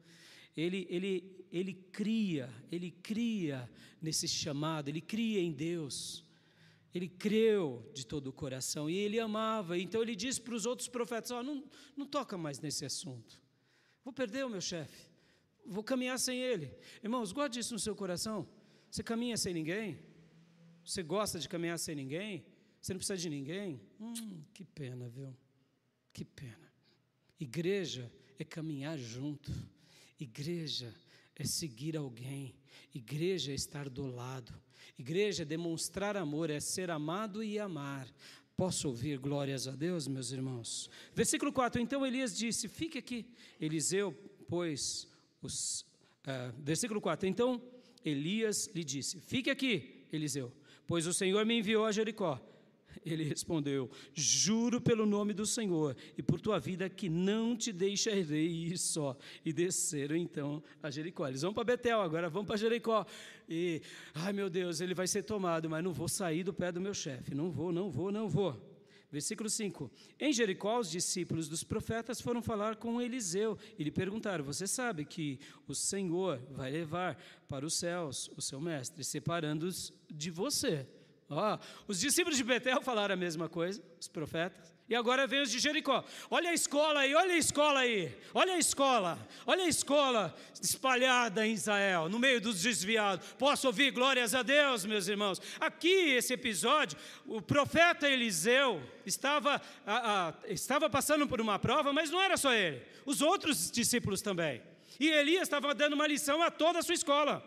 Ele, 0.56 0.86
ele, 0.90 1.46
ele 1.52 1.74
cria, 1.74 2.50
ele 2.72 2.92
cria 2.92 3.70
nesse 4.02 4.28
chamado, 4.28 4.88
ele 4.88 5.02
cria 5.02 5.42
em 5.42 5.52
Deus. 5.52 6.24
Ele 6.94 7.10
creu 7.10 7.90
de 7.92 8.06
todo 8.06 8.28
o 8.28 8.34
coração 8.34 8.88
e 8.88 8.96
ele 8.96 9.20
amava. 9.20 9.78
Então 9.80 10.02
ele 10.02 10.16
disse 10.16 10.40
para 10.40 10.54
os 10.54 10.66
outros 10.66 10.88
profetas: 10.88 11.32
oh, 11.32 11.42
não, 11.42 11.64
não 11.98 12.06
toca 12.06 12.38
mais 12.38 12.60
nesse 12.60 12.86
assunto. 12.86 13.42
Vou 14.04 14.14
perder 14.14 14.46
o 14.46 14.50
meu 14.50 14.62
chefe. 14.62 15.10
Vou 15.66 15.84
caminhar 15.84 16.20
sem 16.20 16.40
ele. 16.40 16.72
Irmãos, 17.02 17.32
guarde 17.32 17.60
isso 17.60 17.74
no 17.74 17.80
seu 17.80 17.96
coração. 17.96 18.48
Você 18.94 19.02
caminha 19.02 19.36
sem 19.36 19.56
ninguém? 19.56 19.98
Você 20.86 21.02
gosta 21.02 21.40
de 21.40 21.50
caminhar 21.50 21.80
sem 21.80 21.96
ninguém? 21.96 22.46
Você 22.80 22.94
não 22.94 23.00
precisa 23.00 23.18
de 23.18 23.28
ninguém? 23.28 23.82
Hum, 24.00 24.44
que 24.54 24.64
pena, 24.64 25.10
viu? 25.10 25.36
Que 26.14 26.24
pena. 26.24 26.72
Igreja 27.40 28.14
é 28.38 28.44
caminhar 28.44 28.96
junto. 29.00 29.52
Igreja 30.20 30.94
é 31.36 31.44
seguir 31.44 31.98
alguém. 31.98 32.54
Igreja 32.94 33.52
é 33.52 33.56
estar 33.56 33.90
do 33.90 34.06
lado. 34.06 34.54
Igreja 34.96 35.42
é 35.42 35.46
demonstrar 35.46 36.16
amor, 36.16 36.52
é 36.52 36.60
ser 36.60 36.92
amado 36.92 37.44
e 37.44 37.58
amar. 37.58 38.08
Posso 38.56 38.90
ouvir 38.90 39.18
glórias 39.18 39.68
a 39.68 39.72
Deus, 39.72 40.08
meus 40.08 40.32
irmãos? 40.32 40.88
Versículo 41.16 41.52
4: 41.52 41.82
Então 41.82 42.06
Elias 42.06 42.38
disse: 42.38 42.68
Fique 42.68 43.00
aqui. 43.00 43.26
Eliseu, 43.60 44.14
pois, 44.48 45.08
os. 45.42 45.82
Uh, 45.82 46.54
versículo 46.62 47.02
4: 47.02 47.28
Então 47.28 47.60
Elias 48.06 48.70
lhe 48.74 48.84
disse: 48.84 49.20
Fique 49.22 49.50
aqui, 49.50 50.06
Eliseu, 50.12 50.52
pois 50.88 51.08
o 51.08 51.14
Senhor 51.14 51.46
me 51.46 51.58
enviou 51.58 51.86
a 51.86 51.92
Jericó. 51.92 52.40
Ele 53.06 53.24
respondeu: 53.24 53.90
Juro 54.14 54.80
pelo 54.80 55.06
nome 55.06 55.34
do 55.34 55.46
Senhor 55.46 55.96
e 56.18 56.22
por 56.22 56.40
tua 56.40 56.60
vida 56.60 56.90
que 56.90 57.10
não 57.10 57.56
te 57.56 57.72
deixarei 57.72 58.48
ir 58.48 58.78
só. 58.78 59.18
E 59.44 59.52
desceram 59.52 60.16
então 60.16 60.64
a 60.82 60.90
Jericó. 60.90 61.28
Eles 61.28 61.42
vão 61.42 61.54
para 61.54 61.64
Betel, 61.64 62.02
agora 62.02 62.30
vão 62.30 62.46
para 62.46 62.58
Jericó. 62.58 63.06
E, 63.50 63.82
ai 64.14 64.32
meu 64.32 64.50
Deus, 64.50 64.80
ele 64.82 64.94
vai 64.94 65.08
ser 65.08 65.24
tomado, 65.24 65.70
mas 65.70 65.84
não 65.84 65.94
vou 65.94 66.08
sair 66.08 66.44
do 66.44 66.54
pé 66.54 66.72
do 66.72 66.82
meu 66.82 66.94
chefe. 66.94 67.34
Não 67.34 67.52
vou, 67.52 67.72
não 67.72 67.90
vou, 67.90 68.12
não 68.12 68.30
vou. 68.30 68.73
Versículo 69.14 69.48
5: 69.48 69.92
Em 70.20 70.34
Jericó, 70.34 70.80
os 70.80 70.90
discípulos 70.90 71.48
dos 71.48 71.64
profetas 71.64 72.20
foram 72.20 72.42
falar 72.42 72.78
com 72.78 73.00
Eliseu 73.00 73.56
e 73.78 73.84
lhe 73.84 73.92
perguntaram: 73.92 74.44
Você 74.44 74.66
sabe 74.66 75.06
que 75.06 75.40
o 75.68 75.76
Senhor 75.76 76.40
vai 76.50 76.72
levar 76.72 77.16
para 77.48 77.64
os 77.64 77.76
céus 77.76 78.28
o 78.36 78.42
seu 78.42 78.60
mestre, 78.60 79.04
separando-os 79.04 79.94
de 80.12 80.32
você? 80.32 80.88
Ó, 81.30 81.58
os 81.88 82.00
discípulos 82.00 82.38
de 82.38 82.44
Betel 82.44 82.82
falaram 82.82 83.14
a 83.14 83.18
mesma 83.18 83.50
coisa, 83.50 83.82
os 84.00 84.08
profetas. 84.08 84.74
E 84.88 84.96
agora 84.96 85.26
vem 85.26 85.42
os 85.42 85.50
de 85.50 85.60
Jericó. 85.60 86.04
Olha 86.30 86.50
a 86.50 86.54
escola 86.54 87.00
aí, 87.00 87.16
olha 87.16 87.34
a 87.34 87.38
escola 87.38 87.80
aí. 87.80 88.16
Olha 88.34 88.54
a 88.54 88.58
escola. 88.58 89.18
Olha 89.46 89.64
a 89.64 89.68
escola 89.68 90.36
espalhada 90.62 91.48
em 91.48 91.54
Israel, 91.54 92.10
no 92.10 92.20
meio 92.20 92.42
dos 92.42 92.62
desviados. 92.62 93.26
Posso 93.40 93.68
ouvir 93.68 93.92
glórias 93.92 94.36
a 94.36 94.44
Deus, 94.44 94.86
meus 94.86 95.08
irmãos. 95.08 95.42
Aqui, 95.60 95.88
esse 95.88 96.34
episódio, 96.34 96.98
o 97.26 97.42
profeta 97.42 98.10
Eliseu 98.10 98.84
estava, 99.06 99.62
a, 99.86 100.28
a, 100.28 100.34
estava 100.50 100.90
passando 100.90 101.26
por 101.28 101.40
uma 101.40 101.58
prova, 101.58 101.94
mas 101.94 102.12
não 102.12 102.22
era 102.22 102.36
só 102.36 102.54
ele. 102.54 102.82
Os 103.06 103.22
outros 103.22 103.72
discípulos 103.72 104.22
também. 104.22 104.62
E 105.00 105.10
Elias 105.10 105.44
estava 105.44 105.74
dando 105.74 105.94
uma 105.94 106.06
lição 106.06 106.42
a 106.44 106.52
toda 106.52 106.80
a 106.80 106.84
sua 106.84 106.94
escola. 106.94 107.42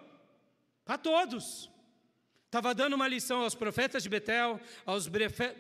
A 0.86 0.96
todos. 0.96 1.70
Estava 2.46 2.74
dando 2.74 2.94
uma 2.94 3.08
lição 3.08 3.42
aos 3.42 3.54
profetas 3.54 4.02
de 4.02 4.08
Betel, 4.08 4.60
aos, 4.84 5.10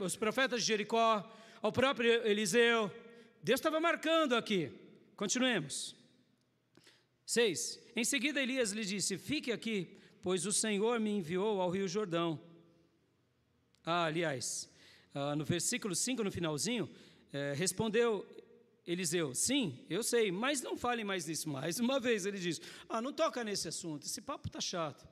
aos 0.00 0.16
profetas 0.16 0.60
de 0.62 0.68
Jericó, 0.68 1.28
ao 1.60 1.72
próprio 1.72 2.26
Eliseu. 2.26 2.90
Deus 3.42 3.58
estava 3.60 3.78
marcando 3.80 4.34
aqui. 4.34 4.72
Continuemos. 5.16 5.94
6. 7.26 7.80
Em 7.96 8.04
seguida, 8.04 8.40
Elias 8.40 8.70
lhe 8.70 8.84
disse: 8.84 9.18
Fique 9.18 9.50
aqui, 9.50 9.98
pois 10.22 10.46
o 10.46 10.52
Senhor 10.52 11.00
me 11.00 11.10
enviou 11.10 11.60
ao 11.60 11.70
Rio 11.70 11.88
Jordão. 11.88 12.40
Ah, 13.84 14.04
aliás, 14.04 14.68
ah, 15.12 15.34
no 15.34 15.44
versículo 15.44 15.94
5, 15.94 16.22
no 16.22 16.30
finalzinho, 16.30 16.88
eh, 17.32 17.52
respondeu 17.56 18.24
Eliseu: 18.86 19.34
Sim, 19.34 19.84
eu 19.90 20.02
sei, 20.02 20.30
mas 20.30 20.62
não 20.62 20.76
fale 20.76 21.02
mais 21.02 21.26
nisso 21.26 21.48
mais. 21.48 21.78
Uma 21.80 21.98
vez 21.98 22.26
ele 22.26 22.38
disse: 22.38 22.60
Ah, 22.88 23.02
não 23.02 23.12
toca 23.12 23.42
nesse 23.42 23.66
assunto, 23.66 24.06
esse 24.06 24.20
papo 24.20 24.46
está 24.46 24.60
chato, 24.60 25.06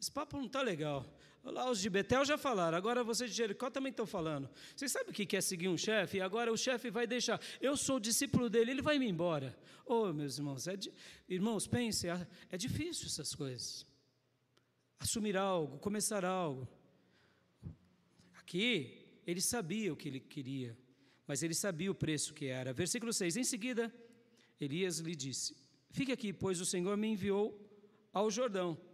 esse 0.00 0.10
papo 0.10 0.38
não 0.38 0.46
está 0.46 0.62
legal. 0.62 1.06
Lá 1.44 1.70
os 1.70 1.80
de 1.80 1.90
Betel 1.90 2.24
já 2.24 2.38
falaram, 2.38 2.76
agora 2.76 3.04
vocês 3.04 3.30
de 3.30 3.36
Jericó 3.36 3.70
também 3.70 3.90
estão 3.90 4.06
falando. 4.06 4.48
Vocês 4.74 4.90
sabem 4.90 5.10
o 5.10 5.12
que 5.12 5.36
é 5.36 5.40
seguir 5.40 5.68
um 5.68 5.76
chefe? 5.76 6.20
Agora 6.20 6.50
o 6.50 6.56
chefe 6.56 6.90
vai 6.90 7.06
deixar. 7.06 7.40
Eu 7.60 7.76
sou 7.76 8.00
discípulo 8.00 8.48
dele, 8.48 8.70
ele 8.70 8.82
vai 8.82 8.98
me 8.98 9.06
embora. 9.06 9.58
Oh, 9.84 10.12
meus 10.12 10.38
irmãos, 10.38 10.66
é 10.66 10.76
di... 10.76 10.92
irmãos, 11.28 11.66
pensem, 11.66 12.10
é, 12.10 12.26
é 12.50 12.56
difícil 12.56 13.06
essas 13.06 13.34
coisas. 13.34 13.86
Assumir 14.98 15.36
algo, 15.36 15.78
começar 15.78 16.24
algo. 16.24 16.68
Aqui, 18.38 19.20
ele 19.26 19.40
sabia 19.40 19.92
o 19.92 19.96
que 19.96 20.08
ele 20.08 20.20
queria, 20.20 20.76
mas 21.26 21.42
ele 21.42 21.54
sabia 21.54 21.90
o 21.90 21.94
preço 21.94 22.34
que 22.34 22.46
era. 22.46 22.72
Versículo 22.72 23.12
6: 23.12 23.36
Em 23.36 23.44
seguida, 23.44 23.92
Elias 24.58 24.98
lhe 24.98 25.14
disse: 25.14 25.56
Fique 25.90 26.12
aqui, 26.12 26.32
pois 26.32 26.60
o 26.60 26.66
Senhor 26.66 26.96
me 26.96 27.08
enviou 27.08 27.58
ao 28.12 28.30
Jordão. 28.30 28.89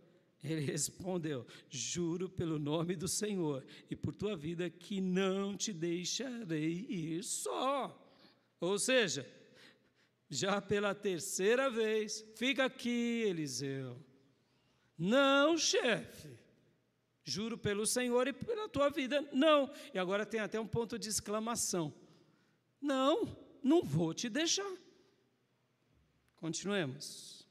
Ele 0.47 0.61
respondeu: 0.61 1.47
Juro 1.69 2.29
pelo 2.29 2.59
nome 2.59 2.95
do 2.95 3.09
Senhor 3.09 3.65
e 3.91 3.97
por 3.97 4.15
tua 4.15 4.37
vida 4.37 4.71
que 4.71 5.01
não 5.01 5.57
te 5.57 5.73
deixarei 5.73 6.87
ir 6.89 7.25
só. 7.25 8.03
Ou 8.61 8.79
seja, 8.79 9.29
já 10.31 10.61
pela 10.61 10.95
terceira 10.95 11.69
vez, 11.71 12.25
fica 12.37 12.65
aqui, 12.65 13.23
Eliseu. 13.27 14.01
Não, 14.97 15.59
chefe. 15.59 16.39
Juro 17.25 17.59
pelo 17.59 17.85
Senhor 17.87 18.29
e 18.29 18.33
pela 18.33 18.69
tua 18.69 18.89
vida, 18.89 19.21
não. 19.33 19.71
E 19.93 19.99
agora 19.99 20.25
tem 20.25 20.41
até 20.41 20.61
um 20.61 20.67
ponto 20.67 20.97
de 20.99 21.09
exclamação. 21.09 21.93
Não, 22.81 23.37
não 23.63 23.83
vou 23.83 24.15
te 24.15 24.29
deixar. 24.29 24.73
Continuemos. 26.37 27.46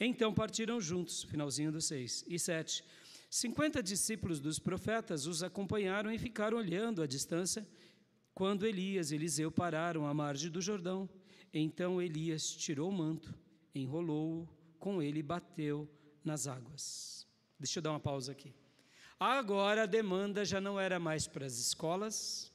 Então 0.00 0.32
partiram 0.32 0.80
juntos, 0.80 1.24
finalzinho 1.24 1.72
do 1.72 1.80
6 1.80 2.24
e 2.28 2.38
7. 2.38 2.84
Cinquenta 3.30 3.82
discípulos 3.82 4.40
dos 4.40 4.58
profetas 4.58 5.26
os 5.26 5.42
acompanharam 5.42 6.10
e 6.10 6.18
ficaram 6.18 6.56
olhando 6.56 7.02
à 7.02 7.06
distância 7.06 7.66
quando 8.34 8.66
Elias 8.66 9.10
e 9.10 9.16
Eliseu 9.16 9.50
pararam 9.50 10.06
à 10.06 10.14
margem 10.14 10.50
do 10.50 10.60
Jordão. 10.60 11.08
Então 11.52 12.00
Elias 12.00 12.48
tirou 12.50 12.88
o 12.88 12.92
manto, 12.92 13.34
enrolou-o 13.74 14.48
com 14.78 15.02
ele 15.02 15.18
e 15.18 15.22
bateu 15.22 15.88
nas 16.24 16.46
águas. 16.46 17.26
Deixa 17.58 17.78
eu 17.78 17.82
dar 17.82 17.90
uma 17.90 18.00
pausa 18.00 18.32
aqui. 18.32 18.54
Agora 19.18 19.82
a 19.82 19.86
demanda 19.86 20.44
já 20.44 20.60
não 20.60 20.78
era 20.78 21.00
mais 21.00 21.26
para 21.26 21.44
as 21.44 21.58
escolas, 21.58 22.52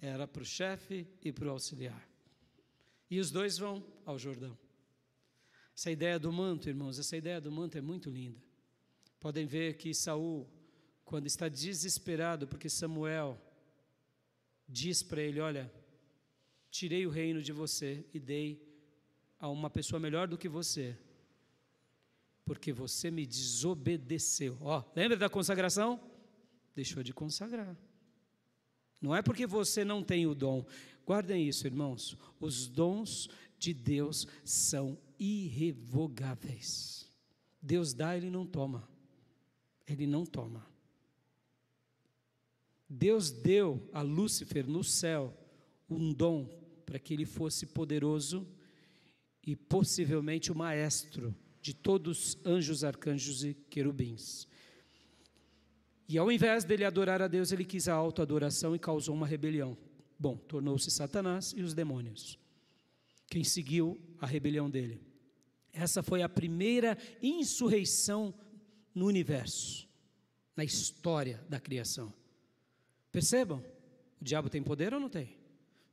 era 0.00 0.28
para 0.28 0.42
o 0.42 0.44
chefe 0.44 1.08
e 1.22 1.32
para 1.32 1.48
o 1.48 1.50
auxiliar. 1.50 2.06
E 3.10 3.18
os 3.18 3.30
dois 3.30 3.56
vão 3.56 3.82
ao 4.04 4.18
Jordão. 4.18 4.56
Essa 5.76 5.90
ideia 5.90 6.18
do 6.18 6.32
manto, 6.32 6.68
irmãos, 6.68 6.98
essa 6.98 7.16
ideia 7.16 7.40
do 7.40 7.50
manto 7.50 7.76
é 7.76 7.80
muito 7.80 8.08
linda. 8.08 8.40
Podem 9.18 9.46
ver 9.46 9.76
que 9.76 9.92
Saul, 9.92 10.48
quando 11.04 11.26
está 11.26 11.48
desesperado, 11.48 12.46
porque 12.46 12.68
Samuel 12.68 13.40
diz 14.68 15.02
para 15.02 15.20
ele: 15.20 15.40
Olha, 15.40 15.72
tirei 16.70 17.06
o 17.06 17.10
reino 17.10 17.42
de 17.42 17.52
você 17.52 18.06
e 18.12 18.20
dei 18.20 18.62
a 19.38 19.48
uma 19.48 19.68
pessoa 19.68 19.98
melhor 19.98 20.28
do 20.28 20.38
que 20.38 20.48
você, 20.48 20.96
porque 22.44 22.72
você 22.72 23.10
me 23.10 23.26
desobedeceu. 23.26 24.56
Ó, 24.60 24.82
lembra 24.94 25.16
da 25.16 25.28
consagração? 25.28 26.00
Deixou 26.74 27.02
de 27.02 27.12
consagrar. 27.12 27.76
Não 29.00 29.14
é 29.14 29.22
porque 29.22 29.46
você 29.46 29.84
não 29.84 30.02
tem 30.02 30.26
o 30.26 30.34
dom. 30.34 30.64
Guardem 31.04 31.46
isso, 31.46 31.66
irmãos. 31.66 32.16
Os 32.40 32.66
dons 32.66 33.28
de 33.58 33.74
Deus 33.74 34.26
são 34.44 34.98
irrevogáveis. 35.18 37.08
Deus 37.60 37.94
dá, 37.94 38.16
ele 38.16 38.30
não 38.30 38.46
toma. 38.46 38.88
Ele 39.86 40.06
não 40.06 40.24
toma. 40.24 40.66
Deus 42.88 43.30
deu 43.30 43.88
a 43.92 44.02
Lúcifer 44.02 44.66
no 44.66 44.84
céu 44.84 45.36
um 45.88 46.12
dom 46.12 46.48
para 46.84 46.98
que 46.98 47.14
ele 47.14 47.24
fosse 47.24 47.66
poderoso 47.66 48.46
e 49.42 49.56
possivelmente 49.56 50.52
o 50.52 50.54
maestro 50.54 51.34
de 51.60 51.74
todos 51.74 52.34
os 52.34 52.46
anjos, 52.46 52.84
arcanjos 52.84 53.44
e 53.44 53.54
querubins. 53.54 54.46
E 56.06 56.18
ao 56.18 56.30
invés 56.30 56.64
dele 56.64 56.84
adorar 56.84 57.22
a 57.22 57.28
Deus, 57.28 57.50
ele 57.52 57.64
quis 57.64 57.88
a 57.88 57.94
autoadoração 57.94 58.74
e 58.74 58.78
causou 58.78 59.14
uma 59.14 59.26
rebelião. 59.26 59.76
Bom, 60.18 60.36
tornou-se 60.36 60.90
Satanás 60.90 61.54
e 61.56 61.62
os 61.62 61.74
demônios. 61.74 62.38
Quem 63.28 63.44
seguiu 63.44 63.98
a 64.20 64.26
rebelião 64.26 64.70
dele. 64.70 65.00
Essa 65.72 66.02
foi 66.02 66.22
a 66.22 66.28
primeira 66.28 66.96
insurreição 67.22 68.32
no 68.94 69.06
universo, 69.06 69.88
na 70.56 70.64
história 70.64 71.44
da 71.48 71.58
criação. 71.58 72.12
Percebam? 73.10 73.64
O 74.20 74.24
diabo 74.24 74.48
tem 74.48 74.62
poder 74.62 74.94
ou 74.94 75.00
não 75.00 75.08
tem? 75.08 75.36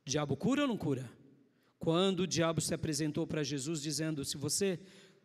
O 0.06 0.10
diabo 0.10 0.36
cura 0.36 0.62
ou 0.62 0.68
não 0.68 0.76
cura? 0.76 1.10
Quando 1.78 2.20
o 2.20 2.26
diabo 2.26 2.60
se 2.60 2.72
apresentou 2.72 3.26
para 3.26 3.42
Jesus 3.42 3.82
dizendo: 3.82 4.24
Se 4.24 4.36
você 4.36 4.78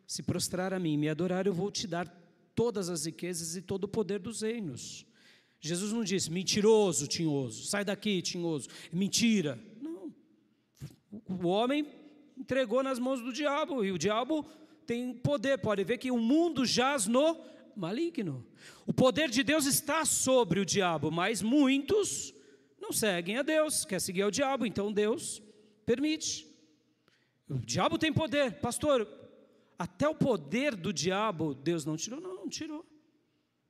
se 0.06 0.22
prostrar 0.22 0.72
a 0.72 0.78
mim 0.78 0.94
e 0.94 0.96
me 0.96 1.08
adorar, 1.08 1.46
eu 1.46 1.54
vou 1.54 1.70
te 1.70 1.86
dar 1.86 2.08
todas 2.54 2.88
as 2.88 3.04
riquezas 3.04 3.54
e 3.54 3.62
todo 3.62 3.84
o 3.84 3.88
poder 3.88 4.18
dos 4.18 4.42
reinos. 4.42 5.06
Jesus 5.60 5.92
não 5.92 6.02
disse, 6.02 6.30
mentiroso, 6.30 7.06
tinhoso, 7.06 7.64
sai 7.66 7.84
daqui, 7.84 8.22
tinhoso, 8.22 8.68
mentira. 8.92 9.58
Não. 9.80 10.14
O 11.28 11.46
homem 11.46 11.86
entregou 12.38 12.82
nas 12.82 12.98
mãos 12.98 13.20
do 13.20 13.32
diabo, 13.32 13.84
e 13.84 13.90
o 13.90 13.98
diabo 13.98 14.46
tem 14.86 15.12
poder, 15.12 15.58
pode 15.58 15.84
ver 15.84 15.98
que 15.98 16.10
o 16.10 16.18
mundo 16.18 16.64
jaz 16.64 17.06
no 17.06 17.38
maligno. 17.76 18.46
O 18.86 18.92
poder 18.92 19.28
de 19.28 19.42
Deus 19.42 19.66
está 19.66 20.04
sobre 20.04 20.60
o 20.60 20.64
diabo, 20.64 21.10
mas 21.10 21.42
muitos 21.42 22.32
não 22.80 22.92
seguem 22.92 23.36
a 23.36 23.42
Deus, 23.42 23.84
quer 23.84 24.00
seguir 24.00 24.22
ao 24.22 24.30
diabo, 24.30 24.64
então 24.64 24.92
Deus 24.92 25.42
permite. 25.84 26.46
O 27.48 27.58
diabo 27.58 27.98
tem 27.98 28.12
poder, 28.12 28.60
pastor. 28.60 29.06
Até 29.78 30.08
o 30.08 30.14
poder 30.14 30.74
do 30.74 30.92
diabo 30.92 31.54
Deus 31.54 31.84
não 31.84 31.96
tirou, 31.96 32.20
não, 32.20 32.34
não 32.34 32.48
tirou, 32.48 32.84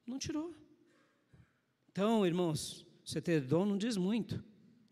não 0.06 0.18
tirou. 0.18 0.54
Então, 1.90 2.24
irmãos, 2.24 2.86
você 3.04 3.20
ter 3.20 3.40
dom 3.40 3.66
não 3.66 3.76
diz 3.76 3.96
muito. 3.96 4.42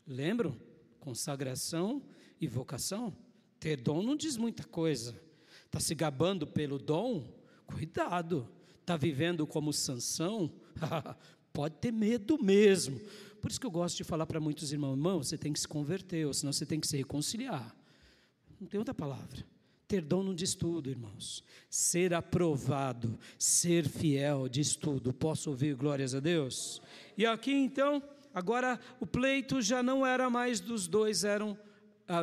Lembram? 0.06 0.60
Consagração 1.00 2.02
e 2.40 2.46
vocação. 2.46 3.16
Ter 3.58 3.80
dom 3.80 4.02
não 4.02 4.16
diz 4.16 4.36
muita 4.36 4.64
coisa. 4.64 5.14
Está 5.66 5.80
se 5.80 5.94
gabando 5.94 6.46
pelo 6.46 6.78
dom? 6.78 7.24
Cuidado. 7.66 8.48
Está 8.80 8.96
vivendo 8.96 9.46
como 9.46 9.72
Sansão? 9.72 10.52
Pode 11.52 11.76
ter 11.76 11.92
medo 11.92 12.42
mesmo. 12.42 13.00
Por 13.40 13.50
isso 13.50 13.60
que 13.60 13.66
eu 13.66 13.70
gosto 13.70 13.96
de 13.96 14.04
falar 14.04 14.26
para 14.26 14.40
muitos 14.40 14.72
irmãos, 14.72 14.92
irmão, 14.92 15.22
você 15.22 15.38
tem 15.38 15.52
que 15.52 15.60
se 15.60 15.68
converter, 15.68 16.26
ou 16.26 16.34
senão 16.34 16.52
você 16.52 16.66
tem 16.66 16.80
que 16.80 16.86
se 16.86 16.96
reconciliar. 16.96 17.74
Não 18.60 18.66
tem 18.66 18.78
outra 18.78 18.94
palavra. 18.94 19.44
Ter 19.88 20.00
dom 20.00 20.22
não 20.22 20.34
diz 20.34 20.54
tudo, 20.54 20.90
irmãos. 20.90 21.44
Ser 21.70 22.12
aprovado, 22.12 23.18
ser 23.38 23.88
fiel 23.88 24.48
diz 24.48 24.74
tudo. 24.74 25.12
Posso 25.12 25.50
ouvir 25.50 25.76
glórias 25.76 26.14
a 26.14 26.20
Deus? 26.20 26.82
E 27.16 27.24
aqui 27.24 27.52
então, 27.52 28.02
agora 28.34 28.80
o 28.98 29.06
pleito 29.06 29.62
já 29.62 29.82
não 29.82 30.04
era 30.04 30.28
mais 30.28 30.58
dos 30.58 30.88
dois, 30.88 31.22
eram 31.22 31.56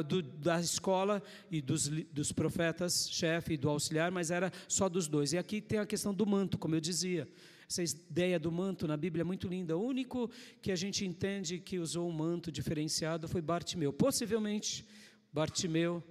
do, 0.08 0.22
da 0.22 0.60
escola 0.60 1.22
e 1.52 1.62
dos, 1.62 1.88
dos 1.88 2.32
profetas, 2.32 3.10
chefe 3.12 3.54
e 3.54 3.58
do 3.58 3.70
auxiliar, 3.70 4.12
mas 4.12 4.32
era 4.32 4.52
só 4.68 4.88
dos 4.88 5.08
dois. 5.08 5.34
E 5.34 5.38
aqui 5.38 5.62
tem 5.62 5.80
a 5.80 5.86
questão 5.86 6.14
do 6.14 6.26
manto, 6.26 6.58
como 6.58 6.76
eu 6.76 6.80
dizia. 6.80 7.28
Essa 7.70 7.84
ideia 7.84 8.40
do 8.40 8.52
manto 8.52 8.88
na 8.88 8.96
Bíblia 8.96 9.22
é 9.22 9.24
muito 9.24 9.48
linda. 9.48 9.78
O 9.78 9.84
único 9.84 10.30
que 10.62 10.72
a 10.72 10.76
gente 10.76 11.06
entende 11.06 11.60
que 11.60 11.80
usou 11.80 12.08
um 12.08 12.12
manto 12.12 12.52
diferenciado 12.52 13.28
foi 13.28 13.42
Bartimeu. 13.42 13.92
Possivelmente, 13.92 14.86
Bartimeu, 15.32 16.04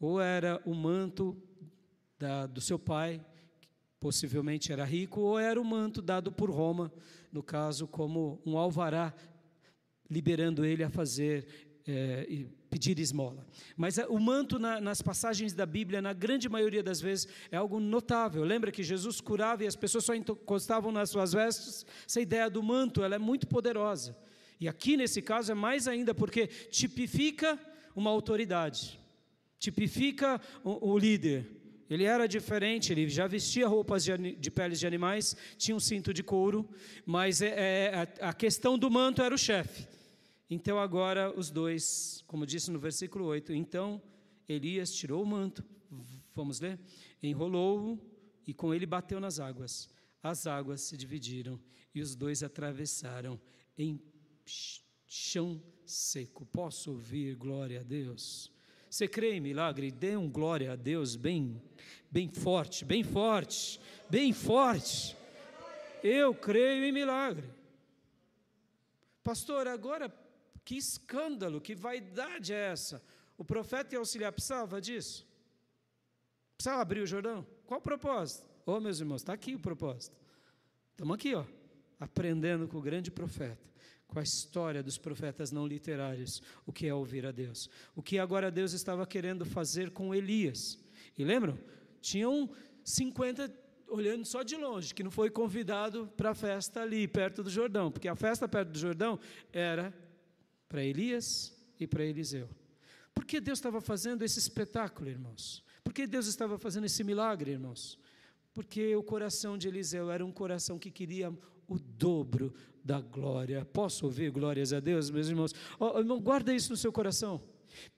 ou 0.00 0.20
era 0.20 0.60
o 0.64 0.74
manto 0.74 1.36
da, 2.18 2.46
do 2.46 2.60
seu 2.60 2.78
pai, 2.78 3.24
possivelmente 4.00 4.72
era 4.72 4.84
rico, 4.84 5.20
ou 5.20 5.38
era 5.38 5.60
o 5.60 5.64
manto 5.64 6.02
dado 6.02 6.30
por 6.30 6.50
Roma, 6.50 6.92
no 7.32 7.42
caso, 7.42 7.86
como 7.86 8.40
um 8.44 8.58
alvará, 8.58 9.14
liberando 10.10 10.64
ele 10.64 10.82
a 10.82 10.90
fazer 10.90 11.73
é, 11.86 12.46
pedir 12.70 12.98
esmola. 12.98 13.46
Mas 13.76 13.98
eh, 13.98 14.06
o 14.08 14.18
manto 14.18 14.58
na, 14.58 14.80
nas 14.80 15.00
passagens 15.00 15.52
da 15.52 15.64
Bíblia, 15.64 16.02
na 16.02 16.12
grande 16.12 16.48
maioria 16.48 16.82
das 16.82 17.00
vezes, 17.00 17.28
é 17.50 17.56
algo 17.56 17.78
notável. 17.78 18.42
Lembra 18.42 18.72
que 18.72 18.82
Jesus 18.82 19.20
curava 19.20 19.62
e 19.62 19.66
as 19.66 19.76
pessoas 19.76 20.04
só 20.04 20.14
encostavam 20.14 20.90
nas 20.90 21.10
suas 21.10 21.32
vestes? 21.32 21.86
Essa 22.06 22.20
ideia 22.20 22.50
do 22.50 22.62
manto 22.62 23.04
ela 23.04 23.14
é 23.14 23.18
muito 23.18 23.46
poderosa. 23.46 24.16
E 24.58 24.68
aqui 24.68 24.96
nesse 24.96 25.22
caso 25.22 25.52
é 25.52 25.54
mais 25.54 25.86
ainda 25.86 26.14
porque 26.14 26.46
tipifica 26.46 27.58
uma 27.94 28.10
autoridade, 28.10 28.98
tipifica 29.58 30.40
o, 30.64 30.92
o 30.92 30.98
líder. 30.98 31.46
Ele 31.88 32.04
era 32.04 32.26
diferente, 32.26 32.92
ele 32.92 33.08
já 33.08 33.26
vestia 33.26 33.68
roupas 33.68 34.02
de, 34.02 34.16
de, 34.16 34.50
peles 34.50 34.80
de 34.80 34.86
animais, 34.86 35.36
tinha 35.56 35.76
um 35.76 35.80
cinto 35.80 36.14
de 36.14 36.22
couro, 36.22 36.68
mas 37.04 37.42
é, 37.42 37.48
é, 37.48 38.08
a, 38.20 38.30
a 38.30 38.32
questão 38.32 38.78
do 38.78 38.90
manto 38.90 39.22
era 39.22 39.34
o 39.34 39.38
chefe. 39.38 39.93
Então 40.48 40.78
agora 40.78 41.36
os 41.36 41.50
dois, 41.50 42.22
como 42.26 42.46
disse 42.46 42.70
no 42.70 42.78
versículo 42.78 43.24
8, 43.26 43.52
então 43.52 44.00
Elias 44.48 44.94
tirou 44.94 45.22
o 45.22 45.26
manto, 45.26 45.64
vamos 46.34 46.60
ler? 46.60 46.78
Enrolou-o 47.22 47.98
e 48.46 48.52
com 48.52 48.74
ele 48.74 48.84
bateu 48.84 49.18
nas 49.18 49.40
águas. 49.40 49.88
As 50.22 50.46
águas 50.46 50.82
se 50.82 50.96
dividiram 50.96 51.58
e 51.94 52.00
os 52.00 52.14
dois 52.14 52.42
atravessaram 52.42 53.40
em 53.76 54.00
chão 55.06 55.62
seco. 55.86 56.44
Posso 56.46 56.92
ouvir 56.92 57.34
glória 57.36 57.80
a 57.80 57.82
Deus? 57.82 58.52
Você 58.90 59.08
crê 59.08 59.34
em 59.34 59.40
milagre? 59.40 59.90
Dê 59.90 60.16
um 60.16 60.30
glória 60.30 60.72
a 60.72 60.76
Deus 60.76 61.16
bem, 61.16 61.60
bem 62.10 62.28
forte, 62.28 62.84
bem 62.84 63.02
forte, 63.02 63.80
bem 64.08 64.32
forte. 64.32 65.16
Eu 66.02 66.34
creio 66.34 66.84
em 66.84 66.92
milagre. 66.92 67.48
Pastor, 69.22 69.66
agora 69.66 70.08
que 70.64 70.76
escândalo, 70.76 71.60
que 71.60 71.74
vaidade 71.74 72.52
é 72.52 72.70
essa? 72.70 73.02
O 73.36 73.44
profeta 73.44 73.94
e 73.94 73.98
auxiliar 73.98 74.32
precisava 74.32 74.80
disso? 74.80 75.26
Precisava 76.56 76.80
abrir 76.80 77.00
o 77.00 77.06
Jordão? 77.06 77.46
Qual 77.66 77.78
o 77.78 77.82
propósito? 77.82 78.46
Ô, 78.64 78.72
oh, 78.72 78.80
meus 78.80 79.00
irmãos, 79.00 79.20
está 79.20 79.32
aqui 79.32 79.54
o 79.54 79.58
propósito. 79.58 80.16
Estamos 80.92 81.14
aqui, 81.14 81.34
ó, 81.34 81.44
aprendendo 82.00 82.66
com 82.66 82.78
o 82.78 82.82
grande 82.82 83.10
profeta, 83.10 83.68
com 84.06 84.18
a 84.18 84.22
história 84.22 84.82
dos 84.82 84.96
profetas 84.96 85.50
não 85.50 85.66
literários, 85.66 86.42
o 86.64 86.72
que 86.72 86.86
é 86.86 86.94
ouvir 86.94 87.26
a 87.26 87.32
Deus. 87.32 87.68
O 87.94 88.02
que 88.02 88.18
agora 88.18 88.50
Deus 88.50 88.72
estava 88.72 89.06
querendo 89.06 89.44
fazer 89.44 89.90
com 89.90 90.14
Elias. 90.14 90.78
E 91.18 91.24
lembram? 91.24 91.58
Tinham 92.00 92.48
50 92.84 93.52
olhando 93.88 94.24
só 94.24 94.42
de 94.42 94.56
longe, 94.56 94.94
que 94.94 95.02
não 95.02 95.10
foi 95.10 95.30
convidado 95.30 96.10
para 96.16 96.30
a 96.30 96.34
festa 96.34 96.80
ali, 96.80 97.06
perto 97.06 97.42
do 97.42 97.50
Jordão, 97.50 97.90
porque 97.90 98.08
a 98.08 98.16
festa 98.16 98.48
perto 98.48 98.70
do 98.70 98.78
Jordão 98.78 99.18
era 99.52 99.92
para 100.74 100.82
Elias 100.82 101.54
e 101.78 101.86
para 101.86 102.04
Eliseu. 102.04 102.48
Por 103.14 103.24
que 103.24 103.40
Deus 103.40 103.60
estava 103.60 103.80
fazendo 103.80 104.24
esse 104.24 104.40
espetáculo, 104.40 105.08
irmãos? 105.08 105.62
Por 105.84 105.92
que 105.92 106.04
Deus 106.04 106.26
estava 106.26 106.58
fazendo 106.58 106.84
esse 106.84 107.04
milagre, 107.04 107.52
irmãos? 107.52 107.96
Porque 108.52 108.96
o 108.96 109.02
coração 109.04 109.56
de 109.56 109.68
Eliseu 109.68 110.10
era 110.10 110.26
um 110.26 110.32
coração 110.32 110.76
que 110.76 110.90
queria 110.90 111.32
o 111.68 111.78
dobro 111.78 112.52
da 112.84 113.00
glória. 113.00 113.64
Posso 113.64 114.04
ouvir 114.06 114.32
glórias 114.32 114.72
a 114.72 114.80
Deus, 114.80 115.10
meus 115.10 115.28
irmãos? 115.28 115.54
Oh, 115.78 115.96
irmão, 115.96 116.20
guarda 116.20 116.52
isso 116.52 116.70
no 116.70 116.76
seu 116.76 116.90
coração. 116.90 117.40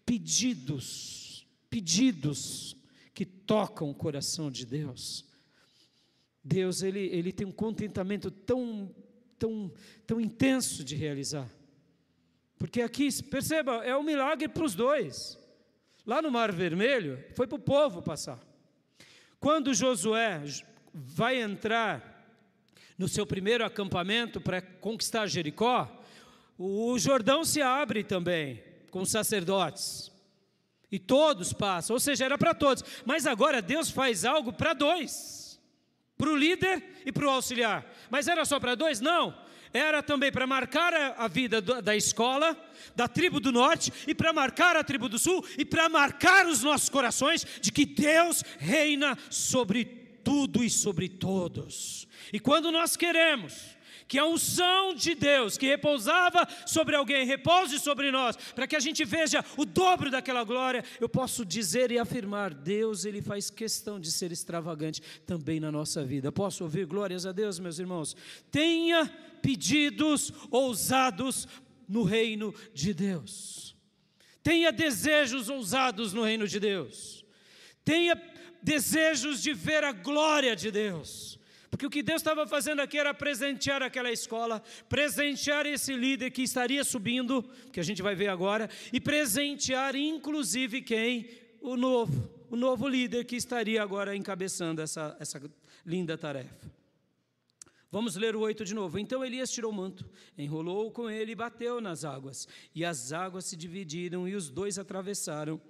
Pedidos, 0.04 1.48
pedidos 1.70 2.76
que 3.14 3.24
tocam 3.24 3.88
o 3.88 3.94
coração 3.94 4.50
de 4.50 4.66
Deus. 4.66 5.24
Deus, 6.44 6.82
ele, 6.82 7.06
ele 7.06 7.32
tem 7.32 7.46
um 7.46 7.52
contentamento 7.52 8.30
tão, 8.30 8.94
tão, 9.38 9.72
tão 10.06 10.20
intenso 10.20 10.84
de 10.84 10.94
realizar. 10.94 11.50
Porque 12.59 12.80
aqui, 12.80 13.22
perceba, 13.22 13.84
é 13.84 13.96
um 13.96 14.02
milagre 14.02 14.48
para 14.48 14.64
os 14.64 14.74
dois. 14.74 15.38
Lá 16.07 16.22
no 16.22 16.30
Mar 16.30 16.52
Vermelho, 16.52 17.22
foi 17.34 17.46
para 17.46 17.57
o 17.57 17.61
povo 17.61 18.00
passar. 18.00 18.38
Quando 19.38 19.74
Josué 19.74 20.42
vai 20.92 21.40
entrar 21.40 22.16
no 22.96 23.09
seu 23.09 23.26
primeiro 23.26 23.64
acampamento 23.64 24.40
para 24.40 24.62
conquistar 24.62 25.26
Jericó, 25.26 26.02
o 26.59 26.98
Jordão 26.98 27.44
se 27.44 27.61
abre 27.61 28.02
também 28.02 28.62
com 28.90 29.02
os 29.02 29.11
sacerdotes. 29.11 30.11
E 30.90 30.98
todos 30.98 31.52
passam, 31.52 31.94
ou 31.94 32.00
seja, 32.00 32.24
era 32.24 32.38
para 32.38 32.54
todos. 32.54 32.82
Mas 33.04 33.26
agora 33.26 33.61
Deus 33.61 33.90
faz 33.90 34.24
algo 34.24 34.52
para 34.52 34.72
dois: 34.72 35.45
para 36.16 36.30
o 36.30 36.36
líder 36.36 36.82
e 37.04 37.12
para 37.12 37.26
o 37.26 37.30
auxiliar. 37.30 37.84
Mas 38.10 38.28
era 38.28 38.44
só 38.44 38.58
para 38.58 38.74
dois? 38.74 39.00
Não 39.00 39.46
era 39.72 40.02
também 40.02 40.32
para 40.32 40.46
marcar 40.46 40.94
a 41.18 41.28
vida 41.28 41.60
da 41.60 41.94
escola, 41.94 42.56
da 42.94 43.06
tribo 43.06 43.38
do 43.38 43.52
norte, 43.52 43.92
e 44.06 44.14
para 44.14 44.32
marcar 44.32 44.76
a 44.76 44.82
tribo 44.82 45.08
do 45.08 45.18
sul, 45.18 45.44
e 45.58 45.64
para 45.64 45.88
marcar 45.88 46.46
os 46.46 46.62
nossos 46.62 46.88
corações 46.88 47.46
de 47.60 47.70
que 47.70 47.84
Deus 47.84 48.42
reina 48.58 49.16
sobre 49.28 49.84
tudo 50.24 50.64
e 50.64 50.70
sobre 50.70 51.08
todos. 51.08 52.08
E 52.32 52.40
quando 52.40 52.72
nós 52.72 52.96
queremos 52.96 53.75
que 54.09 54.18
a 54.18 54.24
unção 54.24 54.94
de 54.94 55.14
Deus 55.14 55.59
que 55.59 55.66
repousava 55.66 56.46
sobre 56.64 56.94
alguém 56.94 57.26
repouse 57.26 57.78
sobre 57.78 58.11
nós, 58.11 58.36
para 58.54 58.66
que 58.66 58.76
a 58.76 58.80
gente 58.80 59.04
veja 59.04 59.44
o 59.57 59.64
dobro 59.64 60.11
daquela 60.11 60.44
glória, 60.44 60.84
eu 61.00 61.09
posso 61.09 61.44
dizer 61.44 61.90
e 61.90 61.98
afirmar: 61.98 62.54
Deus, 62.54 63.04
Ele 63.04 63.20
faz 63.20 63.50
questão 63.50 63.98
de 63.98 64.11
ser 64.12 64.32
extravagante 64.32 65.02
também 65.26 65.59
na 65.59 65.72
nossa 65.72 66.04
vida. 66.04 66.30
Posso 66.30 66.64
ouvir 66.64 66.86
glórias 66.86 67.26
a 67.26 67.32
Deus, 67.32 67.59
meus 67.59 67.78
irmãos? 67.78 68.16
Tenha 68.50 69.07
pedidos 69.42 70.32
ousados 70.50 71.48
no 71.88 72.02
reino 72.02 72.54
de 72.74 72.92
Deus. 72.94 73.76
Tenha 74.42 74.70
desejos 74.70 75.48
ousados 75.48 76.12
no 76.12 76.22
reino 76.22 76.46
de 76.46 76.61
Deus. 76.61 77.24
Tenha 77.84 78.20
desejos 78.62 79.42
de 79.42 79.52
ver 79.52 79.82
a 79.84 79.92
glória 79.92 80.54
de 80.54 80.70
Deus. 80.70 81.36
Porque 81.76 81.84
o 81.84 81.90
que 81.90 82.02
Deus 82.02 82.22
estava 82.22 82.46
fazendo 82.46 82.80
aqui 82.80 82.96
era 82.96 83.12
presentear 83.12 83.82
aquela 83.82 84.10
escola, 84.10 84.62
presentear 84.88 85.66
esse 85.66 85.94
líder 85.94 86.30
que 86.30 86.40
estaria 86.40 86.82
subindo, 86.82 87.42
que 87.70 87.78
a 87.78 87.82
gente 87.82 88.00
vai 88.00 88.14
ver 88.14 88.28
agora, 88.28 88.70
e 88.90 88.98
presentear 88.98 89.94
inclusive 89.94 90.80
quem? 90.80 91.28
O 91.60 91.76
novo, 91.76 92.30
o 92.48 92.56
novo 92.56 92.88
líder 92.88 93.26
que 93.26 93.36
estaria 93.36 93.82
agora 93.82 94.16
encabeçando 94.16 94.80
essa, 94.80 95.14
essa 95.20 95.38
linda 95.84 96.16
tarefa. 96.16 96.72
Vamos 97.92 98.16
ler 98.16 98.34
o 98.34 98.40
8 98.40 98.64
de 98.64 98.72
novo. 98.72 98.98
Então 98.98 99.22
Elias 99.22 99.50
tirou 99.50 99.70
o 99.70 99.74
manto, 99.74 100.08
enrolou 100.38 100.90
com 100.90 101.10
ele 101.10 101.32
e 101.32 101.36
bateu 101.36 101.78
nas 101.78 102.06
águas. 102.06 102.48
E 102.74 102.86
as 102.86 103.12
águas 103.12 103.44
se 103.44 103.54
dividiram 103.54 104.26
e 104.26 104.34
os 104.34 104.48
dois 104.48 104.78
atravessaram 104.78 105.60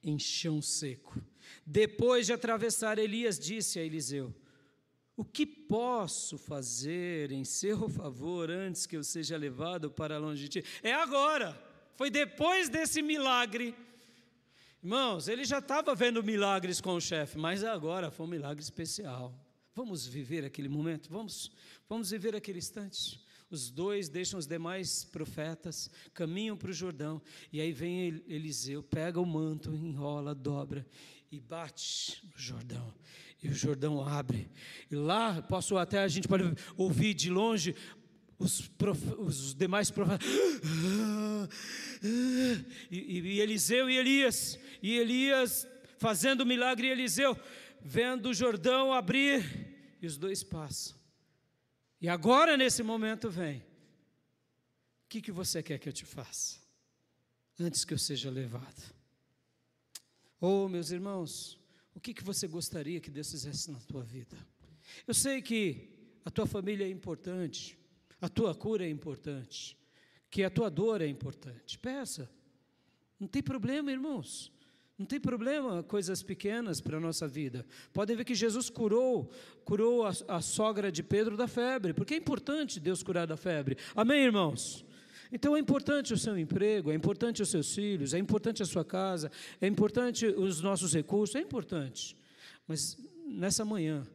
em 0.00 0.16
chão 0.16 0.62
seco. 0.62 1.20
Depois 1.66 2.26
de 2.26 2.32
atravessar, 2.32 3.00
Elias 3.00 3.36
disse 3.36 3.80
a 3.80 3.82
Eliseu: 3.82 4.32
O 5.16 5.24
que 5.24 5.44
posso 5.44 6.38
fazer 6.38 7.30
em 7.32 7.44
seu 7.44 7.88
favor 7.88 8.50
antes 8.50 8.86
que 8.86 8.96
eu 8.96 9.04
seja 9.04 9.36
levado 9.36 9.90
para 9.90 10.18
longe 10.18 10.48
de 10.48 10.60
ti? 10.60 10.64
É 10.82 10.92
agora. 10.92 11.60
Foi 11.94 12.10
depois 12.10 12.68
desse 12.68 13.02
milagre. 13.02 13.74
Irmãos, 14.82 15.28
ele 15.28 15.44
já 15.44 15.58
estava 15.58 15.94
vendo 15.94 16.24
milagres 16.24 16.80
com 16.80 16.94
o 16.94 17.00
chefe, 17.00 17.38
mas 17.38 17.62
agora 17.62 18.10
foi 18.10 18.26
um 18.26 18.30
milagre 18.30 18.62
especial. 18.62 19.38
Vamos 19.74 20.06
viver 20.06 20.44
aquele 20.44 20.68
momento, 20.68 21.08
vamos, 21.10 21.52
vamos 21.88 22.10
viver 22.10 22.34
aquele 22.34 22.58
instante. 22.58 23.20
Os 23.48 23.70
dois 23.70 24.08
deixam 24.08 24.38
os 24.38 24.46
demais 24.46 25.04
profetas, 25.04 25.90
caminham 26.14 26.56
para 26.56 26.70
o 26.70 26.74
Jordão, 26.74 27.20
e 27.52 27.60
aí 27.60 27.70
vem 27.70 28.22
Eliseu, 28.26 28.82
pega 28.82 29.20
o 29.20 29.26
manto, 29.26 29.74
enrola, 29.74 30.34
dobra 30.34 30.86
e 31.30 31.38
bate 31.38 32.20
no 32.24 32.38
Jordão. 32.38 32.94
E 33.42 33.48
o 33.48 33.54
Jordão 33.54 34.06
abre. 34.06 34.50
E 34.90 34.94
lá, 34.94 35.42
posso 35.42 35.76
até 35.76 35.98
a 35.98 36.08
gente 36.08 36.28
pode 36.28 36.44
ouvir 36.76 37.14
de 37.14 37.28
longe 37.28 37.74
os, 38.38 38.68
prof, 38.68 39.00
os 39.18 39.54
demais 39.54 39.90
profetas. 39.90 40.26
E, 42.90 43.20
e, 43.20 43.40
Eliseu 43.40 43.88
e 43.88 43.96
Elias, 43.96 44.58
e 44.82 44.96
Elias 44.96 45.66
fazendo 45.98 46.42
o 46.42 46.46
milagre, 46.46 46.86
e 46.86 46.90
Eliseu 46.90 47.38
vendo 47.80 48.30
o 48.30 48.34
Jordão 48.34 48.92
abrir, 48.92 49.96
e 50.00 50.06
os 50.06 50.16
dois 50.16 50.42
passam. 50.42 50.96
E 52.00 52.08
agora, 52.08 52.56
nesse 52.56 52.82
momento, 52.82 53.30
vem: 53.30 53.58
O 53.58 55.08
que, 55.08 55.20
que 55.20 55.32
você 55.32 55.62
quer 55.62 55.78
que 55.78 55.88
eu 55.88 55.92
te 55.92 56.04
faça? 56.04 56.62
antes 57.60 57.84
que 57.84 57.94
eu 57.94 57.98
seja 57.98 58.30
levado. 58.30 58.94
Oh, 60.40 60.68
meus 60.68 60.90
irmãos, 60.90 61.58
o 61.94 62.00
que, 62.00 62.14
que 62.14 62.24
você 62.24 62.46
gostaria 62.46 63.00
que 63.00 63.10
Deus 63.10 63.30
fizesse 63.30 63.70
na 63.70 63.78
tua 63.80 64.02
vida? 64.02 64.36
Eu 65.06 65.14
sei 65.14 65.40
que 65.42 65.88
a 66.24 66.30
tua 66.30 66.46
família 66.46 66.84
é 66.84 66.90
importante, 66.90 67.78
a 68.20 68.28
tua 68.28 68.54
cura 68.54 68.84
é 68.84 68.90
importante, 68.90 69.76
que 70.30 70.42
a 70.42 70.50
tua 70.50 70.70
dor 70.70 71.00
é 71.00 71.06
importante. 71.06 71.78
Peça. 71.78 72.30
Não 73.18 73.28
tem 73.28 73.42
problema, 73.42 73.92
irmãos. 73.92 74.52
Não 74.98 75.06
tem 75.06 75.18
problema 75.20 75.82
coisas 75.82 76.22
pequenas 76.22 76.80
para 76.80 76.96
a 76.96 77.00
nossa 77.00 77.26
vida. 77.26 77.66
Podem 77.92 78.16
ver 78.16 78.24
que 78.24 78.34
Jesus 78.34 78.70
curou, 78.70 79.30
curou 79.64 80.06
a, 80.06 80.12
a 80.28 80.40
sogra 80.40 80.92
de 80.92 81.02
Pedro 81.02 81.36
da 81.36 81.48
febre, 81.48 81.92
porque 81.92 82.14
é 82.14 82.16
importante 82.16 82.78
Deus 82.78 83.02
curar 83.02 83.26
da 83.26 83.36
febre. 83.36 83.76
Amém, 83.96 84.24
irmãos? 84.24 84.84
Então 85.32 85.56
é 85.56 85.58
importante 85.58 86.12
o 86.12 86.18
seu 86.18 86.38
emprego, 86.38 86.92
é 86.92 86.94
importante 86.94 87.40
os 87.40 87.48
seus 87.48 87.74
filhos, 87.74 88.12
é 88.12 88.18
importante 88.18 88.62
a 88.62 88.66
sua 88.66 88.84
casa, 88.84 89.32
é 89.62 89.66
importante 89.66 90.26
os 90.26 90.60
nossos 90.60 90.92
recursos, 90.92 91.34
é 91.34 91.40
importante. 91.40 92.14
Mas 92.68 92.98
nessa 93.26 93.64
manhã, 93.64 94.06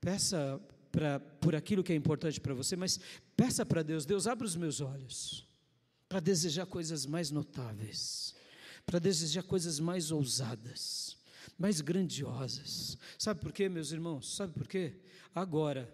peça 0.00 0.60
pra, 0.90 1.20
por 1.20 1.54
aquilo 1.54 1.84
que 1.84 1.92
é 1.92 1.96
importante 1.96 2.40
para 2.40 2.54
você, 2.54 2.74
mas 2.74 2.98
peça 3.36 3.64
para 3.64 3.84
Deus: 3.84 4.04
Deus, 4.04 4.26
abre 4.26 4.44
os 4.44 4.56
meus 4.56 4.80
olhos 4.80 5.46
para 6.08 6.18
desejar 6.18 6.66
coisas 6.66 7.06
mais 7.06 7.30
notáveis, 7.30 8.34
para 8.84 8.98
desejar 8.98 9.44
coisas 9.44 9.78
mais 9.78 10.10
ousadas, 10.10 11.16
mais 11.56 11.80
grandiosas. 11.80 12.98
Sabe 13.16 13.40
por 13.40 13.52
quê, 13.52 13.68
meus 13.68 13.92
irmãos? 13.92 14.34
Sabe 14.34 14.52
por 14.54 14.66
quê? 14.66 14.94
Agora, 15.32 15.88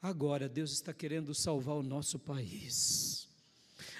agora 0.00 0.48
Deus 0.48 0.70
está 0.70 0.92
querendo 0.92 1.34
salvar 1.34 1.74
o 1.74 1.82
nosso 1.82 2.16
país. 2.16 3.27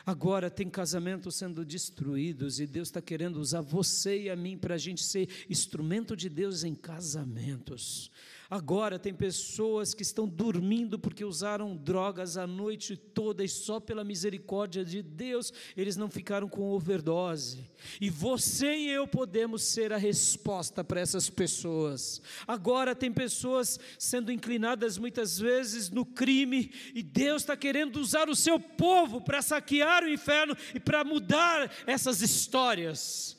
Agora 0.08 0.48
tem 0.48 0.70
casamentos 0.70 1.34
sendo 1.34 1.62
destruídos 1.66 2.60
e 2.60 2.66
Deus 2.66 2.88
está 2.88 3.02
querendo 3.02 3.36
usar 3.36 3.60
você 3.60 4.22
e 4.22 4.30
a 4.30 4.34
mim 4.34 4.56
para 4.56 4.74
a 4.74 4.78
gente 4.78 5.02
ser 5.04 5.28
instrumento 5.50 6.16
de 6.16 6.30
Deus 6.30 6.64
em 6.64 6.74
casamentos. 6.74 8.10
Agora 8.50 8.98
tem 8.98 9.12
pessoas 9.12 9.92
que 9.92 10.02
estão 10.02 10.26
dormindo 10.26 10.98
porque 10.98 11.22
usaram 11.22 11.76
drogas 11.76 12.38
a 12.38 12.46
noite 12.46 12.96
toda 12.96 13.44
e 13.44 13.48
só 13.48 13.78
pela 13.78 14.02
misericórdia 14.02 14.82
de 14.82 15.02
Deus 15.02 15.52
eles 15.76 15.98
não 15.98 16.08
ficaram 16.08 16.48
com 16.48 16.70
overdose. 16.70 17.70
E 18.00 18.08
você 18.08 18.74
e 18.74 18.90
eu 18.90 19.06
podemos 19.06 19.64
ser 19.64 19.92
a 19.92 19.98
resposta 19.98 20.82
para 20.82 20.98
essas 20.98 21.28
pessoas. 21.28 22.22
Agora 22.46 22.94
tem 22.94 23.12
pessoas 23.12 23.78
sendo 23.98 24.32
inclinadas 24.32 24.96
muitas 24.96 25.38
vezes 25.38 25.90
no 25.90 26.06
crime 26.06 26.72
e 26.94 27.02
Deus 27.02 27.42
está 27.42 27.54
querendo 27.54 28.00
usar 28.00 28.30
o 28.30 28.36
seu 28.36 28.58
povo 28.58 29.20
para 29.20 29.42
saquear 29.42 30.02
o 30.04 30.08
inferno 30.08 30.56
e 30.74 30.80
para 30.80 31.04
mudar 31.04 31.70
essas 31.86 32.22
histórias. 32.22 33.36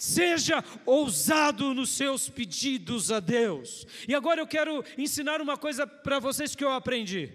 Seja 0.00 0.64
ousado 0.86 1.74
nos 1.74 1.90
seus 1.90 2.26
pedidos 2.26 3.12
a 3.12 3.20
Deus. 3.20 3.86
E 4.08 4.14
agora 4.14 4.40
eu 4.40 4.46
quero 4.46 4.82
ensinar 4.96 5.42
uma 5.42 5.58
coisa 5.58 5.86
para 5.86 6.18
vocês 6.18 6.56
que 6.56 6.64
eu 6.64 6.72
aprendi. 6.72 7.30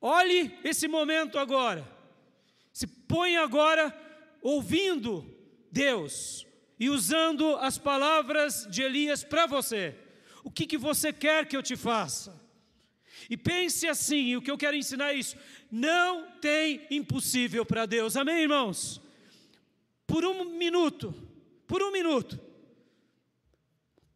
Olhe 0.00 0.56
esse 0.62 0.86
momento 0.86 1.40
agora. 1.40 1.84
Se 2.72 2.86
põe 2.86 3.36
agora 3.36 3.92
ouvindo 4.40 5.26
Deus 5.68 6.46
e 6.78 6.88
usando 6.88 7.56
as 7.56 7.76
palavras 7.76 8.64
de 8.70 8.82
Elias 8.82 9.24
para 9.24 9.44
você. 9.44 9.96
O 10.44 10.50
que, 10.50 10.64
que 10.64 10.78
você 10.78 11.12
quer 11.12 11.48
que 11.48 11.56
eu 11.56 11.62
te 11.62 11.74
faça? 11.74 12.40
E 13.28 13.36
pense 13.36 13.88
assim, 13.88 14.36
o 14.36 14.42
que 14.42 14.50
eu 14.50 14.56
quero 14.56 14.76
ensinar 14.76 15.12
é 15.12 15.16
isso: 15.16 15.36
não 15.68 16.30
tem 16.40 16.86
impossível 16.88 17.66
para 17.66 17.84
Deus, 17.84 18.16
amém, 18.16 18.42
irmãos? 18.42 19.00
Por 20.06 20.24
um 20.24 20.44
minuto, 20.44 21.12
por 21.66 21.82
um 21.82 21.90
minuto. 21.90 22.40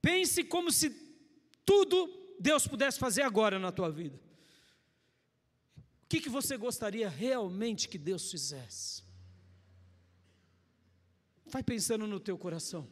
Pense 0.00 0.44
como 0.44 0.70
se 0.70 0.90
tudo 1.64 2.08
Deus 2.38 2.66
pudesse 2.66 2.98
fazer 2.98 3.22
agora 3.22 3.58
na 3.58 3.72
tua 3.72 3.90
vida. 3.90 4.20
O 6.04 6.08
que, 6.08 6.20
que 6.20 6.28
você 6.28 6.56
gostaria 6.56 7.08
realmente 7.08 7.88
que 7.88 7.98
Deus 7.98 8.30
fizesse? 8.30 9.02
Vai 11.46 11.62
pensando 11.62 12.06
no 12.06 12.20
teu 12.20 12.38
coração. 12.38 12.88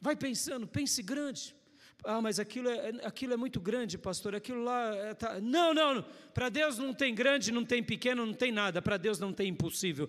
Vai 0.00 0.16
pensando, 0.16 0.66
pense 0.66 1.02
grande. 1.02 1.54
Ah, 2.02 2.20
mas 2.20 2.38
aquilo 2.38 2.68
é, 2.68 2.90
aquilo 3.04 3.32
é 3.32 3.36
muito 3.36 3.60
grande, 3.60 3.96
pastor. 3.96 4.34
Aquilo 4.34 4.62
lá. 4.62 4.94
É, 4.94 5.14
tá... 5.14 5.40
Não, 5.40 5.72
não. 5.72 5.94
não. 5.94 6.02
Para 6.34 6.48
Deus 6.48 6.76
não 6.76 6.92
tem 6.92 7.14
grande, 7.14 7.50
não 7.50 7.64
tem 7.64 7.82
pequeno, 7.82 8.26
não 8.26 8.34
tem 8.34 8.52
nada. 8.52 8.82
Para 8.82 8.96
Deus 8.96 9.18
não 9.18 9.32
tem 9.32 9.48
impossível. 9.48 10.08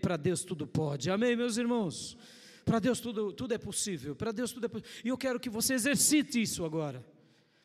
Para 0.00 0.16
Deus 0.16 0.44
tudo 0.44 0.66
pode. 0.66 1.10
Amém, 1.10 1.34
meus 1.34 1.56
irmãos? 1.56 2.16
Para 2.64 2.78
Deus 2.78 3.00
tudo, 3.00 3.32
tudo 3.32 3.54
é 3.54 3.58
possível. 3.58 4.14
Para 4.14 4.32
Deus 4.32 4.52
tudo 4.52 4.66
é 4.66 4.68
possível. 4.68 4.90
E 5.04 5.08
eu 5.08 5.18
quero 5.18 5.40
que 5.40 5.50
você 5.50 5.74
exercite 5.74 6.40
isso 6.40 6.64
agora. 6.64 7.04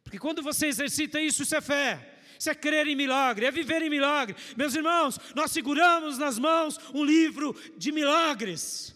Porque 0.04 0.18
quando 0.18 0.42
você 0.42 0.68
exercita 0.68 1.20
isso, 1.20 1.44
isso 1.44 1.56
é 1.56 1.62
fé. 1.62 2.16
Isso 2.40 2.50
é 2.50 2.56
crer 2.56 2.88
em 2.88 2.96
milagre, 2.96 3.46
é 3.46 3.52
viver 3.52 3.82
em 3.82 3.90
milagre. 3.90 4.36
Meus 4.56 4.76
irmãos, 4.76 5.20
nós 5.36 5.52
seguramos 5.52 6.18
nas 6.18 6.38
mãos 6.38 6.80
um 6.94 7.04
livro 7.04 7.56
de 7.76 7.92
milagres. 7.92 8.96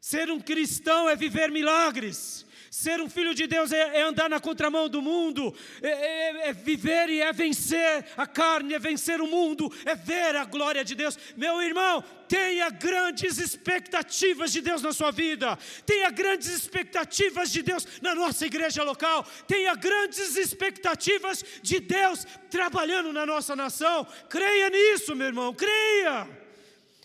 Ser 0.00 0.30
um 0.30 0.40
cristão 0.40 1.08
é 1.08 1.14
viver 1.14 1.50
milagres. 1.50 2.46
Ser 2.70 3.00
um 3.00 3.08
filho 3.08 3.34
de 3.34 3.46
Deus 3.46 3.72
é, 3.72 3.98
é 3.98 4.02
andar 4.02 4.28
na 4.28 4.38
contramão 4.38 4.88
do 4.88 5.00
mundo, 5.00 5.54
é, 5.80 5.88
é, 5.88 6.48
é, 6.48 6.52
viver 6.52 7.08
e 7.08 7.20
é 7.20 7.32
vencer 7.32 8.04
a 8.16 8.26
carne, 8.26 8.74
é 8.74 8.78
vencer 8.78 9.20
o 9.20 9.26
mundo, 9.26 9.72
é 9.84 9.94
ver 9.94 10.36
a 10.36 10.44
glória 10.44 10.84
de 10.84 10.94
Deus. 10.94 11.18
Meu 11.36 11.62
irmão, 11.62 12.04
tenha 12.28 12.68
grandes 12.68 13.38
expectativas 13.38 14.52
de 14.52 14.60
Deus 14.60 14.82
na 14.82 14.92
sua 14.92 15.10
vida, 15.10 15.58
tenha 15.86 16.10
grandes 16.10 16.48
expectativas 16.48 17.50
de 17.50 17.62
Deus 17.62 17.86
na 18.02 18.14
nossa 18.14 18.44
igreja 18.44 18.82
local, 18.82 19.24
tenha 19.46 19.74
grandes 19.74 20.36
expectativas 20.36 21.42
de 21.62 21.80
Deus 21.80 22.26
trabalhando 22.50 23.12
na 23.12 23.24
nossa 23.24 23.56
nação. 23.56 24.06
Creia 24.28 24.68
nisso, 24.68 25.16
meu 25.16 25.28
irmão, 25.28 25.54
creia. 25.54 26.28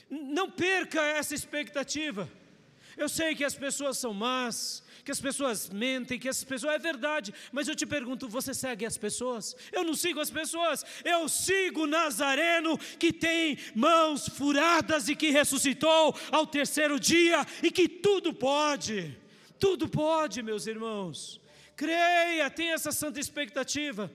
Não 0.09 0.49
perca 0.49 1.01
essa 1.01 1.33
expectativa. 1.33 2.29
Eu 2.95 3.09
sei 3.09 3.33
que 3.33 3.43
as 3.43 3.55
pessoas 3.55 3.97
são 3.97 4.13
más, 4.13 4.82
que 5.03 5.11
as 5.11 5.19
pessoas 5.19 5.69
mentem, 5.69 6.19
que 6.19 6.29
as 6.29 6.43
pessoas. 6.43 6.75
É 6.75 6.79
verdade, 6.79 7.33
mas 7.51 7.67
eu 7.67 7.75
te 7.75 7.85
pergunto: 7.85 8.27
você 8.27 8.53
segue 8.53 8.85
as 8.85 8.97
pessoas? 8.97 9.55
Eu 9.71 9.83
não 9.83 9.93
sigo 9.93 10.19
as 10.19 10.29
pessoas, 10.29 10.85
eu 11.03 11.27
sigo 11.27 11.85
Nazareno 11.85 12.77
que 12.77 13.11
tem 13.11 13.57
mãos 13.75 14.27
furadas 14.29 15.09
e 15.09 15.15
que 15.15 15.29
ressuscitou 15.29 16.15
ao 16.31 16.47
terceiro 16.47 16.99
dia 16.99 17.45
e 17.61 17.69
que 17.69 17.87
tudo 17.87 18.33
pode, 18.33 19.17
tudo 19.59 19.89
pode, 19.89 20.41
meus 20.41 20.67
irmãos. 20.67 21.41
Creia, 21.75 22.49
tenha 22.49 22.73
essa 22.73 22.91
santa 22.91 23.19
expectativa. 23.19 24.11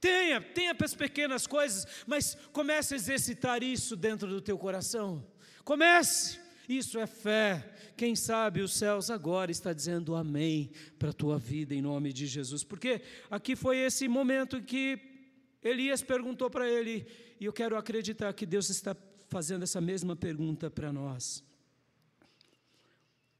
Tenha, 0.00 0.40
tenha 0.40 0.76
as 0.82 0.94
pequenas 0.94 1.46
coisas, 1.46 1.86
mas 2.06 2.36
comece 2.52 2.94
a 2.94 2.96
exercitar 2.96 3.62
isso 3.62 3.94
dentro 3.94 4.28
do 4.28 4.40
teu 4.40 4.58
coração. 4.58 5.24
Comece. 5.64 6.40
Isso 6.68 6.98
é 6.98 7.06
fé. 7.06 7.71
Quem 7.96 8.16
sabe 8.16 8.60
os 8.60 8.72
céus 8.74 9.10
agora 9.10 9.50
está 9.50 9.72
dizendo 9.72 10.14
amém 10.14 10.70
para 10.98 11.10
a 11.10 11.14
tua 11.14 11.38
vida 11.38 11.74
em 11.74 11.82
nome 11.82 12.12
de 12.12 12.26
Jesus. 12.26 12.64
Porque 12.64 13.02
aqui 13.30 13.54
foi 13.54 13.78
esse 13.78 14.08
momento 14.08 14.62
que 14.62 14.98
Elias 15.62 16.02
perguntou 16.02 16.50
para 16.50 16.68
ele, 16.68 17.06
e 17.38 17.44
eu 17.44 17.52
quero 17.52 17.76
acreditar 17.76 18.32
que 18.32 18.44
Deus 18.44 18.68
está 18.70 18.96
fazendo 19.28 19.62
essa 19.62 19.80
mesma 19.80 20.16
pergunta 20.16 20.70
para 20.70 20.92
nós. 20.92 21.44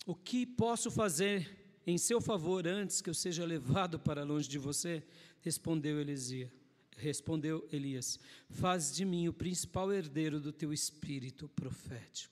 O 0.06 0.14
que 0.14 0.46
posso 0.46 0.90
fazer 0.90 1.80
em 1.86 1.98
seu 1.98 2.20
favor 2.20 2.66
antes 2.66 3.00
que 3.00 3.10
eu 3.10 3.14
seja 3.14 3.44
levado 3.44 3.98
para 3.98 4.24
longe 4.24 4.48
de 4.48 4.58
você? 4.58 5.02
Respondeu 5.40 6.00
Elisia. 6.00 6.52
Respondeu 6.96 7.66
Elias: 7.72 8.18
Faz 8.48 8.94
de 8.94 9.04
mim 9.04 9.26
o 9.26 9.32
principal 9.32 9.92
herdeiro 9.92 10.40
do 10.40 10.52
teu 10.52 10.72
espírito 10.72 11.48
profético. 11.48 12.31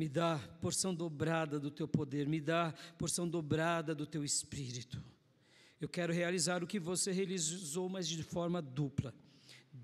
Me 0.00 0.08
dá 0.08 0.38
porção 0.62 0.94
dobrada 0.94 1.60
do 1.60 1.70
teu 1.70 1.86
poder, 1.86 2.26
me 2.26 2.40
dá 2.40 2.72
porção 2.96 3.28
dobrada 3.28 3.94
do 3.94 4.06
teu 4.06 4.24
espírito. 4.24 4.98
Eu 5.78 5.90
quero 5.90 6.10
realizar 6.10 6.64
o 6.64 6.66
que 6.66 6.80
você 6.80 7.12
realizou, 7.12 7.86
mas 7.86 8.08
de 8.08 8.22
forma 8.22 8.62
dupla. 8.62 9.14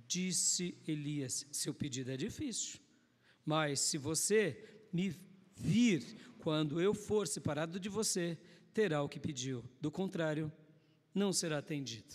Disse 0.09 0.75
Elias: 0.89 1.47
Seu 1.53 1.75
pedido 1.75 2.11
é 2.13 2.17
difícil, 2.17 2.81
mas 3.45 3.81
se 3.81 3.99
você 3.99 4.87
me 4.91 5.15
vir 5.55 6.17
quando 6.39 6.81
eu 6.81 6.95
for 6.95 7.29
separado 7.29 7.79
de 7.79 7.91
você, 7.91 8.39
terá 8.73 9.03
o 9.03 9.11
que 9.11 9.21
pediu. 9.21 9.63
Do 9.83 9.91
contrário, 9.91 10.51
não 11.15 11.31
será 11.31 11.59
atendido. 11.59 12.15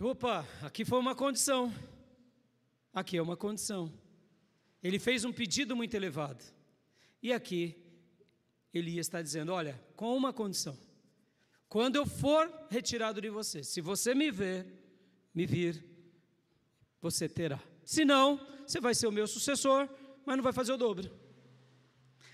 Opa, 0.00 0.48
aqui 0.62 0.82
foi 0.82 0.98
uma 0.98 1.14
condição. 1.14 1.70
Aqui 2.90 3.18
é 3.18 3.22
uma 3.22 3.36
condição. 3.36 3.92
Ele 4.82 4.98
fez 4.98 5.24
um 5.24 5.32
pedido 5.32 5.74
muito 5.74 5.94
elevado. 5.94 6.44
E 7.22 7.32
aqui, 7.32 7.76
Elias 8.72 9.06
está 9.06 9.20
dizendo: 9.20 9.52
Olha, 9.52 9.80
com 9.96 10.16
uma 10.16 10.32
condição. 10.32 10.78
Quando 11.68 11.96
eu 11.96 12.06
for 12.06 12.50
retirado 12.70 13.20
de 13.20 13.28
você, 13.28 13.62
se 13.62 13.80
você 13.80 14.14
me 14.14 14.30
ver, 14.30 14.66
me 15.34 15.44
vir, 15.44 15.84
você 17.00 17.28
terá. 17.28 17.60
Se 17.84 18.04
não, 18.04 18.40
você 18.66 18.80
vai 18.80 18.94
ser 18.94 19.06
o 19.06 19.12
meu 19.12 19.26
sucessor, 19.26 19.88
mas 20.24 20.36
não 20.36 20.42
vai 20.42 20.52
fazer 20.52 20.72
o 20.72 20.78
dobro. 20.78 21.10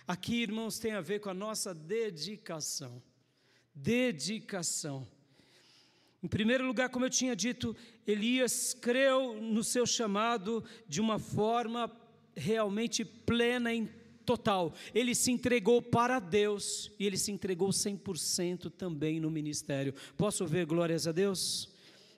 Aqui, 0.06 0.42
irmãos, 0.42 0.78
tem 0.78 0.92
a 0.92 1.00
ver 1.00 1.20
com 1.20 1.30
a 1.30 1.34
nossa 1.34 1.74
dedicação. 1.74 3.02
Dedicação. 3.74 5.08
Em 6.22 6.28
primeiro 6.28 6.66
lugar, 6.66 6.88
como 6.88 7.04
eu 7.04 7.10
tinha 7.10 7.34
dito, 7.34 7.76
Elias 8.06 8.72
creu 8.72 9.40
no 9.40 9.64
seu 9.64 9.86
chamado 9.86 10.64
de 10.86 11.00
uma 11.00 11.18
forma 11.18 11.88
realmente 12.36 13.04
plena 13.04 13.72
e 13.72 13.86
total. 14.24 14.74
Ele 14.94 15.14
se 15.14 15.30
entregou 15.30 15.80
para 15.80 16.18
Deus 16.18 16.90
e 16.98 17.06
ele 17.06 17.16
se 17.16 17.30
entregou 17.30 17.68
100% 17.68 18.70
também 18.70 19.20
no 19.20 19.30
ministério. 19.30 19.94
Posso 20.16 20.46
ver 20.46 20.66
glórias 20.66 21.06
a 21.06 21.12
Deus? 21.12 21.68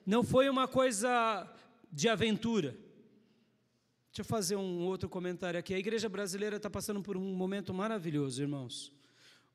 Não 0.05 0.23
foi 0.23 0.49
uma 0.49 0.67
coisa 0.67 1.47
de 1.91 2.07
aventura. 2.07 2.71
Deixa 4.07 4.21
eu 4.21 4.25
fazer 4.25 4.55
um 4.55 4.85
outro 4.85 5.07
comentário 5.09 5.59
aqui. 5.59 5.73
A 5.73 5.79
igreja 5.79 6.09
brasileira 6.09 6.57
está 6.57 6.69
passando 6.69 7.01
por 7.01 7.17
um 7.17 7.35
momento 7.35 7.73
maravilhoso, 7.73 8.41
irmãos 8.41 8.95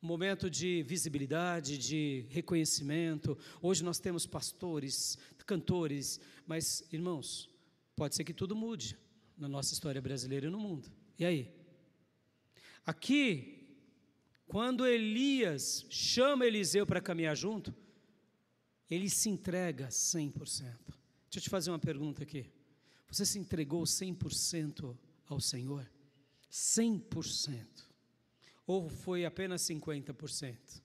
um 0.02 0.06
momento 0.08 0.50
de 0.50 0.82
visibilidade, 0.82 1.78
de 1.78 2.26
reconhecimento. 2.28 3.38
Hoje 3.62 3.84
nós 3.84 4.00
temos 4.00 4.26
pastores, 4.26 5.16
cantores, 5.46 6.20
mas, 6.44 6.82
irmãos, 6.90 7.48
pode 7.94 8.16
ser 8.16 8.24
que 8.24 8.34
tudo 8.34 8.56
mude 8.56 8.98
na 9.42 9.48
nossa 9.48 9.74
história 9.74 10.00
brasileira 10.00 10.46
e 10.46 10.50
no 10.50 10.58
mundo. 10.60 10.88
E 11.18 11.24
aí? 11.24 11.52
Aqui, 12.86 13.76
quando 14.46 14.86
Elias 14.86 15.84
chama 15.90 16.46
Eliseu 16.46 16.86
para 16.86 17.00
caminhar 17.00 17.36
junto, 17.36 17.74
ele 18.88 19.10
se 19.10 19.28
entrega 19.28 19.88
100%. 19.88 20.32
Deixa 20.38 20.78
eu 21.34 21.40
te 21.42 21.50
fazer 21.50 21.70
uma 21.72 21.78
pergunta 21.78 22.22
aqui. 22.22 22.52
Você 23.08 23.26
se 23.26 23.36
entregou 23.36 23.82
100% 23.82 24.96
ao 25.26 25.40
Senhor? 25.40 25.90
100% 26.48 27.66
ou 28.64 28.88
foi 28.88 29.24
apenas 29.24 29.62
50%? 29.62 30.80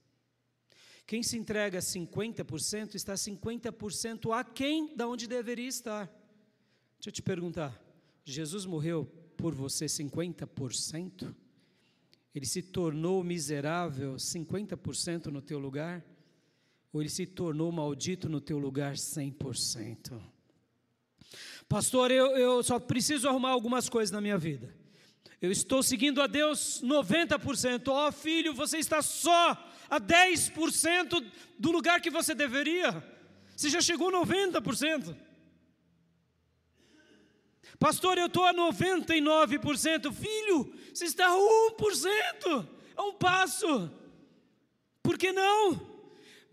Quem 1.06 1.22
se 1.22 1.38
entrega 1.38 1.78
50% 1.78 2.96
está 2.96 3.14
50% 3.14 4.36
aquém 4.36 4.96
da 4.96 5.08
onde 5.08 5.28
deveria 5.28 5.68
estar. 5.68 6.08
Deixa 6.98 7.10
eu 7.10 7.12
te 7.12 7.22
perguntar: 7.22 7.87
Jesus 8.32 8.66
morreu 8.66 9.06
por 9.38 9.56
você 9.56 9.86
50%? 9.86 11.34
Ele 12.36 12.46
se 12.46 12.62
tornou 12.62 13.24
miserável 13.24 14.16
50% 14.16 15.28
no 15.28 15.42
teu 15.42 15.58
lugar? 15.58 16.06
Ou 16.92 17.02
ele 17.02 17.10
se 17.10 17.26
tornou 17.26 17.72
maldito 17.72 18.28
no 18.28 18.42
teu 18.42 18.58
lugar 18.58 18.96
100%? 18.96 20.22
Pastor, 21.70 22.12
eu, 22.12 22.38
eu 22.38 22.62
só 22.64 22.78
preciso 22.80 23.30
arrumar 23.30 23.52
algumas 23.52 23.88
coisas 23.88 24.12
na 24.12 24.20
minha 24.20 24.38
vida. 24.38 24.76
Eu 25.42 25.52
estou 25.52 25.82
seguindo 25.82 26.22
a 26.22 26.28
Deus 26.28 26.82
90%. 26.84 27.88
Ó 27.88 28.08
oh, 28.08 28.12
filho, 28.12 28.54
você 28.54 28.78
está 28.78 29.02
só 29.02 29.52
a 29.90 30.02
10% 30.02 31.26
do 31.58 31.72
lugar 31.72 32.02
que 32.02 32.10
você 32.10 32.36
deveria. 32.36 33.04
Você 33.56 33.70
já 33.70 33.80
chegou 33.80 34.10
a 34.10 34.26
90%. 34.26 35.16
Pastor, 37.80 38.18
eu 38.18 38.28
estou 38.28 38.46
a 38.46 38.54
99%. 38.54 40.12
Filho, 40.12 40.74
você 40.94 41.06
está 41.06 41.28
a 41.28 41.38
1%. 41.78 42.68
É 42.98 43.02
um 43.02 43.14
passo. 43.14 43.92
Por 45.04 45.18
que 45.18 45.32
não? 45.32 45.97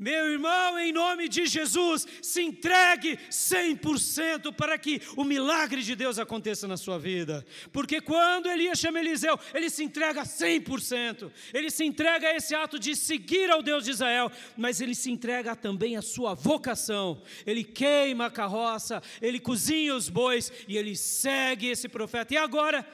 Meu 0.04 0.32
irmão, 0.32 0.78
em 0.78 0.92
nome 0.92 1.30
de 1.30 1.46
Jesus, 1.46 2.06
se 2.20 2.42
entregue 2.42 3.16
100% 3.30 4.52
para 4.54 4.76
que 4.76 5.00
o 5.16 5.24
milagre 5.24 5.82
de 5.82 5.96
Deus 5.96 6.18
aconteça 6.18 6.68
na 6.68 6.76
sua 6.76 6.98
vida. 6.98 7.42
Porque 7.72 8.02
quando 8.02 8.50
Elias 8.50 8.78
chama 8.78 9.00
Eliseu, 9.00 9.40
ele 9.54 9.70
se 9.70 9.82
entrega 9.82 10.22
100%. 10.24 11.32
Ele 11.54 11.70
se 11.70 11.86
entrega 11.86 12.28
a 12.28 12.36
esse 12.36 12.54
ato 12.54 12.78
de 12.78 12.94
seguir 12.94 13.50
ao 13.50 13.62
Deus 13.62 13.86
de 13.86 13.92
Israel, 13.92 14.30
mas 14.58 14.82
ele 14.82 14.94
se 14.94 15.10
entrega 15.10 15.56
também 15.56 15.96
à 15.96 16.02
sua 16.02 16.34
vocação. 16.34 17.22
Ele 17.46 17.64
queima 17.64 18.26
a 18.26 18.30
carroça, 18.30 19.02
ele 19.22 19.40
cozinha 19.40 19.96
os 19.96 20.10
bois 20.10 20.52
e 20.68 20.76
ele 20.76 20.94
segue 20.94 21.68
esse 21.68 21.88
profeta. 21.88 22.34
E 22.34 22.36
agora, 22.36 22.86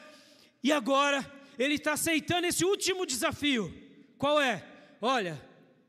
e 0.63 0.71
agora, 0.71 1.29
ele 1.59 1.75
está 1.75 1.95
aceitando 1.95 2.47
esse 2.47 2.65
último 2.65 3.05
desafio. 3.05 3.75
Qual 4.17 4.41
é? 4.41 4.65
Olha, 5.01 5.43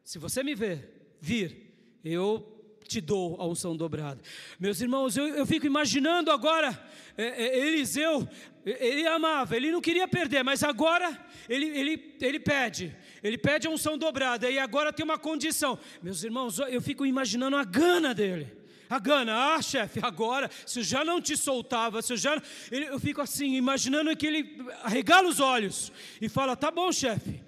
se 0.03 0.17
você 0.17 0.41
me 0.41 0.55
ver 0.55 0.90
vir, 1.21 1.71
eu 2.03 2.51
te 2.91 2.99
dou 2.99 3.39
a 3.39 3.47
unção 3.47 3.77
dobrada. 3.77 4.19
Meus 4.59 4.81
irmãos, 4.81 5.15
eu, 5.15 5.27
eu 5.27 5.45
fico 5.45 5.65
imaginando 5.65 6.29
agora, 6.29 6.77
é, 7.17 7.45
é, 7.45 7.67
Eliseu, 7.67 8.27
ele 8.65 9.07
amava, 9.07 9.55
ele 9.55 9.71
não 9.71 9.79
queria 9.79 10.07
perder, 10.07 10.43
mas 10.43 10.61
agora 10.61 11.17
ele, 11.47 11.67
ele, 11.67 12.15
ele 12.19 12.39
pede, 12.39 12.93
ele 13.23 13.37
pede 13.37 13.67
a 13.67 13.69
unção 13.71 13.97
dobrada, 13.97 14.49
e 14.49 14.59
agora 14.59 14.91
tem 14.91 15.05
uma 15.05 15.17
condição. 15.17 15.79
Meus 16.01 16.21
irmãos, 16.23 16.59
eu 16.59 16.81
fico 16.81 17.05
imaginando 17.05 17.55
a 17.55 17.63
gana 17.63 18.13
dele. 18.13 18.59
A 18.89 18.99
gana, 18.99 19.55
ah, 19.55 19.61
chefe, 19.61 20.01
agora, 20.03 20.51
se 20.65 20.79
eu 20.79 20.83
já 20.83 21.05
não 21.05 21.21
te 21.21 21.37
soltava, 21.37 22.01
se 22.01 22.11
eu 22.11 22.17
já. 22.17 22.41
Eu 22.69 22.99
fico 22.99 23.21
assim, 23.21 23.55
imaginando 23.55 24.13
que 24.17 24.27
ele 24.27 24.65
arregala 24.83 25.29
os 25.29 25.39
olhos 25.39 25.93
e 26.19 26.27
fala: 26.27 26.57
tá 26.57 26.69
bom, 26.69 26.91
chefe, 26.91 27.41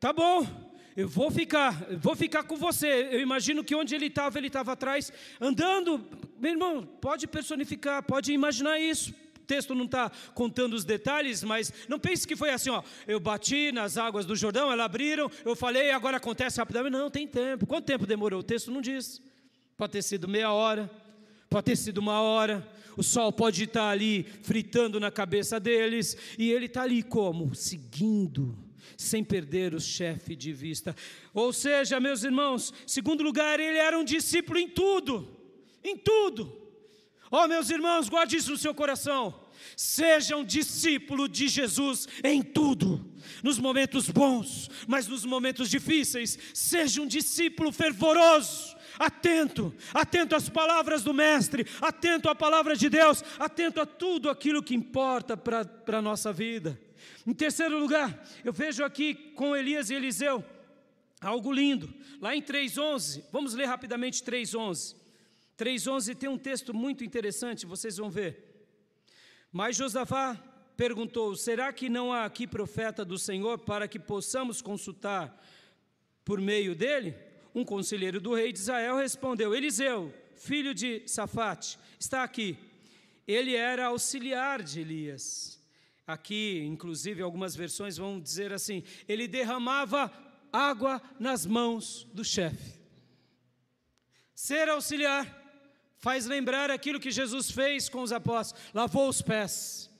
tá 0.00 0.12
bom, 0.12 0.44
eu 0.98 1.06
vou 1.06 1.30
ficar, 1.30 1.86
vou 2.00 2.16
ficar 2.16 2.42
com 2.42 2.56
você. 2.56 3.08
Eu 3.12 3.20
imagino 3.20 3.62
que 3.62 3.72
onde 3.72 3.94
ele 3.94 4.06
estava, 4.06 4.36
ele 4.36 4.48
estava 4.48 4.72
atrás, 4.72 5.12
andando. 5.40 6.04
Meu 6.40 6.50
irmão, 6.50 6.84
pode 7.00 7.28
personificar, 7.28 8.02
pode 8.02 8.32
imaginar 8.32 8.80
isso. 8.80 9.14
O 9.36 9.46
texto 9.46 9.76
não 9.76 9.84
está 9.84 10.10
contando 10.34 10.74
os 10.74 10.84
detalhes, 10.84 11.44
mas 11.44 11.72
não 11.88 12.00
pense 12.00 12.26
que 12.26 12.34
foi 12.34 12.50
assim, 12.50 12.70
ó. 12.70 12.82
Eu 13.06 13.20
bati 13.20 13.70
nas 13.70 13.96
águas 13.96 14.26
do 14.26 14.34
Jordão, 14.34 14.72
elas 14.72 14.86
abriram, 14.86 15.30
eu 15.44 15.54
falei, 15.54 15.92
agora 15.92 16.16
acontece 16.16 16.58
rapidamente. 16.58 16.94
Não, 16.94 17.08
tem 17.08 17.28
tempo. 17.28 17.64
Quanto 17.64 17.84
tempo 17.84 18.04
demorou? 18.04 18.40
O 18.40 18.42
texto 18.42 18.72
não 18.72 18.80
diz. 18.80 19.22
Pode 19.76 19.92
ter 19.92 20.02
sido 20.02 20.26
meia 20.26 20.50
hora, 20.50 20.90
pode 21.48 21.66
ter 21.66 21.76
sido 21.76 21.98
uma 21.98 22.20
hora. 22.20 22.68
O 22.96 23.04
sol 23.04 23.32
pode 23.32 23.62
estar 23.62 23.88
ali 23.88 24.24
fritando 24.42 24.98
na 24.98 25.12
cabeça 25.12 25.60
deles, 25.60 26.16
e 26.36 26.50
ele 26.50 26.66
está 26.66 26.82
ali 26.82 27.04
como? 27.04 27.54
Seguindo 27.54 28.67
sem 28.98 29.22
perder 29.22 29.74
o 29.74 29.80
chefe 29.80 30.34
de 30.34 30.52
vista. 30.52 30.94
Ou 31.32 31.52
seja, 31.52 32.00
meus 32.00 32.24
irmãos, 32.24 32.74
segundo 32.84 33.22
lugar, 33.22 33.60
ele 33.60 33.78
era 33.78 33.96
um 33.96 34.02
discípulo 34.02 34.58
em 34.58 34.68
tudo, 34.68 35.40
em 35.84 35.96
tudo. 35.96 36.52
Ó, 37.30 37.44
oh, 37.44 37.48
meus 37.48 37.70
irmãos, 37.70 38.08
guarde 38.08 38.36
isso 38.36 38.50
no 38.50 38.58
seu 38.58 38.74
coração. 38.74 39.46
Seja 39.76 40.36
um 40.36 40.44
discípulo 40.44 41.28
de 41.28 41.46
Jesus 41.46 42.08
em 42.24 42.42
tudo, 42.42 43.12
nos 43.42 43.58
momentos 43.58 44.08
bons, 44.08 44.68
mas 44.88 45.06
nos 45.06 45.24
momentos 45.24 45.70
difíceis, 45.70 46.36
seja 46.52 47.00
um 47.00 47.06
discípulo 47.06 47.70
fervoroso, 47.70 48.76
atento, 48.98 49.72
atento 49.94 50.34
às 50.34 50.48
palavras 50.48 51.04
do 51.04 51.14
Mestre, 51.14 51.66
atento 51.80 52.28
à 52.28 52.34
palavra 52.34 52.74
de 52.74 52.88
Deus, 52.88 53.22
atento 53.38 53.80
a 53.80 53.86
tudo 53.86 54.28
aquilo 54.28 54.62
que 54.62 54.74
importa 54.74 55.36
para 55.36 55.98
a 55.98 56.02
nossa 56.02 56.32
vida. 56.32 56.87
Em 57.26 57.34
terceiro 57.34 57.78
lugar, 57.78 58.26
eu 58.44 58.52
vejo 58.52 58.84
aqui 58.84 59.14
com 59.34 59.56
Elias 59.56 59.90
e 59.90 59.94
Eliseu 59.94 60.44
algo 61.20 61.52
lindo. 61.52 61.92
Lá 62.20 62.34
em 62.34 62.42
3:11, 62.42 63.24
vamos 63.32 63.54
ler 63.54 63.66
rapidamente 63.66 64.22
3:11. 64.22 64.94
3:11 65.56 66.14
tem 66.14 66.28
um 66.28 66.38
texto 66.38 66.72
muito 66.72 67.04
interessante, 67.04 67.66
vocês 67.66 67.96
vão 67.96 68.10
ver. 68.10 68.66
Mas 69.52 69.76
Josafá 69.76 70.36
perguntou: 70.76 71.34
Será 71.34 71.72
que 71.72 71.88
não 71.88 72.12
há 72.12 72.24
aqui 72.24 72.46
profeta 72.46 73.04
do 73.04 73.18
Senhor 73.18 73.58
para 73.58 73.88
que 73.88 73.98
possamos 73.98 74.62
consultar 74.62 75.36
por 76.24 76.40
meio 76.40 76.74
dele? 76.74 77.14
Um 77.54 77.64
conselheiro 77.64 78.20
do 78.20 78.34
rei 78.34 78.52
de 78.52 78.58
Israel 78.58 78.96
respondeu: 78.96 79.54
Eliseu, 79.54 80.14
filho 80.36 80.74
de 80.74 81.02
Safate, 81.06 81.78
está 81.98 82.22
aqui. 82.22 82.56
Ele 83.26 83.54
era 83.54 83.86
auxiliar 83.86 84.62
de 84.62 84.80
Elias. 84.80 85.57
Aqui, 86.08 86.64
inclusive, 86.64 87.20
algumas 87.20 87.54
versões 87.54 87.98
vão 87.98 88.18
dizer 88.18 88.50
assim: 88.50 88.82
ele 89.06 89.28
derramava 89.28 90.10
água 90.50 91.02
nas 91.20 91.44
mãos 91.44 92.08
do 92.14 92.24
chefe. 92.24 92.80
Ser 94.34 94.70
auxiliar 94.70 95.36
faz 95.98 96.24
lembrar 96.24 96.70
aquilo 96.70 96.98
que 96.98 97.10
Jesus 97.10 97.50
fez 97.50 97.90
com 97.90 98.00
os 98.00 98.10
apóstolos, 98.10 98.64
lavou 98.72 99.06
os 99.06 99.20
pés. 99.20 99.90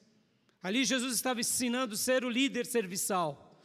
Ali 0.62 0.82
Jesus 0.86 1.14
estava 1.14 1.40
ensinando 1.40 1.94
ser 1.94 2.24
o 2.24 2.30
líder 2.30 2.64
serviçal. 2.64 3.62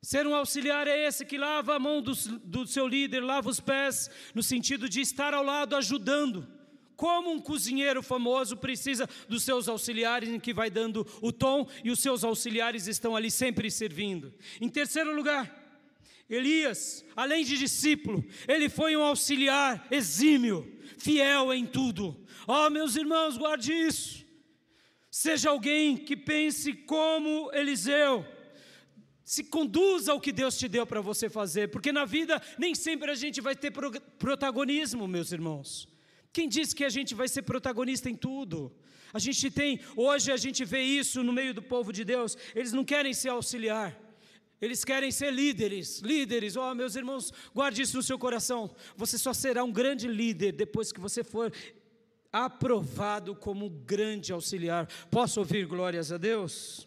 Ser 0.00 0.26
um 0.26 0.34
auxiliar 0.34 0.88
é 0.88 1.06
esse 1.06 1.26
que 1.26 1.36
lava 1.36 1.76
a 1.76 1.78
mão 1.78 2.00
do, 2.00 2.14
do 2.38 2.66
seu 2.66 2.88
líder, 2.88 3.20
lava 3.20 3.50
os 3.50 3.60
pés, 3.60 4.08
no 4.34 4.42
sentido 4.42 4.88
de 4.88 5.02
estar 5.02 5.34
ao 5.34 5.44
lado 5.44 5.76
ajudando. 5.76 6.48
Como 6.96 7.30
um 7.30 7.38
cozinheiro 7.38 8.02
famoso 8.02 8.56
precisa 8.56 9.08
dos 9.28 9.42
seus 9.42 9.68
auxiliares, 9.68 10.30
em 10.30 10.40
que 10.40 10.54
vai 10.54 10.70
dando 10.70 11.06
o 11.20 11.30
tom, 11.30 11.68
e 11.84 11.90
os 11.90 12.00
seus 12.00 12.24
auxiliares 12.24 12.86
estão 12.86 13.14
ali 13.14 13.30
sempre 13.30 13.70
servindo. 13.70 14.32
Em 14.60 14.68
terceiro 14.68 15.14
lugar, 15.14 15.64
Elias, 16.28 17.04
além 17.14 17.44
de 17.44 17.56
discípulo, 17.56 18.24
ele 18.48 18.68
foi 18.68 18.96
um 18.96 19.02
auxiliar 19.02 19.86
exímio, 19.90 20.76
fiel 20.98 21.52
em 21.52 21.66
tudo. 21.66 22.18
Oh, 22.46 22.68
meus 22.70 22.96
irmãos, 22.96 23.36
guarde 23.36 23.72
isso. 23.72 24.24
Seja 25.10 25.50
alguém 25.50 25.96
que 25.96 26.16
pense 26.16 26.72
como 26.72 27.50
Eliseu. 27.52 28.26
Se 29.24 29.44
conduza 29.44 30.12
ao 30.12 30.20
que 30.20 30.32
Deus 30.32 30.56
te 30.56 30.68
deu 30.68 30.86
para 30.86 31.00
você 31.00 31.28
fazer, 31.28 31.70
porque 31.70 31.92
na 31.92 32.04
vida 32.04 32.40
nem 32.58 32.74
sempre 32.74 33.10
a 33.10 33.14
gente 33.14 33.40
vai 33.40 33.54
ter 33.54 33.72
protagonismo, 34.18 35.06
meus 35.06 35.32
irmãos. 35.32 35.88
Quem 36.36 36.50
disse 36.50 36.76
que 36.76 36.84
a 36.84 36.90
gente 36.90 37.14
vai 37.14 37.28
ser 37.28 37.40
protagonista 37.40 38.10
em 38.10 38.14
tudo? 38.14 38.70
A 39.10 39.18
gente 39.18 39.50
tem, 39.50 39.80
hoje 39.96 40.30
a 40.30 40.36
gente 40.36 40.66
vê 40.66 40.82
isso 40.82 41.22
no 41.22 41.32
meio 41.32 41.54
do 41.54 41.62
povo 41.62 41.90
de 41.90 42.04
Deus, 42.04 42.36
eles 42.54 42.74
não 42.74 42.84
querem 42.84 43.14
ser 43.14 43.30
auxiliar. 43.30 43.98
Eles 44.60 44.84
querem 44.84 45.10
ser 45.10 45.32
líderes, 45.32 46.00
líderes. 46.00 46.54
Oh, 46.54 46.74
meus 46.74 46.94
irmãos, 46.94 47.32
guarde 47.54 47.80
isso 47.80 47.96
no 47.96 48.02
seu 48.02 48.18
coração. 48.18 48.76
Você 48.98 49.16
só 49.16 49.32
será 49.32 49.64
um 49.64 49.72
grande 49.72 50.06
líder 50.08 50.52
depois 50.52 50.92
que 50.92 51.00
você 51.00 51.24
for 51.24 51.50
aprovado 52.30 53.34
como 53.34 53.70
grande 53.70 54.30
auxiliar. 54.30 54.86
Posso 55.10 55.40
ouvir 55.40 55.64
glórias 55.64 56.12
a 56.12 56.18
Deus? 56.18 56.86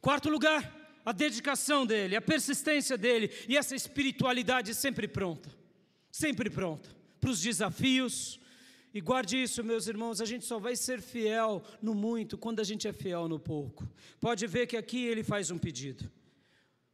Quarto 0.00 0.28
lugar, 0.28 0.60
a 1.04 1.12
dedicação 1.12 1.86
dele, 1.86 2.16
a 2.16 2.20
persistência 2.20 2.98
dele 2.98 3.30
e 3.48 3.56
essa 3.56 3.76
espiritualidade 3.76 4.74
sempre 4.74 5.06
pronta, 5.06 5.48
sempre 6.10 6.50
pronta 6.50 6.95
para 7.20 7.30
os 7.30 7.40
desafios. 7.40 8.40
E 8.92 9.00
guarde 9.00 9.42
isso, 9.42 9.62
meus 9.62 9.86
irmãos, 9.86 10.20
a 10.20 10.24
gente 10.24 10.44
só 10.44 10.58
vai 10.58 10.74
ser 10.74 11.02
fiel 11.02 11.62
no 11.82 11.94
muito 11.94 12.38
quando 12.38 12.60
a 12.60 12.64
gente 12.64 12.88
é 12.88 12.92
fiel 12.92 13.28
no 13.28 13.38
pouco. 13.38 13.86
Pode 14.18 14.46
ver 14.46 14.66
que 14.66 14.76
aqui 14.76 15.04
ele 15.04 15.22
faz 15.22 15.50
um 15.50 15.58
pedido. 15.58 16.10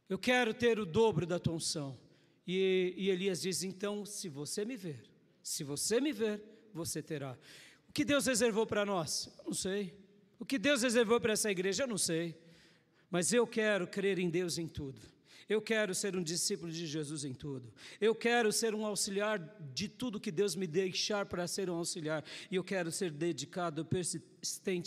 Eu 0.09 0.17
quero 0.17 0.53
ter 0.53 0.79
o 0.79 0.85
dobro 0.85 1.25
da 1.25 1.39
tua 1.39 1.53
unção. 1.53 1.97
E, 2.45 2.93
e 2.97 3.09
Elias 3.09 3.41
diz: 3.41 3.63
então, 3.63 4.05
se 4.05 4.27
você 4.27 4.65
me 4.65 4.75
ver, 4.75 5.01
se 5.41 5.63
você 5.63 6.01
me 6.01 6.11
ver, 6.11 6.41
você 6.73 7.01
terá. 7.01 7.37
O 7.87 7.93
que 7.93 8.03
Deus 8.03 8.25
reservou 8.25 8.65
para 8.65 8.85
nós? 8.85 9.29
Eu 9.37 9.45
não 9.45 9.53
sei. 9.53 9.93
O 10.39 10.45
que 10.45 10.57
Deus 10.57 10.81
reservou 10.81 11.21
para 11.21 11.33
essa 11.33 11.49
igreja? 11.49 11.83
Eu 11.83 11.87
não 11.87 11.97
sei. 11.97 12.37
Mas 13.09 13.31
eu 13.31 13.47
quero 13.47 13.87
crer 13.87 14.19
em 14.19 14.29
Deus 14.29 14.57
em 14.57 14.67
tudo. 14.67 14.99
Eu 15.47 15.61
quero 15.61 15.93
ser 15.93 16.15
um 16.15 16.23
discípulo 16.23 16.71
de 16.71 16.85
Jesus 16.87 17.23
em 17.23 17.33
tudo. 17.33 17.73
Eu 17.99 18.15
quero 18.15 18.51
ser 18.51 18.73
um 18.73 18.85
auxiliar 18.85 19.39
de 19.73 19.87
tudo 19.87 20.19
que 20.19 20.31
Deus 20.31 20.55
me 20.55 20.67
deixar 20.67 21.25
para 21.25 21.47
ser 21.47 21.69
um 21.69 21.75
auxiliar. 21.75 22.23
E 22.49 22.55
eu 22.55 22.63
quero 22.63 22.91
ser 22.91 23.11
dedicado, 23.11 23.85
persistente 23.85 24.32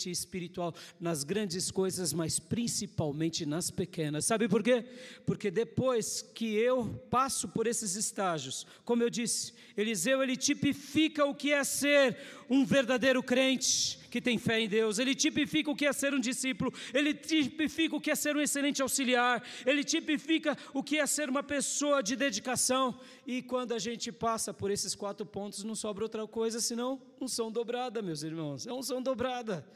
e 0.05 0.11
espiritual 0.11 0.73
nas 0.99 1.23
grandes 1.23 1.71
coisas, 1.71 2.13
mas 2.13 2.37
principalmente 2.37 3.43
nas 3.43 3.71
pequenas. 3.71 4.25
Sabe 4.25 4.47
por 4.47 4.61
quê? 4.61 4.85
Porque 5.25 5.49
depois 5.49 6.21
que 6.21 6.55
eu 6.55 6.85
passo 7.09 7.47
por 7.47 7.65
esses 7.65 7.95
estágios, 7.95 8.67
como 8.85 9.01
eu 9.01 9.09
disse, 9.09 9.53
Eliseu 9.75 10.21
ele 10.21 10.37
tipifica 10.37 11.25
o 11.25 11.33
que 11.33 11.51
é 11.51 11.63
ser 11.63 12.15
um 12.47 12.63
verdadeiro 12.63 13.23
crente 13.23 13.97
que 14.11 14.21
tem 14.21 14.37
fé 14.37 14.59
em 14.61 14.69
Deus, 14.69 14.99
ele 14.99 15.15
tipifica 15.15 15.71
o 15.71 15.75
que 15.75 15.87
é 15.87 15.91
ser 15.91 16.13
um 16.13 16.19
discípulo, 16.19 16.71
ele 16.93 17.15
tipifica 17.15 17.95
o 17.95 17.99
que 17.99 18.11
é 18.11 18.15
ser 18.15 18.37
um 18.37 18.41
excelente 18.41 18.81
auxiliar, 18.81 19.43
ele 19.65 19.83
tipifica 19.83 20.55
o 20.71 20.83
que 20.83 20.99
é 20.99 21.05
ser 21.07 21.29
uma 21.29 21.41
pessoa 21.41 22.03
de 22.03 22.15
dedicação. 22.15 22.99
E 23.25 23.41
quando 23.41 23.73
a 23.73 23.79
gente 23.79 24.11
passa 24.11 24.53
por 24.53 24.69
esses 24.69 24.93
quatro 24.93 25.25
pontos, 25.25 25.63
não 25.63 25.73
sobra 25.73 26.05
outra 26.05 26.25
coisa 26.27 26.61
senão 26.61 27.01
unção 27.19 27.51
dobrada, 27.51 28.01
meus 28.01 28.23
irmãos, 28.23 28.65
é 28.67 28.73
unção 28.73 29.01
dobrada. 29.01 29.67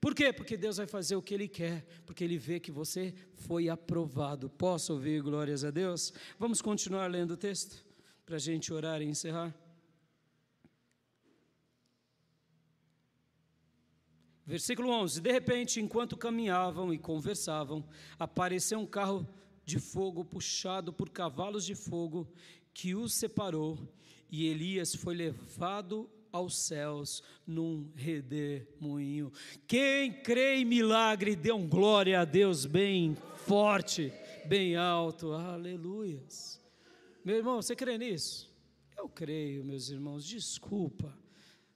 Por 0.00 0.14
quê? 0.14 0.32
Porque 0.32 0.56
Deus 0.56 0.76
vai 0.76 0.86
fazer 0.86 1.16
o 1.16 1.22
que 1.22 1.34
Ele 1.34 1.48
quer, 1.48 1.84
porque 2.06 2.22
Ele 2.22 2.38
vê 2.38 2.60
que 2.60 2.70
você 2.70 3.14
foi 3.34 3.68
aprovado. 3.68 4.48
Posso 4.48 4.92
ouvir 4.92 5.20
glórias 5.22 5.64
a 5.64 5.70
Deus? 5.70 6.12
Vamos 6.38 6.62
continuar 6.62 7.08
lendo 7.08 7.32
o 7.32 7.36
texto 7.36 7.84
para 8.24 8.36
a 8.36 8.38
gente 8.38 8.72
orar 8.72 9.02
e 9.02 9.06
encerrar. 9.06 9.54
Versículo 14.46 14.88
11: 14.90 15.20
De 15.20 15.32
repente, 15.32 15.80
enquanto 15.80 16.16
caminhavam 16.16 16.94
e 16.94 16.98
conversavam, 16.98 17.84
apareceu 18.18 18.78
um 18.78 18.86
carro 18.86 19.28
de 19.64 19.78
fogo 19.78 20.24
puxado 20.24 20.92
por 20.92 21.10
cavalos 21.10 21.66
de 21.66 21.74
fogo 21.74 22.26
que 22.72 22.94
os 22.94 23.12
separou, 23.12 23.78
e 24.30 24.46
Elias 24.46 24.94
foi 24.94 25.14
levado 25.14 26.08
aos 26.38 26.56
céus 26.56 27.22
num 27.46 27.90
redemoinho. 27.94 29.32
Quem 29.66 30.12
crê 30.22 30.56
em 30.56 30.64
milagre, 30.64 31.36
dê 31.36 31.52
um 31.52 31.68
glória 31.68 32.20
a 32.20 32.24
Deus 32.24 32.66
bem 32.66 33.16
forte, 33.36 34.12
bem 34.46 34.76
alto. 34.76 35.32
Aleluias. 35.32 36.60
Meu 37.24 37.36
irmão, 37.36 37.60
você 37.60 37.76
crê 37.76 37.98
nisso? 37.98 38.50
Eu 38.96 39.08
creio, 39.08 39.64
meus 39.64 39.90
irmãos, 39.90 40.26
desculpa 40.26 41.16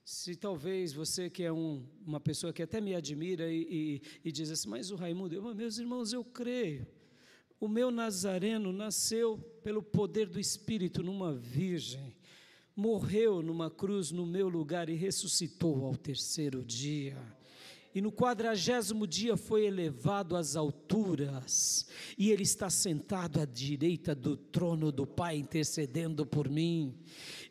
se 0.05 0.35
talvez 0.35 0.91
você 0.91 1.29
que 1.29 1.43
é 1.43 1.51
um, 1.51 1.81
uma 2.05 2.19
pessoa 2.19 2.51
que 2.51 2.61
até 2.61 2.81
me 2.81 2.93
admira 2.93 3.49
e, 3.49 3.61
e, 3.69 4.01
e 4.25 4.31
diz 4.31 4.51
assim, 4.51 4.67
mas 4.67 4.91
o 4.91 4.95
Raimundo, 4.95 5.33
eu, 5.33 5.55
meus 5.55 5.77
irmãos, 5.77 6.11
eu 6.11 6.23
creio. 6.25 6.85
O 7.59 7.67
meu 7.69 7.89
Nazareno 7.89 8.73
nasceu 8.73 9.37
pelo 9.63 9.81
poder 9.81 10.27
do 10.27 10.39
Espírito 10.39 11.01
numa 11.01 11.33
virgem, 11.33 12.13
morreu 12.75 13.41
numa 13.41 13.69
cruz 13.69 14.11
no 14.11 14.25
meu 14.25 14.49
lugar 14.49 14.89
e 14.89 14.95
ressuscitou 14.95 15.85
ao 15.85 15.95
terceiro 15.95 16.63
dia 16.63 17.17
e 17.95 18.01
no 18.01 18.11
quadragésimo 18.11 19.05
dia 19.05 19.37
foi 19.37 19.65
elevado 19.65 20.35
às 20.35 20.55
alturas, 20.55 21.87
e 22.17 22.31
ele 22.31 22.41
está 22.41 22.67
sentado 22.69 23.39
à 23.39 23.45
direita 23.45 24.15
do 24.15 24.35
trono 24.35 24.91
do 24.91 25.05
Pai, 25.05 25.37
intercedendo 25.37 26.25
por 26.25 26.49
mim. 26.49 26.95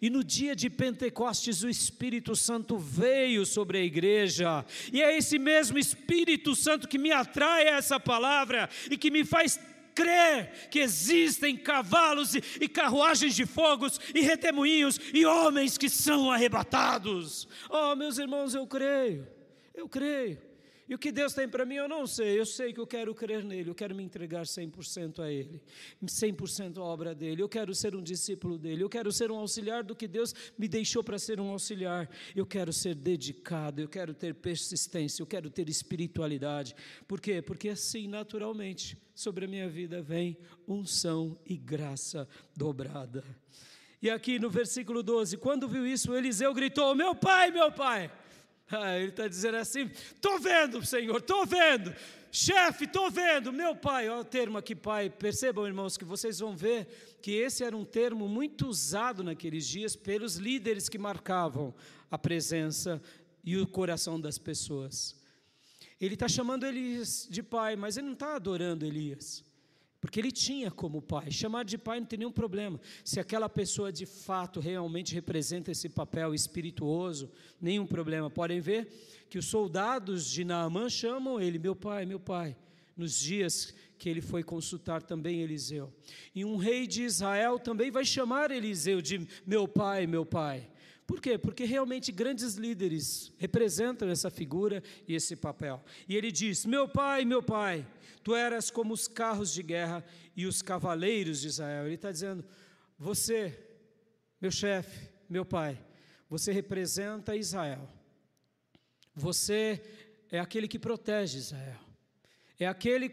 E 0.00 0.10
no 0.10 0.24
dia 0.24 0.56
de 0.56 0.68
Pentecostes, 0.68 1.62
o 1.62 1.68
Espírito 1.68 2.34
Santo 2.34 2.76
veio 2.76 3.46
sobre 3.46 3.78
a 3.78 3.84
igreja, 3.84 4.66
e 4.92 5.00
é 5.00 5.16
esse 5.16 5.38
mesmo 5.38 5.78
Espírito 5.78 6.56
Santo 6.56 6.88
que 6.88 6.98
me 6.98 7.12
atrai 7.12 7.68
a 7.68 7.76
essa 7.76 8.00
palavra 8.00 8.68
e 8.90 8.98
que 8.98 9.12
me 9.12 9.24
faz 9.24 9.60
crer 9.94 10.68
que 10.70 10.78
existem 10.78 11.56
cavalos 11.56 12.34
e, 12.34 12.42
e, 12.60 12.68
carruagens 12.68 13.34
de 13.34 13.46
fogos 13.46 14.00
e 14.14 14.20
redemoinhos 14.20 14.98
e 15.12 15.24
homens 15.24 15.78
que 15.78 15.88
são 15.88 16.30
arrebatados. 16.30 17.48
Oh, 17.68 17.94
meus 17.94 18.18
irmãos, 18.18 18.54
eu 18.54 18.66
creio. 18.66 19.26
Eu 19.74 19.88
creio. 19.88 20.51
E 20.92 20.94
o 20.94 20.98
que 20.98 21.10
Deus 21.10 21.32
tem 21.32 21.48
para 21.48 21.64
mim, 21.64 21.76
eu 21.76 21.88
não 21.88 22.06
sei. 22.06 22.38
Eu 22.38 22.44
sei 22.44 22.70
que 22.70 22.78
eu 22.78 22.86
quero 22.86 23.14
crer 23.14 23.42
nele, 23.42 23.70
eu 23.70 23.74
quero 23.74 23.94
me 23.94 24.02
entregar 24.02 24.42
100% 24.42 25.20
a 25.20 25.32
ele, 25.32 25.62
100% 26.04 26.76
à 26.76 26.82
obra 26.82 27.14
dele. 27.14 27.40
Eu 27.40 27.48
quero 27.48 27.74
ser 27.74 27.96
um 27.96 28.02
discípulo 28.02 28.58
dele, 28.58 28.82
eu 28.84 28.90
quero 28.90 29.10
ser 29.10 29.30
um 29.30 29.36
auxiliar 29.36 29.82
do 29.82 29.96
que 29.96 30.06
Deus 30.06 30.34
me 30.58 30.68
deixou 30.68 31.02
para 31.02 31.18
ser 31.18 31.40
um 31.40 31.48
auxiliar. 31.48 32.10
Eu 32.36 32.44
quero 32.44 32.74
ser 32.74 32.94
dedicado, 32.94 33.80
eu 33.80 33.88
quero 33.88 34.12
ter 34.12 34.34
persistência, 34.34 35.22
eu 35.22 35.26
quero 35.26 35.48
ter 35.48 35.66
espiritualidade. 35.66 36.76
Por 37.08 37.22
quê? 37.22 37.40
Porque 37.40 37.70
assim, 37.70 38.06
naturalmente, 38.06 38.98
sobre 39.14 39.46
a 39.46 39.48
minha 39.48 39.70
vida 39.70 40.02
vem 40.02 40.36
unção 40.68 41.38
e 41.46 41.56
graça 41.56 42.28
dobrada. 42.54 43.24
E 44.02 44.10
aqui 44.10 44.38
no 44.38 44.50
versículo 44.50 45.02
12, 45.02 45.38
quando 45.38 45.66
viu 45.66 45.86
isso, 45.86 46.14
Eliseu 46.14 46.52
gritou: 46.52 46.94
Meu 46.94 47.14
pai, 47.14 47.50
meu 47.50 47.72
pai. 47.72 48.10
Ah, 48.72 48.96
ele 48.96 49.10
está 49.10 49.28
dizendo 49.28 49.58
assim: 49.58 49.82
estou 49.82 50.38
vendo, 50.38 50.84
Senhor, 50.84 51.18
estou 51.18 51.44
vendo. 51.44 51.94
Chefe, 52.30 52.84
estou 52.84 53.10
vendo. 53.10 53.52
Meu 53.52 53.76
pai, 53.76 54.08
olha 54.08 54.22
o 54.22 54.24
termo 54.24 54.56
aqui, 54.56 54.74
pai. 54.74 55.10
Percebam, 55.10 55.66
irmãos, 55.66 55.98
que 55.98 56.04
vocês 56.04 56.38
vão 56.38 56.56
ver 56.56 57.18
que 57.20 57.32
esse 57.32 57.62
era 57.62 57.76
um 57.76 57.84
termo 57.84 58.26
muito 58.26 58.66
usado 58.66 59.22
naqueles 59.22 59.66
dias 59.66 59.94
pelos 59.94 60.36
líderes 60.36 60.88
que 60.88 60.96
marcavam 60.96 61.74
a 62.10 62.16
presença 62.16 63.02
e 63.44 63.58
o 63.58 63.66
coração 63.66 64.18
das 64.18 64.38
pessoas. 64.38 65.14
Ele 66.00 66.14
está 66.14 66.26
chamando 66.26 66.64
Elias 66.64 67.28
de 67.30 67.42
pai, 67.42 67.76
mas 67.76 67.98
ele 67.98 68.06
não 68.06 68.14
está 68.14 68.34
adorando 68.34 68.86
Elias. 68.86 69.44
Porque 70.02 70.18
ele 70.18 70.32
tinha 70.32 70.68
como 70.68 71.00
pai. 71.00 71.30
Chamar 71.30 71.64
de 71.64 71.78
pai 71.78 72.00
não 72.00 72.06
tem 72.08 72.18
nenhum 72.18 72.32
problema. 72.32 72.80
Se 73.04 73.20
aquela 73.20 73.48
pessoa 73.48 73.92
de 73.92 74.04
fato 74.04 74.58
realmente 74.58 75.14
representa 75.14 75.70
esse 75.70 75.88
papel 75.88 76.34
espirituoso, 76.34 77.30
nenhum 77.60 77.86
problema. 77.86 78.28
Podem 78.28 78.60
ver 78.60 78.88
que 79.30 79.38
os 79.38 79.46
soldados 79.46 80.28
de 80.28 80.44
Naamã 80.44 80.88
chamam 80.88 81.40
ele, 81.40 81.56
meu 81.56 81.76
pai, 81.76 82.04
meu 82.04 82.18
pai, 82.18 82.56
nos 82.96 83.16
dias 83.16 83.72
que 83.96 84.08
ele 84.08 84.20
foi 84.20 84.42
consultar 84.42 85.02
também 85.04 85.40
Eliseu. 85.40 85.94
E 86.34 86.44
um 86.44 86.56
rei 86.56 86.88
de 86.88 87.04
Israel 87.04 87.56
também 87.60 87.88
vai 87.88 88.04
chamar 88.04 88.50
Eliseu 88.50 89.00
de 89.00 89.24
meu 89.46 89.68
pai, 89.68 90.08
meu 90.08 90.26
pai. 90.26 90.68
Por 91.06 91.20
quê? 91.20 91.36
Porque 91.36 91.64
realmente 91.64 92.12
grandes 92.12 92.54
líderes 92.54 93.32
representam 93.36 94.08
essa 94.08 94.30
figura 94.30 94.82
e 95.06 95.14
esse 95.14 95.34
papel. 95.34 95.82
E 96.08 96.16
ele 96.16 96.30
diz: 96.30 96.64
Meu 96.64 96.88
pai, 96.88 97.24
meu 97.24 97.42
pai, 97.42 97.86
tu 98.22 98.34
eras 98.34 98.70
como 98.70 98.94
os 98.94 99.08
carros 99.08 99.52
de 99.52 99.62
guerra 99.62 100.04
e 100.36 100.46
os 100.46 100.62
cavaleiros 100.62 101.40
de 101.40 101.48
Israel. 101.48 101.86
Ele 101.86 101.96
está 101.96 102.10
dizendo: 102.10 102.44
Você, 102.98 103.58
meu 104.40 104.50
chefe, 104.50 105.10
meu 105.28 105.44
pai, 105.44 105.78
você 106.28 106.52
representa 106.52 107.36
Israel. 107.36 107.88
Você 109.14 109.82
é 110.30 110.38
aquele 110.38 110.66
que 110.66 110.78
protege 110.78 111.38
Israel. 111.38 111.80
É 112.58 112.66
aquele 112.66 113.08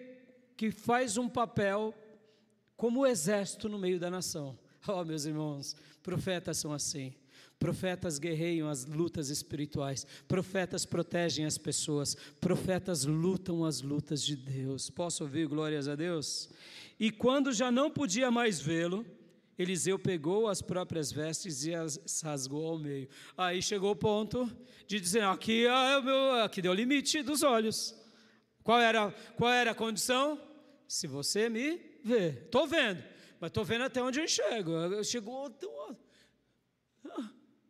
que 0.55 0.71
faz 0.71 1.17
um 1.17 1.27
papel 1.27 1.93
como 2.77 3.01
o 3.01 3.07
exército 3.07 3.67
no 3.67 3.77
meio 3.77 3.99
da 3.99 4.09
nação. 4.09 4.57
Oh, 4.87 5.03
meus 5.03 5.25
irmãos, 5.25 5.75
profetas 6.01 6.57
são 6.57 6.71
assim. 6.71 7.13
Profetas 7.59 8.17
guerreiam 8.17 8.69
as 8.69 8.85
lutas 8.85 9.29
espirituais, 9.29 10.07
profetas 10.29 10.85
protegem 10.85 11.45
as 11.45 11.57
pessoas, 11.57 12.15
profetas 12.39 13.03
lutam 13.03 13.65
as 13.65 13.81
lutas 13.81 14.23
de 14.23 14.37
Deus. 14.37 14.89
Posso 14.89 15.25
ouvir 15.25 15.45
glórias 15.45 15.85
a 15.89 15.93
Deus? 15.93 16.49
E 16.97 17.11
quando 17.11 17.51
já 17.51 17.69
não 17.69 17.91
podia 17.91 18.31
mais 18.31 18.61
vê-lo, 18.61 19.05
Eliseu 19.57 19.99
pegou 19.99 20.47
as 20.47 20.61
próprias 20.61 21.11
vestes 21.11 21.65
e 21.65 21.75
as 21.75 21.99
rasgou 22.23 22.65
ao 22.65 22.79
meio. 22.79 23.09
Aí 23.37 23.61
chegou 23.61 23.91
o 23.91 23.95
ponto 23.95 24.49
de 24.87 24.97
dizer: 25.01 25.23
aqui 25.23 25.65
é 25.65 26.41
aqui 26.41 26.61
deu 26.61 26.71
o 26.71 26.75
limite 26.75 27.21
dos 27.21 27.43
olhos. 27.43 27.93
Qual 28.63 28.79
era, 28.79 29.11
qual 29.35 29.51
era 29.51 29.71
a 29.71 29.75
condição? 29.75 30.39
Se 30.87 31.07
você 31.07 31.49
me 31.49 31.77
vê. 32.05 32.29
Estou 32.45 32.65
vendo, 32.65 33.03
mas 33.39 33.49
estou 33.49 33.65
vendo 33.65 33.83
até 33.83 34.01
onde 34.01 34.19
eu 34.19 34.23
enxergo. 34.23 35.03
Chegou. 35.03 35.53
Ah, 37.05 37.29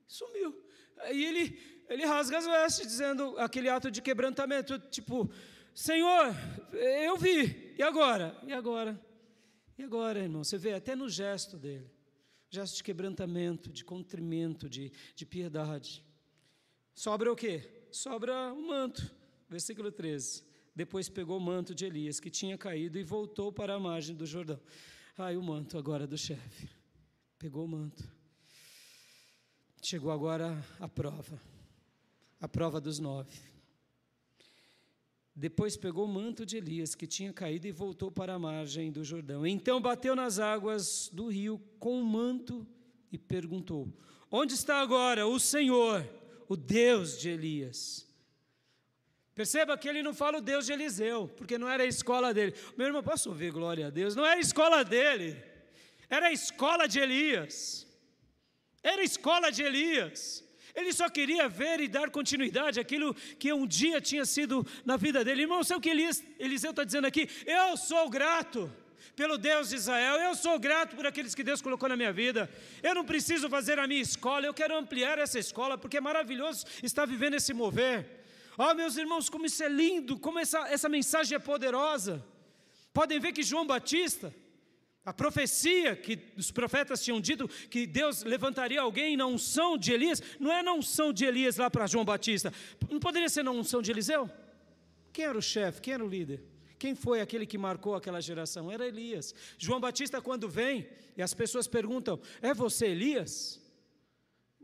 sumiu. 0.09 0.53
Aí 0.97 1.23
ele, 1.23 1.57
ele 1.87 2.05
rasga 2.05 2.39
as 2.39 2.45
vestes, 2.45 2.87
dizendo 2.87 3.37
aquele 3.37 3.69
ato 3.69 3.89
de 3.89 4.01
quebrantamento: 4.01 4.77
tipo, 4.89 5.29
Senhor, 5.73 6.35
eu 6.73 7.15
vi, 7.15 7.75
e 7.77 7.83
agora? 7.83 8.35
E 8.45 8.51
agora? 8.51 8.99
E 9.77 9.83
agora, 9.83 10.19
irmão, 10.19 10.43
você 10.43 10.57
vê 10.57 10.73
até 10.73 10.95
no 10.95 11.07
gesto 11.07 11.55
dele, 11.55 11.89
gesto 12.49 12.75
de 12.75 12.83
quebrantamento, 12.83 13.71
de 13.71 13.85
contrimento, 13.85 14.67
de, 14.67 14.91
de 15.15 15.25
piedade. 15.25 16.03
Sobra 16.93 17.31
o 17.31 17.35
quê? 17.35 17.85
Sobra 17.91 18.51
o 18.51 18.67
manto. 18.67 19.09
Versículo 19.47 19.89
13. 19.89 20.43
Depois 20.75 21.07
pegou 21.07 21.37
o 21.37 21.41
manto 21.41 21.73
de 21.73 21.85
Elias, 21.85 22.19
que 22.19 22.29
tinha 22.29 22.57
caído, 22.57 22.99
e 22.99 23.03
voltou 23.03 23.51
para 23.51 23.75
a 23.75 23.79
margem 23.79 24.15
do 24.15 24.25
Jordão. 24.25 24.59
Ai, 25.17 25.37
o 25.37 25.41
manto 25.41 25.77
agora 25.77 26.05
do 26.05 26.17
chefe. 26.17 26.69
Pegou 27.37 27.63
o 27.63 27.67
manto. 27.67 28.18
Chegou 29.81 30.11
agora 30.11 30.63
a 30.79 30.87
prova. 30.87 31.39
A 32.39 32.47
prova 32.47 32.79
dos 32.81 32.99
nove. 32.99 33.49
Depois 35.35 35.77
pegou 35.77 36.03
o 36.03 36.07
manto 36.07 36.45
de 36.45 36.57
Elias, 36.57 36.95
que 36.95 37.07
tinha 37.07 37.31
caído, 37.31 37.65
e 37.65 37.71
voltou 37.71 38.11
para 38.11 38.33
a 38.33 38.39
margem 38.39 38.91
do 38.91 39.05
Jordão. 39.05 39.47
Então 39.47 39.79
bateu 39.79 40.15
nas 40.15 40.37
águas 40.37 41.09
do 41.13 41.29
rio 41.29 41.61
com 41.79 42.01
o 42.01 42.03
manto 42.03 42.67
e 43.09 43.17
perguntou: 43.17 43.87
Onde 44.29 44.53
está 44.53 44.81
agora 44.81 45.25
o 45.25 45.39
Senhor, 45.39 46.05
o 46.49 46.57
Deus 46.57 47.17
de 47.17 47.29
Elias? 47.29 48.05
Perceba 49.33 49.77
que 49.77 49.87
ele 49.87 50.03
não 50.03 50.13
fala 50.13 50.39
o 50.39 50.41
Deus 50.41 50.65
de 50.65 50.73
Eliseu, 50.73 51.29
porque 51.37 51.57
não 51.57 51.69
era 51.69 51.83
a 51.83 51.87
escola 51.87 52.33
dele. 52.33 52.53
Meu 52.75 52.87
irmão, 52.87 53.01
posso 53.01 53.29
ouvir 53.29 53.53
glória 53.53 53.87
a 53.87 53.89
Deus? 53.89 54.13
Não 54.13 54.25
era 54.25 54.35
a 54.35 54.41
escola 54.41 54.83
dele, 54.83 55.41
era 56.09 56.27
a 56.27 56.33
escola 56.33 56.85
de 56.85 56.99
Elias. 56.99 57.87
Era 58.83 59.01
a 59.01 59.05
escola 59.05 59.51
de 59.51 59.63
Elias. 59.63 60.43
Ele 60.75 60.93
só 60.93 61.09
queria 61.09 61.49
ver 61.49 61.79
e 61.79 61.87
dar 61.87 62.09
continuidade 62.09 62.79
àquilo 62.79 63.13
que 63.37 63.51
um 63.51 63.65
dia 63.65 63.99
tinha 63.99 64.25
sido 64.25 64.65
na 64.85 64.97
vida 64.97 65.23
dele. 65.23 65.41
Irmão, 65.41 65.63
sabe 65.63 65.79
o 65.79 65.81
que 65.81 66.15
Eliseu 66.39 66.71
está 66.71 66.83
dizendo 66.83 67.05
aqui? 67.05 67.27
Eu 67.45 67.75
sou 67.75 68.09
grato 68.09 68.71
pelo 69.15 69.37
Deus 69.37 69.69
de 69.69 69.75
Israel, 69.75 70.15
eu 70.15 70.33
sou 70.35 70.57
grato 70.57 70.95
por 70.95 71.05
aqueles 71.05 71.35
que 71.35 71.43
Deus 71.43 71.61
colocou 71.61 71.89
na 71.89 71.97
minha 71.97 72.13
vida. 72.13 72.49
Eu 72.81 72.95
não 72.95 73.03
preciso 73.03 73.49
fazer 73.49 73.77
a 73.77 73.87
minha 73.87 74.01
escola, 74.01 74.45
eu 74.45 74.53
quero 74.53 74.77
ampliar 74.77 75.17
essa 75.17 75.37
escola, 75.37 75.77
porque 75.77 75.97
é 75.97 76.01
maravilhoso 76.01 76.65
estar 76.81 77.05
vivendo 77.05 77.33
esse 77.33 77.53
mover. 77.53 78.05
Oh, 78.57 78.73
meus 78.73 78.95
irmãos, 78.95 79.29
como 79.29 79.45
isso 79.45 79.63
é 79.63 79.69
lindo, 79.69 80.17
como 80.17 80.39
essa, 80.39 80.59
essa 80.69 80.87
mensagem 80.87 81.35
é 81.35 81.39
poderosa. 81.39 82.25
Podem 82.93 83.19
ver 83.19 83.33
que 83.33 83.43
João 83.43 83.65
Batista, 83.65 84.33
a 85.05 85.13
profecia 85.13 85.95
que 85.95 86.19
os 86.37 86.51
profetas 86.51 87.03
tinham 87.03 87.19
dito 87.19 87.47
que 87.69 87.87
Deus 87.87 88.23
levantaria 88.23 88.81
alguém 88.81 89.15
na 89.15 89.25
unção 89.25 89.77
de 89.77 89.91
Elias, 89.91 90.21
não 90.39 90.51
é 90.51 90.61
na 90.61 90.73
unção 90.73 91.11
de 91.13 91.25
Elias 91.25 91.57
lá 91.57 91.69
para 91.69 91.87
João 91.87 92.05
Batista. 92.05 92.53
Não 92.89 92.99
poderia 92.99 93.29
ser 93.29 93.43
na 93.43 93.51
unção 93.51 93.81
de 93.81 93.91
Eliseu? 93.91 94.29
Quem 95.11 95.25
era 95.25 95.37
o 95.37 95.41
chefe? 95.41 95.81
Quem 95.81 95.93
era 95.93 96.05
o 96.05 96.07
líder? 96.07 96.43
Quem 96.77 96.95
foi 96.95 97.21
aquele 97.21 97.45
que 97.45 97.57
marcou 97.57 97.95
aquela 97.95 98.21
geração? 98.21 98.71
Era 98.71 98.87
Elias. 98.87 99.33
João 99.57 99.79
Batista, 99.79 100.21
quando 100.21 100.47
vem 100.47 100.87
e 101.17 101.21
as 101.21 101.33
pessoas 101.33 101.67
perguntam: 101.67 102.19
É 102.41 102.53
você 102.53 102.87
Elias? 102.87 103.59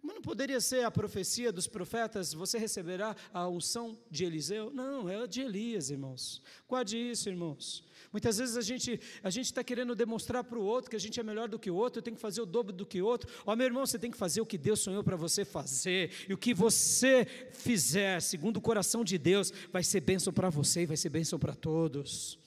Mas 0.06 0.14
não 0.14 0.22
poderia 0.22 0.62
ser 0.62 0.86
a 0.86 0.92
profecia 0.92 1.52
dos 1.52 1.66
profetas: 1.66 2.32
Você 2.32 2.60
receberá 2.60 3.16
a 3.34 3.50
unção 3.50 3.98
de 4.12 4.24
Eliseu? 4.24 4.70
Não, 4.72 5.10
é 5.10 5.26
de 5.26 5.42
Elias, 5.42 5.90
irmãos. 5.90 6.44
Guarde 6.70 6.96
isso, 6.96 7.28
irmãos. 7.28 7.84
Muitas 8.12 8.38
vezes 8.38 8.56
a 8.56 8.62
gente 8.62 9.00
a 9.24 9.32
gente 9.32 9.48
está 9.48 9.64
querendo 9.64 9.96
demonstrar 9.96 10.44
para 10.44 10.60
o 10.60 10.64
outro 10.64 10.92
que 10.92 10.96
a 10.96 11.00
gente 11.00 11.20
é 11.20 11.24
melhor 11.24 11.50
do 11.50 11.58
que 11.58 11.72
o 11.72 11.76
outro, 11.76 12.04
tem 12.04 12.14
que 12.14 12.22
fazer 12.22 12.40
o 12.40 12.46
dobro 12.46 12.72
do 12.72 12.86
que 12.86 13.02
o 13.02 13.06
outro. 13.06 13.28
Ó, 13.48 13.56
meu 13.56 13.66
irmão, 13.66 13.84
você 13.84 13.98
tem 13.98 14.12
que 14.12 14.18
fazer 14.18 14.42
o 14.42 14.46
que 14.46 14.60
Deus 14.60 14.80
sonhou 14.80 15.04
para 15.04 15.16
você 15.16 15.44
fazer. 15.44 16.12
E 16.30 16.34
o 16.36 16.38
que 16.38 16.54
você 16.54 17.26
fizer, 17.52 18.22
segundo 18.22 18.58
o 18.58 18.62
coração 18.62 19.04
de 19.04 19.18
Deus, 19.18 19.52
vai 19.74 19.84
ser 19.84 20.02
bênção 20.02 20.32
para 20.32 20.52
você 20.52 20.84
e 20.84 20.86
vai 20.86 20.98
ser 20.98 21.10
bênção 21.10 21.40
para 21.40 21.56
todos. 21.56 22.38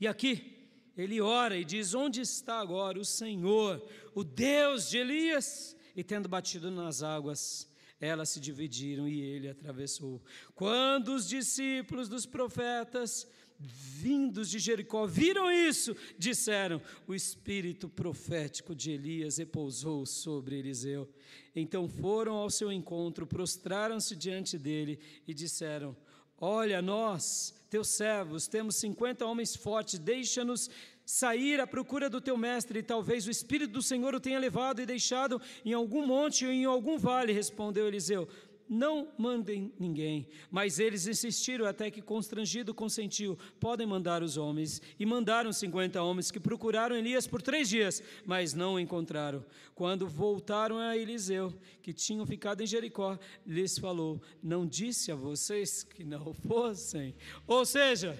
E 0.00 0.06
aqui 0.06 0.66
ele 0.96 1.20
ora 1.20 1.58
e 1.58 1.64
diz: 1.64 1.92
Onde 1.92 2.22
está 2.22 2.58
agora 2.58 2.98
o 2.98 3.04
Senhor, 3.04 3.86
o 4.14 4.24
Deus 4.24 4.88
de 4.88 4.96
Elias? 4.96 5.76
E 5.94 6.02
tendo 6.02 6.28
batido 6.28 6.70
nas 6.70 7.02
águas, 7.02 7.68
elas 8.00 8.30
se 8.30 8.40
dividiram 8.40 9.08
e 9.08 9.20
ele 9.20 9.48
atravessou. 9.48 10.22
Quando 10.54 11.14
os 11.14 11.28
discípulos 11.28 12.08
dos 12.08 12.26
profetas 12.26 13.26
vindos 13.58 14.50
de 14.50 14.58
Jericó, 14.58 15.06
viram 15.06 15.50
isso, 15.50 15.96
disseram: 16.18 16.82
O 17.06 17.14
espírito 17.14 17.88
profético 17.88 18.74
de 18.74 18.90
Elias 18.90 19.38
repousou 19.38 20.04
sobre 20.04 20.58
Eliseu. 20.58 21.08
Então 21.54 21.88
foram 21.88 22.34
ao 22.34 22.50
seu 22.50 22.72
encontro, 22.72 23.26
prostraram-se 23.26 24.16
diante 24.16 24.58
dele 24.58 24.98
e 25.26 25.32
disseram: 25.32 25.96
Olha, 26.38 26.82
nós, 26.82 27.54
teus 27.70 27.88
servos, 27.88 28.48
temos 28.48 28.76
cinquenta 28.76 29.24
homens 29.24 29.54
fortes, 29.54 29.98
deixa-nos 29.98 30.68
sair 31.04 31.60
à 31.60 31.66
procura 31.66 32.08
do 32.08 32.20
teu 32.20 32.36
mestre, 32.36 32.78
e 32.78 32.82
talvez 32.82 33.26
o 33.26 33.30
Espírito 33.30 33.72
do 33.72 33.82
Senhor 33.82 34.14
o 34.14 34.20
tenha 34.20 34.38
levado 34.38 34.80
e 34.80 34.86
deixado 34.86 35.40
em 35.64 35.72
algum 35.72 36.06
monte 36.06 36.46
ou 36.46 36.52
em 36.52 36.64
algum 36.64 36.98
vale, 36.98 37.32
respondeu 37.32 37.86
Eliseu 37.86 38.28
não 38.68 39.08
mandem 39.18 39.72
ninguém. 39.78 40.28
Mas 40.50 40.78
eles 40.78 41.06
insistiram 41.06 41.66
até 41.66 41.90
que, 41.90 42.00
constrangido, 42.00 42.74
consentiu: 42.74 43.38
podem 43.60 43.86
mandar 43.86 44.22
os 44.22 44.36
homens. 44.36 44.80
E 44.98 45.06
mandaram 45.06 45.52
cinquenta 45.52 46.02
homens 46.02 46.30
que 46.30 46.40
procuraram 46.40 46.96
Elias 46.96 47.26
por 47.26 47.42
três 47.42 47.68
dias, 47.68 48.02
mas 48.24 48.54
não 48.54 48.74
o 48.74 48.80
encontraram. 48.80 49.44
Quando 49.74 50.06
voltaram 50.06 50.78
a 50.78 50.96
Eliseu, 50.96 51.52
que 51.82 51.92
tinham 51.92 52.26
ficado 52.26 52.62
em 52.62 52.66
Jericó, 52.66 53.18
lhes 53.46 53.78
falou: 53.78 54.20
Não 54.42 54.66
disse 54.66 55.12
a 55.12 55.16
vocês 55.16 55.82
que 55.82 56.04
não 56.04 56.32
fossem. 56.32 57.14
Ou 57.46 57.64
seja, 57.64 58.18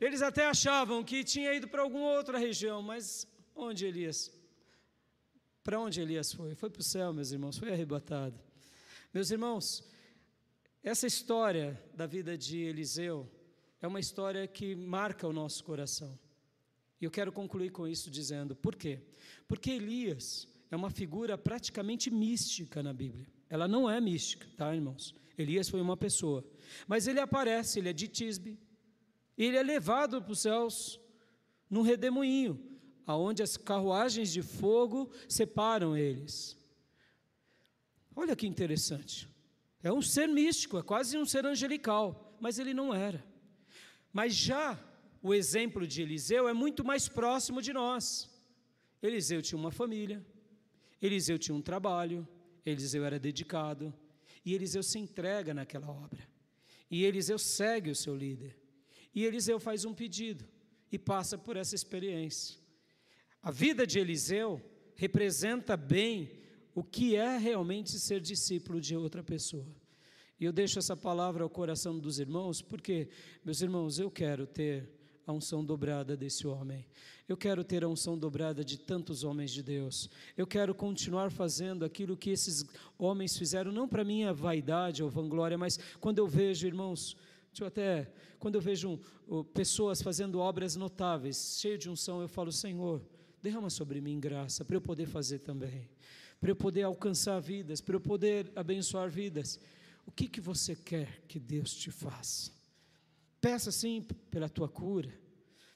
eles 0.00 0.22
até 0.22 0.46
achavam 0.46 1.02
que 1.02 1.24
tinha 1.24 1.52
ido 1.54 1.68
para 1.68 1.82
alguma 1.82 2.10
outra 2.10 2.38
região, 2.38 2.82
mas 2.82 3.26
onde 3.54 3.86
Elias? 3.86 4.30
Para 5.62 5.80
onde 5.80 6.00
Elias 6.00 6.32
foi? 6.32 6.54
Foi 6.54 6.70
para 6.70 6.80
o 6.80 6.84
céu, 6.84 7.12
meus 7.12 7.32
irmãos, 7.32 7.58
foi 7.58 7.72
arrebatado. 7.72 8.38
Meus 9.12 9.30
irmãos, 9.30 9.82
essa 10.82 11.06
história 11.06 11.82
da 11.94 12.06
vida 12.06 12.36
de 12.36 12.58
Eliseu 12.58 13.28
é 13.80 13.86
uma 13.86 13.98
história 13.98 14.46
que 14.46 14.74
marca 14.74 15.26
o 15.26 15.32
nosso 15.32 15.64
coração. 15.64 16.18
E 17.00 17.04
eu 17.04 17.10
quero 17.10 17.32
concluir 17.32 17.70
com 17.70 17.88
isso 17.88 18.10
dizendo: 18.10 18.54
por 18.54 18.76
quê? 18.76 19.00
Porque 19.48 19.70
Elias 19.70 20.46
é 20.70 20.76
uma 20.76 20.90
figura 20.90 21.36
praticamente 21.36 22.10
mística 22.10 22.82
na 22.82 22.92
Bíblia. 22.92 23.26
Ela 23.48 23.66
não 23.66 23.88
é 23.88 24.00
mística, 24.00 24.46
tá, 24.56 24.74
irmãos? 24.74 25.14
Elias 25.38 25.68
foi 25.68 25.80
uma 25.80 25.96
pessoa. 25.96 26.44
Mas 26.86 27.06
ele 27.06 27.20
aparece, 27.20 27.78
ele 27.78 27.88
é 27.88 27.92
de 27.92 28.08
Tisbe. 28.08 28.58
Ele 29.36 29.56
é 29.56 29.62
levado 29.62 30.22
para 30.22 30.32
os 30.32 30.40
céus 30.40 31.00
num 31.68 31.82
redemoinho, 31.82 32.58
aonde 33.06 33.42
as 33.42 33.56
carruagens 33.56 34.32
de 34.32 34.42
fogo 34.42 35.10
separam 35.28 35.96
eles. 35.96 36.56
Olha 38.14 38.34
que 38.34 38.46
interessante. 38.46 39.28
É 39.82 39.92
um 39.92 40.00
ser 40.00 40.26
místico, 40.26 40.78
é 40.78 40.82
quase 40.82 41.18
um 41.18 41.26
ser 41.26 41.44
angelical, 41.44 42.36
mas 42.40 42.58
ele 42.58 42.72
não 42.72 42.94
era. 42.94 43.24
Mas 44.12 44.34
já 44.34 44.78
o 45.22 45.34
exemplo 45.34 45.86
de 45.86 46.02
Eliseu 46.02 46.48
é 46.48 46.52
muito 46.52 46.84
mais 46.84 47.08
próximo 47.08 47.60
de 47.60 47.72
nós. 47.72 48.30
Eliseu 49.02 49.42
tinha 49.42 49.58
uma 49.58 49.70
família, 49.70 50.24
Eliseu 51.00 51.38
tinha 51.38 51.54
um 51.54 51.60
trabalho, 51.60 52.26
Eliseu 52.64 53.04
era 53.04 53.18
dedicado, 53.18 53.92
e 54.44 54.54
Eliseu 54.54 54.82
se 54.82 54.98
entrega 54.98 55.52
naquela 55.52 55.90
obra. 55.90 56.26
E 56.90 57.04
Eliseu 57.04 57.38
segue 57.38 57.90
o 57.90 57.94
seu 57.94 58.16
líder. 58.16 58.56
E 59.16 59.24
Eliseu 59.24 59.58
faz 59.58 59.86
um 59.86 59.94
pedido 59.94 60.44
e 60.92 60.98
passa 60.98 61.38
por 61.38 61.56
essa 61.56 61.74
experiência. 61.74 62.58
A 63.42 63.50
vida 63.50 63.86
de 63.86 63.98
Eliseu 63.98 64.60
representa 64.94 65.74
bem 65.74 66.30
o 66.74 66.84
que 66.84 67.16
é 67.16 67.38
realmente 67.38 67.98
ser 67.98 68.20
discípulo 68.20 68.78
de 68.78 68.94
outra 68.94 69.22
pessoa. 69.22 69.66
E 70.38 70.44
eu 70.44 70.52
deixo 70.52 70.78
essa 70.78 70.94
palavra 70.94 71.42
ao 71.42 71.48
coração 71.48 71.98
dos 71.98 72.18
irmãos, 72.18 72.60
porque, 72.60 73.08
meus 73.42 73.62
irmãos, 73.62 73.98
eu 73.98 74.10
quero 74.10 74.46
ter 74.46 74.86
a 75.26 75.32
unção 75.32 75.64
dobrada 75.64 76.14
desse 76.14 76.46
homem. 76.46 76.86
Eu 77.26 77.38
quero 77.38 77.64
ter 77.64 77.82
a 77.82 77.88
unção 77.88 78.18
dobrada 78.18 78.62
de 78.62 78.78
tantos 78.78 79.24
homens 79.24 79.50
de 79.50 79.62
Deus. 79.62 80.10
Eu 80.36 80.46
quero 80.46 80.74
continuar 80.74 81.30
fazendo 81.30 81.86
aquilo 81.86 82.18
que 82.18 82.28
esses 82.28 82.66
homens 82.98 83.34
fizeram, 83.36 83.72
não 83.72 83.88
para 83.88 84.04
minha 84.04 84.34
vaidade 84.34 85.02
ou 85.02 85.08
vanglória, 85.08 85.56
mas 85.56 85.78
quando 86.00 86.18
eu 86.18 86.28
vejo, 86.28 86.66
irmãos, 86.66 87.16
eu 87.62 87.66
até, 87.66 88.12
quando 88.38 88.56
eu 88.56 88.60
vejo 88.60 88.98
pessoas 89.54 90.02
fazendo 90.02 90.38
obras 90.38 90.76
notáveis, 90.76 91.58
cheio 91.60 91.78
de 91.78 91.90
unção, 91.90 92.20
eu 92.20 92.28
falo, 92.28 92.52
Senhor, 92.52 93.02
derrama 93.42 93.70
sobre 93.70 94.00
mim 94.00 94.18
graça 94.18 94.64
para 94.64 94.76
eu 94.76 94.80
poder 94.80 95.06
fazer 95.06 95.40
também, 95.40 95.88
para 96.40 96.50
eu 96.50 96.56
poder 96.56 96.82
alcançar 96.82 97.40
vidas, 97.40 97.80
para 97.80 97.96
eu 97.96 98.00
poder 98.00 98.50
abençoar 98.54 99.08
vidas. 99.08 99.58
O 100.04 100.10
que 100.10 100.28
que 100.28 100.40
você 100.40 100.74
quer 100.74 101.22
que 101.26 101.38
Deus 101.40 101.74
te 101.74 101.90
faça? 101.90 102.52
Peça 103.40 103.72
sim 103.72 104.06
pela 104.30 104.48
tua 104.48 104.68
cura. 104.68 105.12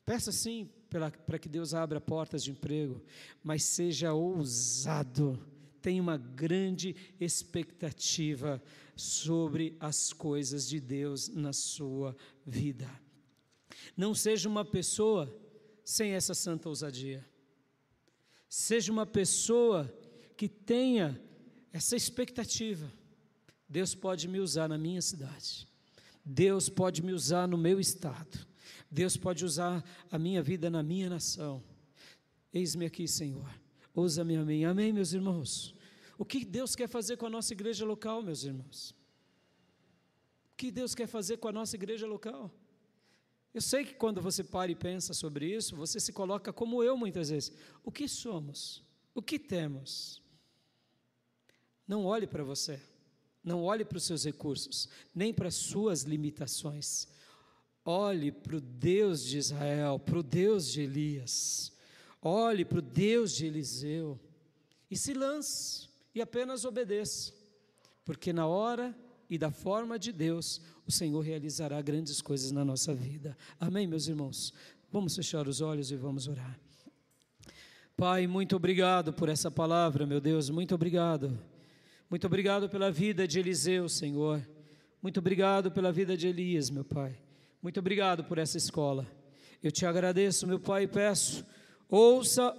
Peça 0.04 0.32
sim 0.32 0.68
para 0.88 1.38
que 1.38 1.48
Deus 1.48 1.72
abra 1.72 2.00
portas 2.00 2.42
de 2.42 2.50
emprego, 2.50 3.00
mas 3.44 3.62
seja 3.62 4.12
ousado. 4.12 5.38
Tenha 5.80 6.02
uma 6.02 6.16
grande 6.16 6.94
expectativa 7.18 8.62
sobre 8.94 9.76
as 9.80 10.12
coisas 10.12 10.68
de 10.68 10.78
Deus 10.80 11.28
na 11.28 11.52
sua 11.52 12.16
vida. 12.46 12.88
Não 13.96 14.14
seja 14.14 14.48
uma 14.48 14.64
pessoa 14.64 15.32
sem 15.84 16.12
essa 16.12 16.34
santa 16.34 16.68
ousadia. 16.68 17.24
Seja 18.48 18.92
uma 18.92 19.06
pessoa 19.06 19.92
que 20.36 20.48
tenha 20.48 21.20
essa 21.72 21.96
expectativa. 21.96 22.90
Deus 23.68 23.94
pode 23.94 24.26
me 24.26 24.40
usar 24.40 24.68
na 24.68 24.76
minha 24.76 25.00
cidade. 25.00 25.68
Deus 26.24 26.68
pode 26.68 27.02
me 27.02 27.12
usar 27.12 27.46
no 27.46 27.56
meu 27.56 27.80
estado. 27.80 28.46
Deus 28.90 29.16
pode 29.16 29.44
usar 29.44 29.84
a 30.10 30.18
minha 30.18 30.42
vida 30.42 30.68
na 30.68 30.82
minha 30.82 31.08
nação. 31.08 31.62
Eis-me 32.52 32.84
aqui, 32.84 33.06
Senhor. 33.06 33.48
Usa-me 33.94 34.36
a 34.36 34.44
mim. 34.44 34.64
Amém, 34.64 34.92
meus 34.92 35.12
irmãos? 35.12 35.74
O 36.16 36.24
que 36.24 36.44
Deus 36.44 36.76
quer 36.76 36.88
fazer 36.88 37.16
com 37.16 37.26
a 37.26 37.30
nossa 37.30 37.52
igreja 37.52 37.84
local, 37.84 38.22
meus 38.22 38.44
irmãos? 38.44 38.90
O 40.52 40.56
que 40.56 40.70
Deus 40.70 40.94
quer 40.94 41.06
fazer 41.06 41.38
com 41.38 41.48
a 41.48 41.52
nossa 41.52 41.76
igreja 41.76 42.06
local? 42.06 42.50
Eu 43.52 43.60
sei 43.60 43.84
que 43.84 43.94
quando 43.94 44.20
você 44.20 44.44
para 44.44 44.70
e 44.70 44.74
pensa 44.74 45.12
sobre 45.12 45.46
isso, 45.46 45.74
você 45.74 45.98
se 45.98 46.12
coloca 46.12 46.52
como 46.52 46.84
eu 46.84 46.96
muitas 46.96 47.30
vezes. 47.30 47.52
O 47.82 47.90
que 47.90 48.06
somos? 48.06 48.84
O 49.14 49.20
que 49.20 49.38
temos? 49.38 50.22
Não 51.86 52.04
olhe 52.04 52.26
para 52.26 52.44
você. 52.44 52.80
Não 53.42 53.62
olhe 53.62 53.84
para 53.84 53.96
os 53.96 54.04
seus 54.04 54.24
recursos, 54.24 54.88
nem 55.14 55.32
para 55.32 55.48
as 55.48 55.54
suas 55.54 56.02
limitações. 56.02 57.08
Olhe 57.84 58.30
para 58.30 58.56
o 58.56 58.60
Deus 58.60 59.24
de 59.24 59.38
Israel, 59.38 59.98
para 59.98 60.18
o 60.18 60.22
Deus 60.22 60.70
de 60.70 60.82
Elias. 60.82 61.72
Olhe 62.22 62.64
para 62.64 62.78
o 62.78 62.82
Deus 62.82 63.34
de 63.34 63.46
Eliseu. 63.46 64.18
E 64.90 64.96
se 64.96 65.14
lance 65.14 65.88
e 66.14 66.20
apenas 66.20 66.64
obedeça. 66.64 67.32
Porque 68.04 68.32
na 68.32 68.46
hora 68.46 68.94
e 69.28 69.38
da 69.38 69.50
forma 69.50 69.98
de 69.98 70.12
Deus, 70.12 70.60
o 70.86 70.90
Senhor 70.90 71.20
realizará 71.20 71.80
grandes 71.80 72.20
coisas 72.20 72.50
na 72.50 72.64
nossa 72.64 72.94
vida. 72.94 73.36
Amém, 73.58 73.86
meus 73.86 74.08
irmãos? 74.08 74.52
Vamos 74.90 75.14
fechar 75.14 75.46
os 75.46 75.60
olhos 75.60 75.90
e 75.92 75.96
vamos 75.96 76.26
orar. 76.26 76.58
Pai, 77.96 78.26
muito 78.26 78.56
obrigado 78.56 79.12
por 79.12 79.28
essa 79.28 79.50
palavra, 79.50 80.06
meu 80.06 80.20
Deus, 80.20 80.50
muito 80.50 80.74
obrigado. 80.74 81.38
Muito 82.08 82.26
obrigado 82.26 82.68
pela 82.68 82.90
vida 82.90 83.28
de 83.28 83.38
Eliseu, 83.38 83.88
Senhor. 83.88 84.44
Muito 85.00 85.20
obrigado 85.20 85.70
pela 85.70 85.92
vida 85.92 86.16
de 86.16 86.26
Elias, 86.26 86.70
meu 86.70 86.84
Pai. 86.84 87.16
Muito 87.62 87.78
obrigado 87.78 88.24
por 88.24 88.38
essa 88.38 88.56
escola. 88.56 89.06
Eu 89.62 89.70
te 89.70 89.86
agradeço, 89.86 90.46
meu 90.46 90.58
Pai, 90.58 90.84
e 90.84 90.88
peço, 90.88 91.44
ouça 91.90 92.54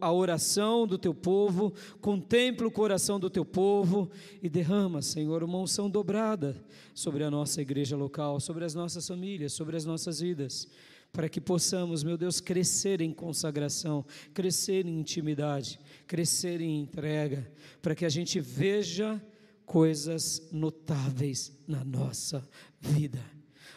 a 0.00 0.12
oração 0.12 0.86
do 0.86 0.98
teu 0.98 1.14
povo, 1.14 1.72
contempla 2.00 2.66
o 2.66 2.70
coração 2.70 3.18
do 3.18 3.30
teu 3.30 3.44
povo 3.44 4.10
e 4.42 4.48
derrama, 4.48 5.02
Senhor, 5.02 5.42
uma 5.42 5.58
unção 5.58 5.88
dobrada 5.88 6.56
sobre 6.94 7.24
a 7.24 7.30
nossa 7.30 7.60
igreja 7.60 7.96
local, 7.96 8.40
sobre 8.40 8.64
as 8.64 8.74
nossas 8.74 9.06
famílias, 9.06 9.52
sobre 9.52 9.76
as 9.76 9.84
nossas 9.84 10.20
vidas 10.20 10.68
para 11.12 11.28
que 11.28 11.40
possamos, 11.40 12.02
meu 12.02 12.16
Deus, 12.16 12.40
crescer 12.40 13.02
em 13.02 13.12
consagração, 13.12 14.04
crescer 14.32 14.86
em 14.86 14.98
intimidade, 14.98 15.78
crescer 16.06 16.60
em 16.62 16.80
entrega, 16.80 17.46
para 17.82 17.94
que 17.94 18.06
a 18.06 18.08
gente 18.08 18.40
veja 18.40 19.22
coisas 19.66 20.48
notáveis 20.50 21.52
na 21.68 21.84
nossa 21.84 22.42
vida. 22.80 23.22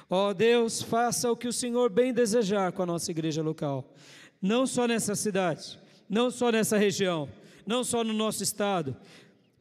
Ó 0.09 0.29
oh, 0.29 0.33
Deus, 0.33 0.81
faça 0.81 1.29
o 1.29 1.35
que 1.35 1.47
o 1.47 1.53
Senhor 1.53 1.89
bem 1.89 2.13
desejar 2.13 2.71
com 2.71 2.83
a 2.83 2.85
nossa 2.85 3.11
igreja 3.11 3.41
local, 3.41 3.93
não 4.45 4.67
só 4.67 4.87
nessa 4.87 5.15
cidade, 5.15 5.79
não 6.07 6.29
só 6.29 6.51
nessa 6.51 6.77
região, 6.77 7.27
não 7.65 7.83
só 7.83 8.03
no 8.03 8.13
nosso 8.13 8.43
estado, 8.43 8.95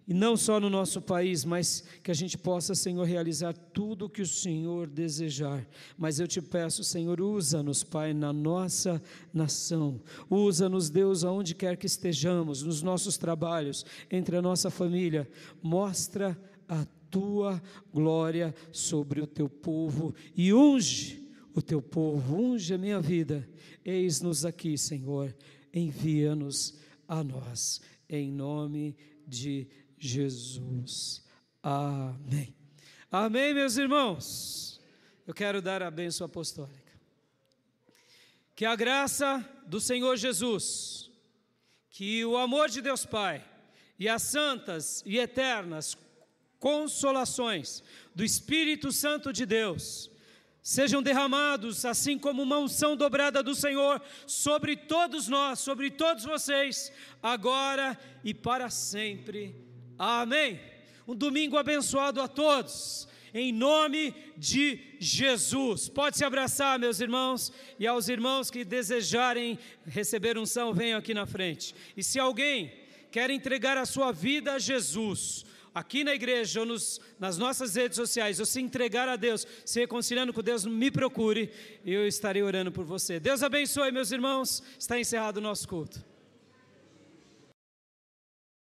e 0.06 0.12
não 0.12 0.36
só 0.36 0.60
no 0.60 0.68
nosso 0.68 1.00
país, 1.00 1.42
mas 1.42 1.82
que 2.02 2.10
a 2.10 2.14
gente 2.14 2.36
possa, 2.36 2.74
Senhor, 2.74 3.04
realizar 3.04 3.54
tudo 3.54 4.04
o 4.04 4.10
que 4.10 4.20
o 4.20 4.26
Senhor 4.26 4.86
desejar. 4.86 5.66
Mas 5.96 6.20
eu 6.20 6.28
te 6.28 6.42
peço, 6.42 6.84
Senhor, 6.84 7.18
usa-nos, 7.22 7.82
Pai, 7.82 8.12
na 8.12 8.30
nossa 8.30 9.00
nação. 9.32 9.98
Usa-nos, 10.28 10.90
Deus, 10.90 11.24
aonde 11.24 11.54
quer 11.54 11.78
que 11.78 11.86
estejamos, 11.86 12.62
nos 12.62 12.82
nossos 12.82 13.16
trabalhos, 13.16 13.86
entre 14.10 14.36
a 14.36 14.42
nossa 14.42 14.68
família. 14.68 15.26
Mostra 15.62 16.38
a 16.68 16.84
tua 17.10 17.62
glória 17.90 18.54
sobre 18.70 19.22
o 19.22 19.26
teu 19.26 19.48
povo 19.48 20.14
e 20.36 20.52
unge 20.52 21.24
o 21.54 21.62
teu 21.62 21.80
povo, 21.80 22.36
unge 22.36 22.74
a 22.74 22.78
minha 22.78 23.00
vida. 23.00 23.48
Eis-nos 23.84 24.44
aqui, 24.44 24.78
Senhor. 24.78 25.34
Envia-nos 25.72 26.78
a 27.06 27.22
nós. 27.22 27.80
Em 28.08 28.32
nome 28.32 28.96
de 29.26 29.68
Jesus. 29.98 31.22
Amém. 31.62 32.54
Amém, 33.10 33.52
meus 33.52 33.76
irmãos. 33.76 34.80
Eu 35.26 35.34
quero 35.34 35.60
dar 35.60 35.82
a 35.82 35.90
bênção 35.90 36.24
apostólica. 36.24 36.92
Que 38.54 38.64
a 38.64 38.76
graça 38.76 39.44
do 39.66 39.80
Senhor 39.80 40.16
Jesus, 40.16 41.10
que 41.90 42.24
o 42.24 42.36
amor 42.36 42.68
de 42.68 42.80
Deus 42.80 43.04
Pai 43.04 43.44
e 43.98 44.08
as 44.08 44.22
santas 44.22 45.02
e 45.04 45.18
eternas 45.18 45.96
consolações 46.58 47.82
do 48.14 48.24
Espírito 48.24 48.90
Santo 48.92 49.32
de 49.32 49.44
Deus 49.44 50.10
sejam 50.64 51.02
derramados, 51.02 51.84
assim 51.84 52.18
como 52.18 52.42
uma 52.42 52.58
unção 52.58 52.96
dobrada 52.96 53.42
do 53.42 53.54
Senhor 53.54 54.00
sobre 54.26 54.74
todos 54.74 55.28
nós, 55.28 55.58
sobre 55.58 55.90
todos 55.90 56.24
vocês, 56.24 56.90
agora 57.22 57.98
e 58.24 58.32
para 58.32 58.70
sempre. 58.70 59.54
Amém. 59.98 60.58
Um 61.06 61.14
domingo 61.14 61.58
abençoado 61.58 62.18
a 62.18 62.26
todos. 62.26 63.06
Em 63.34 63.52
nome 63.52 64.14
de 64.38 64.80
Jesus. 64.98 65.90
Pode 65.90 66.16
se 66.16 66.24
abraçar, 66.24 66.78
meus 66.78 66.98
irmãos, 66.98 67.52
e 67.78 67.86
aos 67.86 68.08
irmãos 68.08 68.50
que 68.50 68.64
desejarem 68.64 69.58
receber 69.84 70.38
unção, 70.38 70.72
venham 70.72 70.98
aqui 70.98 71.12
na 71.12 71.26
frente. 71.26 71.74
E 71.94 72.02
se 72.02 72.18
alguém 72.18 72.72
quer 73.10 73.28
entregar 73.28 73.76
a 73.76 73.84
sua 73.84 74.12
vida 74.12 74.54
a 74.54 74.58
Jesus, 74.58 75.44
aqui 75.74 76.04
na 76.04 76.14
igreja 76.14 76.60
ou 76.60 76.66
nos, 76.66 77.00
nas 77.18 77.36
nossas 77.36 77.74
redes 77.74 77.96
sociais, 77.96 78.38
ou 78.38 78.46
se 78.46 78.60
entregar 78.60 79.08
a 79.08 79.16
Deus, 79.16 79.46
se 79.64 79.80
reconciliando 79.80 80.32
com 80.32 80.42
Deus, 80.42 80.64
me 80.64 80.90
procure 80.90 81.50
e 81.84 81.92
eu 81.92 82.06
estarei 82.06 82.42
orando 82.42 82.70
por 82.70 82.84
você. 82.84 83.18
Deus 83.18 83.42
abençoe, 83.42 83.90
meus 83.90 84.12
irmãos. 84.12 84.62
Está 84.78 84.98
encerrado 84.98 85.38
o 85.38 85.40
nosso 85.40 85.66
culto. 85.66 86.13